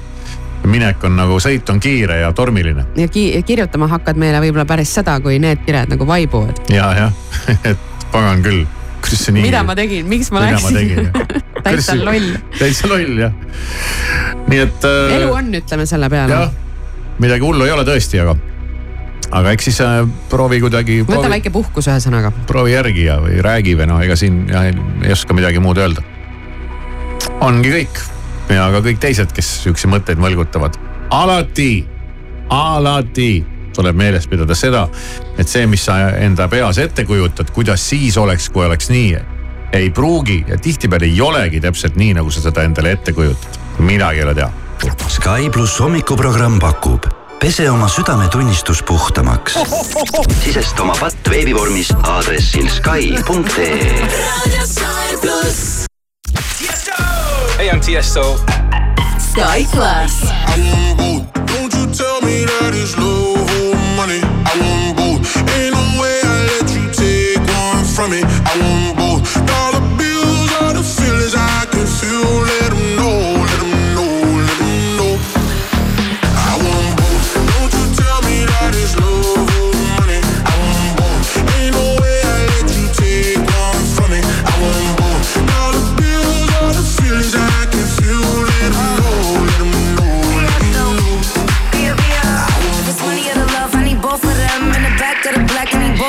minek 0.68 1.04
on 1.04 1.16
nagu 1.18 1.38
sõit 1.42 1.68
on 1.72 1.80
kiire 1.82 2.20
ja 2.20 2.32
tormiline 2.36 2.84
ja 2.96 3.08
ki 3.10 3.24
kirjutama 3.46 3.88
hakkad 3.90 4.20
meile 4.20 4.40
võib-olla 4.44 4.66
päris 4.68 4.92
seda, 4.94 5.18
kui 5.24 5.40
need 5.42 5.64
kired 5.66 5.90
nagu 5.94 6.06
vaibuvad. 6.06 6.62
ja, 6.70 6.92
jah, 6.98 7.12
et 7.70 8.06
pagan 8.12 8.44
küll, 8.44 8.64
kuidas 9.02 9.26
see 9.26 9.36
nii. 9.36 9.48
mida 9.48 9.64
ma 9.66 9.76
tegin, 9.78 10.06
miks 10.08 10.30
ma 10.34 10.44
Mida 10.46 10.60
läksin? 10.60 11.10
täitsa 11.66 11.96
loll. 11.98 12.30
täitsa 12.58 12.90
loll 12.90 13.18
jah. 13.24 13.34
nii 14.46 14.62
et 14.66 14.88
äh,. 14.88 15.16
elu 15.18 15.34
on, 15.34 15.52
ütleme 15.62 15.86
selle 15.88 16.10
peale 16.12 16.38
jah. 16.38 16.56
midagi 17.22 17.46
hullu 17.46 17.66
ei 17.66 17.74
ole 17.74 17.86
tõesti, 17.88 18.22
aga, 18.22 18.36
aga 19.32 19.52
eks 19.54 19.68
siis 19.70 19.80
äh, 19.84 20.00
proovi 20.30 20.60
kuidagi. 20.62 21.00
võta 21.08 21.30
väike 21.32 21.52
puhkus 21.54 21.88
ühesõnaga. 21.88 22.32
proovi 22.46 22.74
järgi 22.74 23.06
ja, 23.08 23.18
või 23.22 23.40
räägi 23.44 23.76
või 23.78 23.88
noh, 23.90 24.02
ega 24.04 24.16
siin 24.18 24.44
jah, 24.50 24.68
ei, 24.68 24.76
ei 25.06 25.14
oska 25.14 25.36
midagi 25.36 25.62
muud 25.62 25.80
öelda. 25.80 26.04
ongi 27.40 27.72
kõik 27.72 28.02
ja 28.52 28.68
ka 28.74 28.82
kõik 28.84 29.00
teised, 29.02 29.32
kes 29.32 29.54
siukseid 29.64 29.92
mõtteid 29.92 30.20
mõlgutavad, 30.20 30.76
alati, 31.14 31.86
alati 32.52 33.32
tuleb 33.72 33.96
meeles 33.96 34.26
pidada 34.28 34.56
seda, 34.58 34.84
et 35.40 35.48
see, 35.48 35.64
mis 35.70 35.84
sa 35.88 35.96
enda 36.20 36.48
peas 36.52 36.76
ette 36.82 37.06
kujutad, 37.08 37.54
kuidas 37.56 37.84
siis 37.88 38.18
oleks, 38.20 38.50
kui 38.52 38.66
oleks 38.66 38.90
nii, 38.92 39.14
ei 39.72 39.88
pruugi 39.94 40.42
ja 40.48 40.58
tihtipeale 40.60 41.08
ei 41.08 41.20
olegi 41.24 41.62
täpselt 41.64 41.96
nii, 41.96 42.12
nagu 42.20 42.30
sa 42.30 42.44
seda 42.44 42.66
endale 42.68 42.92
ette 42.98 43.16
kujutad. 43.16 43.60
midagi 43.78 44.20
ei 44.20 44.28
ole 44.28 44.34
teha. 44.36 44.52
Sky 45.08 45.48
pluss 45.54 45.80
hommikuprogramm 45.80 46.58
pakub 46.60 47.21
pese 47.42 47.70
oma 47.70 47.88
südametunnistus 47.88 48.82
puhtamaks. 48.82 49.58
sisesta 50.44 50.82
oma 50.82 50.94
patt 51.00 51.30
veebivormis 51.30 51.88
aadressil 52.02 52.68
Sky.ee. 52.68 54.08
Hey, 57.58 57.70
I'm 57.70 57.80
Tiesto. 57.80 58.38
Sky 59.18 59.66
Plus. 59.72 60.22
I 60.22 60.60
want 60.70 60.96
both. 60.96 61.24
Don't 61.34 61.74
you 61.74 61.86
tell 61.86 62.20
me 62.22 62.46
that 62.46 62.74
it's 62.74 62.94
or 62.98 63.76
money. 63.96 64.20
I 64.22 64.54
want 64.60 64.96
both. 64.96 65.36
Ain't 65.58 65.74
no 65.74 66.00
way 66.00 66.20
I 66.22 66.46
let 66.46 66.70
you 66.76 66.86
take 66.92 67.42
one 67.58 67.84
from 67.84 68.10
me. 68.10 68.22
I 68.22 68.58
want 68.60 68.81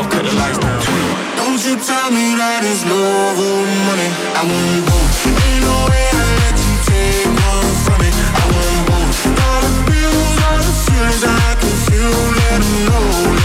off, 0.00 0.10
cut 0.10 0.24
the 0.24 0.32
lights 0.36 0.58
down. 0.58 0.80
Don't 1.36 1.60
you 1.64 1.76
tell 1.76 2.10
me 2.10 2.34
that 2.40 2.64
it's 2.64 2.84
love 2.88 3.36
or 3.36 3.60
money. 3.88 4.10
I 4.38 4.42
want 4.48 4.82
both. 4.88 5.26
Ain't 5.28 5.62
no 5.64 5.76
way 5.92 6.06
I 6.16 6.24
let 6.40 6.56
you 6.56 6.76
take 6.88 7.28
one 7.28 7.72
from 7.84 7.98
me. 8.00 8.08
I 8.08 8.44
want 8.54 8.80
both. 8.88 9.18
All 9.44 9.60
the 9.66 9.72
bills, 9.88 10.36
all 10.46 10.60
the 10.68 10.74
feelings, 10.84 11.22
I 11.24 11.52
can 11.60 11.74
feel. 11.86 12.16
Let 12.38 12.60
know. 12.88 13.39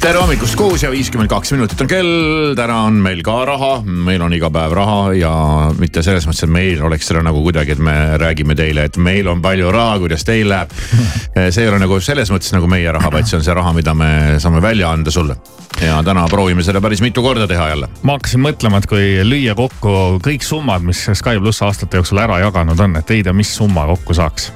Tere 0.00 0.16
hommikust, 0.16 0.54
kuus 0.56 0.80
ja 0.80 0.88
viiskümmend 0.88 1.28
kaks 1.28 1.50
minutit 1.52 1.80
on 1.84 1.88
kell, 1.90 2.54
täna 2.56 2.78
on 2.88 2.96
meil 3.04 3.20
ka 3.24 3.34
raha, 3.44 3.70
meil 3.84 4.22
on 4.24 4.32
iga 4.32 4.48
päev 4.52 4.72
raha 4.78 5.00
ja 5.12 5.32
mitte 5.76 6.00
selles 6.04 6.24
mõttes, 6.28 6.46
et 6.46 6.52
meil 6.52 6.80
oleks 6.86 7.10
seda 7.10 7.20
nagu 7.26 7.42
kuidagi, 7.44 7.74
et 7.76 7.82
me 7.84 7.96
räägime 8.20 8.56
teile, 8.56 8.86
et 8.88 8.96
meil 8.96 9.28
on 9.28 9.42
palju 9.44 9.68
raha, 9.74 9.98
kuidas 10.00 10.24
teil 10.24 10.48
läheb. 10.48 10.72
see 11.52 11.66
ei 11.66 11.68
ole 11.68 11.82
nagu 11.82 12.00
selles 12.00 12.32
mõttes 12.32 12.54
nagu 12.56 12.70
meie 12.70 12.92
raha, 12.96 13.12
vaid 13.12 13.28
see 13.28 13.36
on 13.40 13.44
see 13.44 13.56
raha, 13.56 13.74
mida 13.76 13.92
me 13.96 14.10
saame 14.40 14.64
välja 14.64 14.88
anda 14.88 15.12
sulle. 15.12 15.36
Ja 15.80 16.02
täna 16.04 16.26
proovime 16.30 16.62
seda 16.62 16.80
päris 16.80 17.00
mitu 17.02 17.22
korda 17.22 17.46
teha 17.48 17.68
jälle. 17.68 17.88
ma 18.02 18.12
hakkasin 18.18 18.40
mõtlema, 18.44 18.78
et 18.78 18.86
kui 18.90 19.20
lüüa 19.24 19.54
kokku 19.58 19.92
kõik 20.24 20.42
summad, 20.46 20.82
mis 20.86 21.02
Sky 21.14 21.38
pluss 21.40 21.62
aastate 21.62 21.96
jooksul 22.00 22.18
ära 22.22 22.38
jaganud 22.42 22.80
on, 22.80 22.96
et 23.00 23.10
ei 23.10 23.22
tea, 23.22 23.32
mis 23.32 23.52
summa 23.56 23.86
kokku 23.86 24.14
saaks. 24.14 24.52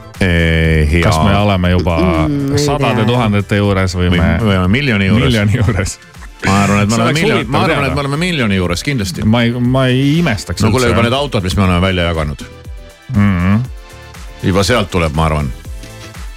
kas 1.03 1.18
me 1.25 1.37
oleme 1.37 1.70
juba 1.70 1.97
Mm, 2.29 2.53
ei 2.53 2.59
sadade 2.64 2.95
tea. 3.03 3.05
tuhandete 3.07 3.57
juures 3.57 3.95
või 3.97 4.11
Või- 4.11 4.20
me. 4.20 4.39
või 4.41 4.57
oleme 4.59 4.68
miljoni 4.68 5.07
juures. 5.07 5.25
miljoni 5.25 5.57
juures. 5.57 5.99
ma 6.47 6.62
arvan, 6.64 6.83
et 6.83 6.89
me 6.89 6.95
oleme 6.95 7.09
oleks 7.09 7.20
miljon, 7.20 7.39
huvitav 7.39 7.51
ma 7.53 7.64
arvan, 7.64 7.85
et 7.85 7.95
me 7.95 8.01
oleme 8.01 8.16
miljoni 8.16 8.57
juures 8.57 8.83
kindlasti. 8.83 9.25
ma 9.25 9.43
ei, 9.43 9.51
ma 9.53 9.87
ei 9.87 10.18
imestaks. 10.18 10.62
no 10.62 10.70
kuule 10.70 10.87
juba 10.93 11.03
need 11.03 11.12
autod, 11.12 11.43
mis 11.43 11.57
me 11.57 11.62
oleme 11.64 11.81
välja 11.81 12.03
jaganud 12.11 12.45
mm. 13.16 13.39
-hmm. 13.41 13.61
juba 14.43 14.62
sealt 14.62 14.91
tuleb, 14.91 15.12
ma 15.14 15.27
arvan, 15.27 15.53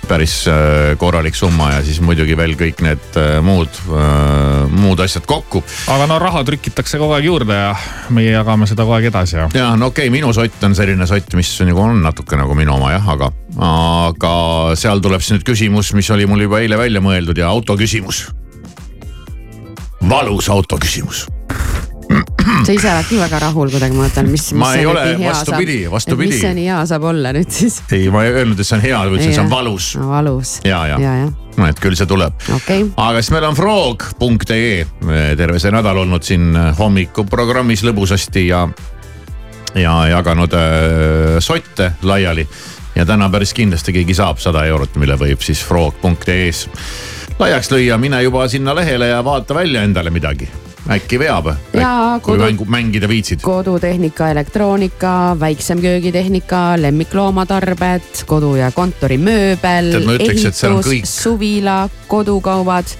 päris 0.07 0.39
äh, 0.49 0.95
korralik 0.99 1.35
summa 1.35 1.71
ja 1.75 1.83
siis 1.85 1.99
muidugi 2.03 2.37
veel 2.37 2.55
kõik 2.59 2.81
need 2.85 3.19
äh, 3.19 3.37
muud, 3.45 3.81
muud 4.73 5.01
asjad 5.03 5.25
kokku. 5.29 5.63
aga 5.93 6.07
no 6.09 6.19
raha 6.21 6.43
trükitakse 6.47 6.99
kogu 7.01 7.17
aeg 7.17 7.27
juurde 7.27 7.57
ja 7.57 7.71
meie 8.13 8.31
jagame 8.33 8.67
seda 8.69 8.85
kogu 8.85 8.97
aeg 8.97 9.09
edasi 9.11 9.37
ja. 9.39 9.47
ja 9.53 9.69
no 9.79 9.91
okei 9.91 10.07
okay,, 10.07 10.13
minu 10.13 10.31
sott 10.35 10.63
on 10.67 10.75
selline 10.77 11.07
sott, 11.09 11.37
mis 11.37 11.51
nagu 11.67 11.83
on 11.83 12.01
natuke 12.03 12.39
nagu 12.39 12.55
minu 12.57 12.75
oma 12.77 12.93
jah, 12.95 13.07
aga, 13.15 13.31
aga 13.67 14.33
seal 14.79 15.03
tuleb 15.03 15.23
siis 15.23 15.37
nüüd 15.37 15.47
küsimus, 15.47 15.93
mis 15.97 16.09
oli 16.15 16.27
mul 16.29 16.45
juba 16.47 16.61
eile 16.63 16.79
välja 16.79 17.03
mõeldud 17.03 17.39
ja 17.39 17.49
auto 17.51 17.77
küsimus. 17.79 18.27
valus 20.07 20.49
auto 20.49 20.77
küsimus. 20.79 21.25
Sa 22.65 22.73
ise 22.75 22.89
oled 22.91 23.07
küll 23.09 23.21
väga 23.21 23.39
rahul 23.41 23.71
kuidagi, 23.71 23.95
ma 23.97 24.07
mõtlen, 24.07 24.29
mis. 24.31 24.45
Ma 24.57 24.71
ei 24.77 24.85
ole, 24.87 25.03
vastupidi, 25.21 25.77
vastupidi. 25.91 26.33
mis 26.33 26.43
see 26.43 26.53
nii 26.57 26.67
hea 26.69 26.79
saab 26.89 27.07
olla 27.11 27.33
nüüd 27.35 27.51
siis? 27.53 27.79
ei, 27.95 28.07
ma 28.13 28.23
ei 28.25 28.33
öelnud, 28.33 28.59
et 28.59 28.67
see 28.67 28.77
on 28.77 28.83
hea, 28.85 28.99
ma 28.99 29.11
ütlesin, 29.11 29.33
et 29.33 29.39
see 29.39 29.43
on 29.43 29.51
valus. 29.51 29.89
valus. 29.99 30.53
ja, 30.67 30.81
ja, 30.91 30.99
ja, 31.01 31.15
ja. 31.23 31.31
no 31.57 31.67
et 31.69 31.81
küll 31.83 31.97
see 31.99 32.09
tuleb 32.09 32.47
okay.. 32.55 32.85
aga 32.93 33.21
siis 33.21 33.33
meil 33.35 33.49
on 33.49 33.57
frog.ee 33.57 35.35
terve 35.39 35.61
see 35.63 35.73
nädal 35.75 36.03
olnud 36.03 36.27
siin 36.27 36.55
hommikuprogrammis 36.79 37.83
lõbusasti 37.87 38.47
ja, 38.49 38.63
ja 39.75 39.97
jaganud 40.13 40.55
äh, 40.57 41.37
sotte 41.43 41.93
laiali. 42.07 42.47
ja 42.95 43.05
täna 43.05 43.29
päris 43.33 43.53
kindlasti 43.57 43.95
keegi 43.99 44.17
saab 44.17 44.41
sada 44.43 44.65
eurot, 44.69 44.95
mille 45.01 45.19
võib 45.19 45.43
siis 45.45 45.63
frog.ee-s 45.67 46.67
laiaks 47.37 47.69
lüüa, 47.73 47.99
mine 48.01 48.23
juba 48.25 48.47
sinna 48.49 48.75
lehele 48.75 49.11
ja 49.13 49.19
vaata 49.25 49.55
välja 49.57 49.83
endale 49.85 50.13
midagi 50.13 50.49
äkki 50.89 51.19
veab, 51.19 51.51
Ja 51.75 52.19
kui 52.23 52.37
mängu, 52.39 52.65
mängida 52.65 53.07
viitsid. 53.09 53.41
kodutehnika, 53.41 54.29
elektroonika, 54.31 55.35
väiksem 55.39 55.81
köögitehnika, 55.83 56.81
lemmikloomatarbed, 56.81 58.23
kodu 58.25 58.55
ja 58.55 58.71
kontorimööbel, 58.71 59.93
kõik. 60.85 61.05
suvila, 61.05 61.89
kodukaubad 62.07 62.95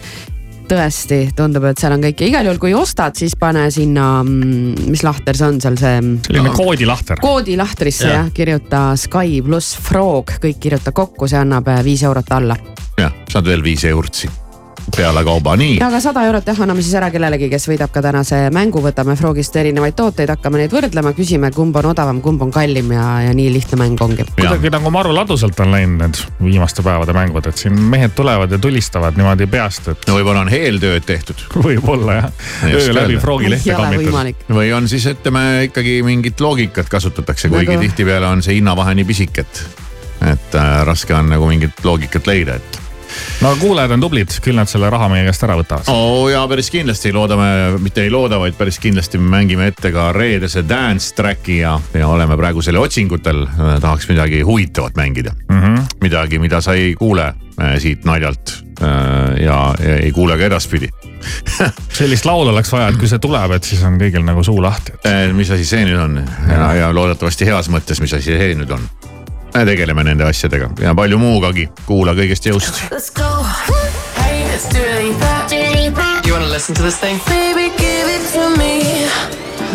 tõesti, 0.68 1.20
tundub, 1.36 1.64
et 1.70 1.80
seal 1.80 1.96
on 1.96 2.04
kõike, 2.04 2.28
igal 2.28 2.48
juhul 2.48 2.60
kui 2.62 2.74
ostad, 2.76 3.16
siis 3.16 3.38
pane 3.40 3.68
sinna, 3.72 4.24
mis 4.26 5.04
lahter 5.06 5.38
see 5.40 5.48
on 5.48 5.62
seal 5.64 5.78
see. 5.80 6.02
selline 6.28 6.52
koodilahter. 6.56 7.22
koodilahtrisse 7.24 8.08
Jah. 8.08 8.18
jah, 8.26 8.34
kirjuta 8.36 8.82
Sky 9.00 9.42
pluss 9.46 9.78
Frog, 9.88 10.36
kõik 10.44 10.60
kirjuta 10.60 10.92
kokku, 10.92 11.30
see 11.32 11.40
annab 11.40 11.72
äh, 11.72 11.80
viis 11.88 12.04
eurot 12.04 12.36
alla. 12.36 12.60
jah, 13.00 13.16
saad 13.32 13.48
veel 13.48 13.64
viis 13.64 13.88
eurtsi 13.88 14.47
peale 14.96 15.24
kauba, 15.28 15.56
nii. 15.60 15.78
aga 15.84 16.00
sada 16.02 16.24
eurot 16.28 16.48
jah, 16.48 16.60
anname 16.64 16.84
siis 16.86 16.96
ära 16.98 17.10
kellelegi, 17.14 17.50
kes 17.52 17.68
võidab 17.70 17.92
ka 17.94 18.02
tänase 18.06 18.40
mängu, 18.54 18.82
võtame 18.84 19.18
Frogist 19.20 19.56
erinevaid 19.60 19.96
tooteid, 19.98 20.32
hakkame 20.32 20.62
neid 20.62 20.74
võrdlema, 20.74 21.14
küsime, 21.18 21.52
kumb 21.56 21.76
on 21.82 21.90
odavam, 21.92 22.22
kumb 22.24 22.46
on 22.46 22.54
kallim 22.56 22.92
ja, 22.96 23.08
ja 23.28 23.34
nii 23.38 23.52
lihtne 23.54 23.80
mäng 23.82 24.02
ongi. 24.04 24.28
kuidagi 24.38 24.72
nagu 24.74 24.92
maru 24.94 25.14
ladusalt 25.16 25.60
on 25.64 25.74
läinud 25.76 26.04
need 26.06 26.22
viimaste 26.44 26.86
päevade 26.86 27.16
mängud, 27.18 27.50
et 27.50 27.64
siin 27.64 27.76
mehed 27.92 28.16
tulevad 28.18 28.52
ja 28.54 28.62
tulistavad 28.62 29.20
niimoodi 29.20 29.50
peast, 29.52 29.92
et. 29.94 30.08
no 30.08 30.18
võib-olla 30.20 30.46
on 30.46 30.54
eeltööd 30.54 31.08
tehtud. 31.08 31.44
võib-olla 31.68 32.20
jah, 32.22 32.32
öö 32.72 32.96
läbi 32.96 33.20
Frogi 33.22 33.52
lehte 33.52 33.76
kammitud. 33.78 34.48
või 34.54 34.72
on 34.78 34.90
siis, 34.92 35.08
ütleme 35.12 35.44
ikkagi 35.68 36.00
mingit 36.06 36.42
loogikat 36.42 36.90
kasutatakse, 36.90 37.52
kuigi 37.52 37.74
Nagu- 37.74 37.88
tihtipeale 37.88 38.32
on 38.32 38.44
see 38.46 38.60
hinnavahe 38.60 38.96
nii 38.98 39.08
pisike, 39.08 39.46
et, 39.46 39.64
et 40.34 40.60
äh, 40.60 40.74
raske 40.88 41.16
on 41.16 41.32
nagu 41.36 41.50
mingit 41.50 41.86
loogikat 41.86 42.30
leida, 42.30 42.58
et 42.62 42.87
no 43.42 43.54
kuulajad 43.60 43.96
on 43.96 44.04
tublid, 44.04 44.34
küll 44.44 44.58
nad 44.58 44.70
selle 44.70 44.90
raha 44.94 45.10
meie 45.12 45.26
käest 45.28 45.46
ära 45.48 45.58
võtavad. 45.60 45.90
oo 45.94 46.24
oh, 46.24 46.30
ja 46.32 46.44
päris 46.50 46.72
kindlasti 46.74 47.14
loodame, 47.16 47.50
mitte 47.84 48.06
ei 48.06 48.14
looda, 48.14 48.40
vaid 48.42 48.58
päris 48.60 48.80
kindlasti 48.84 49.22
me 49.22 49.30
mängime 49.38 49.70
ette 49.72 49.92
ka 49.96 50.10
reedese 50.16 50.64
dance 50.68 51.14
track'i 51.18 51.60
ja, 51.62 51.78
ja 51.94 52.08
oleme 52.08 52.38
praegu 52.38 52.62
selle 52.66 52.80
otsingutel. 52.80 53.46
tahaks 53.82 54.10
midagi 54.10 54.42
huvitavat 54.42 54.96
mängida 54.96 55.34
mm. 55.50 55.62
-hmm. 55.62 55.84
midagi, 56.02 56.40
mida 56.40 56.62
sa 56.62 56.74
ei 56.74 56.96
kuule 56.96 57.26
äh, 57.28 57.78
siit 57.78 58.06
naljalt 58.06 58.64
äh, 58.82 59.44
ja, 59.44 59.76
ja 59.80 59.96
ei 59.96 60.12
kuule 60.12 60.38
ka 60.38 60.46
edaspidi 60.46 60.90
sellist 62.00 62.26
laulu 62.26 62.50
oleks 62.50 62.72
vaja, 62.72 62.88
et 62.88 62.98
kui 62.98 63.10
see 63.10 63.20
tuleb, 63.20 63.52
et 63.58 63.64
siis 63.64 63.84
on 63.84 63.98
kõigil 64.00 64.24
nagu 64.26 64.44
suu 64.44 64.62
lahti. 64.64 64.96
Äh, 65.08 65.34
mis 65.36 65.52
asi 65.52 65.66
see 65.66 65.86
nüüd 65.88 66.00
on 66.02 66.18
ja, 66.52 66.74
ja 66.74 66.94
loodetavasti 66.94 67.48
heas 67.50 67.72
mõttes, 67.74 68.02
mis 68.04 68.14
asi 68.14 68.38
see 68.38 68.56
nüüd 68.58 68.72
on. 68.72 68.88
Me 69.58 69.66
tegeleme 69.66 70.04
nende 70.04 70.26
asjadega 70.28 70.70
ja 70.82 70.94
palju 70.98 71.18
muugagi, 71.18 71.68
kuula 71.88 72.14
kõigest 72.18 72.46
jõust. 72.50 72.84
Let's 72.92 73.10
go. 73.10 73.46
Hey, 74.22 74.46
You 76.26 76.34
wanna 76.34 76.48
listen 76.48 76.76
to 76.76 76.84
this 76.84 76.98
thing? 76.98 77.20
Baby, 77.26 77.70
give 77.78 78.08
it 78.16 78.24
to 78.34 78.50
me. 78.58 79.08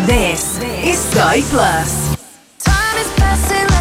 This 0.05 0.59
is 0.83 0.99
Sky 1.11 1.41
Plus. 1.49 2.15
Time 2.63 2.97
is 3.01 3.11
passing 3.17 3.72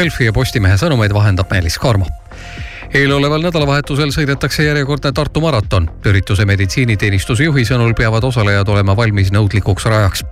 Delfi 0.00 0.24
ja 0.24 0.32
Postimehe 0.32 0.78
sõnumeid 0.80 1.12
vahendab 1.12 1.50
Meelis 1.52 1.74
Karmo 1.78 2.06
eeloleval 2.96 3.42
nädalavahetusel 3.44 4.10
sõidetakse 4.14 4.64
järjekordne 4.64 5.12
Tartu 5.12 5.42
maraton. 5.44 5.90
ürituse 6.08 6.46
meditsiiniteenistuse 6.48 7.44
juhi 7.44 7.66
sõnul 7.68 7.92
peavad 7.98 8.24
osalejad 8.24 8.68
olema 8.68 8.96
valmis 8.96 9.28
nõudlikuks 9.32 9.84
rajaks. 9.84 10.24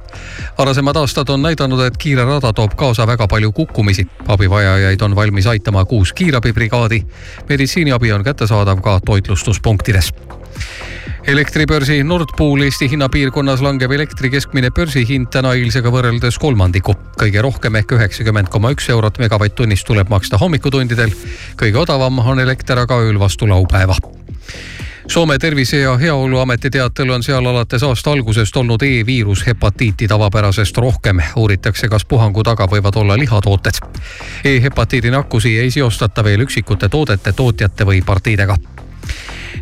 varasemad 0.58 0.96
aastad 0.96 1.28
on 1.28 1.42
näidanud, 1.42 1.84
et 1.84 1.96
kiire 1.96 2.24
rada 2.24 2.52
toob 2.52 2.74
kaasa 2.76 3.06
väga 3.06 3.28
palju 3.28 3.52
kukkumisi. 3.52 4.06
abivajajaid 4.28 5.02
on 5.02 5.16
valmis 5.16 5.46
aitama 5.46 5.84
kuus 5.84 6.12
kiirabibrigaadi. 6.12 7.02
meditsiiniabi 7.48 8.12
on 8.12 8.24
kättesaadav 8.24 8.80
ka 8.80 9.00
toitlustuspunktides 9.04 10.12
elektribörsi 11.28 12.04
Nord 12.04 12.28
Pool 12.36 12.62
Eesti 12.64 12.86
hinnapiirkonnas 12.88 13.60
langeb 13.60 13.92
elektri 13.92 14.30
keskmine 14.32 14.70
börsihind 14.72 15.28
täna 15.32 15.50
eilsega 15.52 15.90
võrreldes 15.92 16.38
kolmandiku. 16.40 16.94
kõige 17.20 17.42
rohkem 17.44 17.76
ehk 17.76 17.92
üheksakümmend 17.92 18.48
koma 18.48 18.70
üks 18.72 18.88
eurot 18.88 19.18
megavatt-tunnist 19.18 19.86
tuleb 19.86 20.08
maksta 20.08 20.38
hommikutundidel. 20.40 21.12
kõige 21.56 21.76
odavam 21.76 22.18
on 22.18 22.40
elekter 22.40 22.78
aga 22.78 22.96
ööl 23.04 23.20
vastu 23.20 23.48
laupäeva 23.48 23.94
Soome 25.08 25.38
Tervise 25.38 25.76
ja 25.76 25.96
Heaoluameti 25.96 26.70
teatel 26.70 27.10
on 27.10 27.22
seal 27.22 27.46
alates 27.46 27.82
aasta 27.82 28.10
algusest 28.10 28.56
olnud 28.56 28.82
E-viirushepatiiti 28.82 30.08
tavapärasest 30.08 30.76
rohkem. 30.78 31.20
uuritakse, 31.36 31.88
kas 31.88 32.04
puhangu 32.04 32.42
taga 32.42 32.64
võivad 32.64 32.96
olla 32.96 33.18
lihatooted 33.18 33.84
e. 34.44 34.56
E-hepatiidi 34.56 35.10
nakkusi 35.10 35.58
ei 35.58 35.70
seostata 35.70 36.24
veel 36.24 36.40
üksikute 36.40 36.88
toodete 36.88 37.32
tootjate 37.32 37.84
või 37.84 38.04
partiidega 38.04 38.56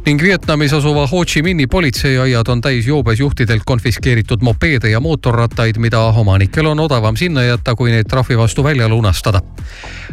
ning 0.04 0.22
Vietnamis 0.22 0.72
asuva 0.72 1.06
Ho 1.06 1.24
Chi 1.24 1.42
Minhi 1.42 1.66
politseiaiad 1.66 2.48
on 2.48 2.60
täis 2.60 2.86
joobes 2.86 3.20
juhtidelt 3.20 3.62
konfiskeeritud 3.66 4.42
mopeede 4.42 4.90
ja 4.90 5.00
mootorrattaid, 5.00 5.78
mida 5.78 6.00
omanikel 6.00 6.66
on 6.66 6.80
odavam 6.80 7.16
sinna 7.16 7.42
jätta, 7.42 7.74
kui 7.74 7.90
neid 7.90 8.08
trahvi 8.10 8.38
vastu 8.38 8.64
välja 8.64 8.88
lunastada. 8.88 9.40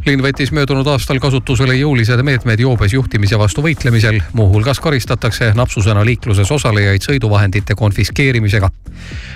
linn 0.06 0.24
võttis 0.24 0.52
möödunud 0.52 0.88
aastal 0.88 1.20
kasutusele 1.20 1.76
jõulised 1.76 2.24
meetmed 2.24 2.60
joobes 2.60 2.94
juhtimise 2.94 3.40
vastu 3.40 3.62
võitlemisel, 3.62 4.22
muuhulgas 4.34 4.80
karistatakse 4.80 5.52
napsusena 5.56 6.06
liikluses 6.06 6.52
osalejaid 6.52 7.02
sõiduvahendite 7.02 7.76
konfiskeerimisega. 7.76 8.70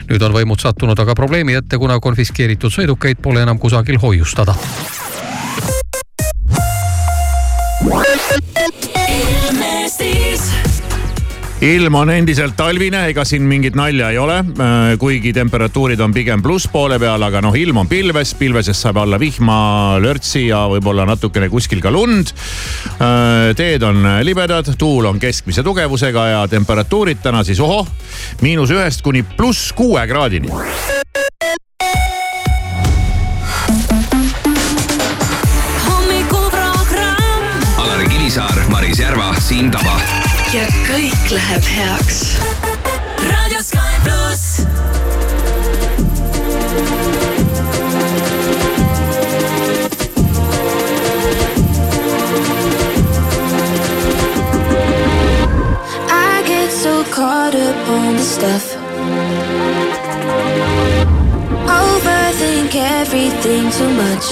nüüd 0.10 0.22
on 0.22 0.34
võimud 0.34 0.60
sattunud 0.60 1.00
aga 1.00 1.16
probleemi 1.16 1.54
ette, 1.54 1.78
kuna 1.78 2.00
konfiskeeritud 2.00 2.72
sõidukeid 2.72 3.22
pole 3.22 3.42
enam 3.42 3.60
kusagil 3.60 3.98
hoiustada 3.98 4.56
ilm 11.62 11.96
on 11.98 12.10
endiselt 12.14 12.54
talvine, 12.58 13.08
ega 13.10 13.24
siin 13.26 13.46
mingit 13.50 13.76
nalja 13.78 14.12
ei 14.14 14.18
ole, 14.22 14.38
äh, 14.38 14.92
kuigi 15.02 15.32
temperatuurid 15.34 16.00
on 16.04 16.14
pigem 16.14 16.42
plusspoole 16.46 17.00
peal, 17.02 17.24
aga 17.26 17.42
noh, 17.42 17.56
ilm 17.58 17.82
on 17.82 17.90
pilves, 17.90 18.36
pilvesest 18.38 18.86
saab 18.86 19.02
alla 19.02 19.18
vihma, 19.22 19.98
lörtsi 20.04 20.48
ja 20.52 20.64
võib-olla 20.70 21.08
natukene 21.10 21.50
kuskil 21.50 21.82
ka 21.82 21.92
lund. 21.94 22.34
Äh, 23.02 23.56
teed 23.58 23.86
on 23.88 24.06
libedad, 24.28 24.70
tuul 24.78 25.10
on 25.10 25.22
keskmise 25.22 25.66
tugevusega 25.66 26.28
ja 26.34 26.46
temperatuurid 26.52 27.24
täna 27.26 27.42
siis 27.48 27.62
ohoh, 27.64 27.90
miinus 28.46 28.74
ühest 28.76 29.02
kuni 29.02 29.26
pluss 29.26 29.74
kuue 29.74 30.06
kraadini. 30.08 30.54
Alari 37.82 38.10
Kivisaar, 38.14 38.66
Maris 38.70 39.02
Järva, 39.02 39.34
Siim 39.42 39.74
Taba 39.74 40.27
ja 40.58 40.66
kõik 40.88 41.30
läheb 41.30 41.66
heaks. 41.70 42.20
raadio 43.30 43.62
Sky 43.62 43.94
pluss. 44.06 44.46
I 56.10 56.42
get 56.48 56.72
so 56.72 57.04
caught 57.14 57.54
up 57.54 57.90
on 57.90 58.16
the 58.16 58.24
stuff. 58.24 58.66
Overthink 61.70 62.74
everything 62.76 63.70
too 63.78 63.92
much. 63.94 64.26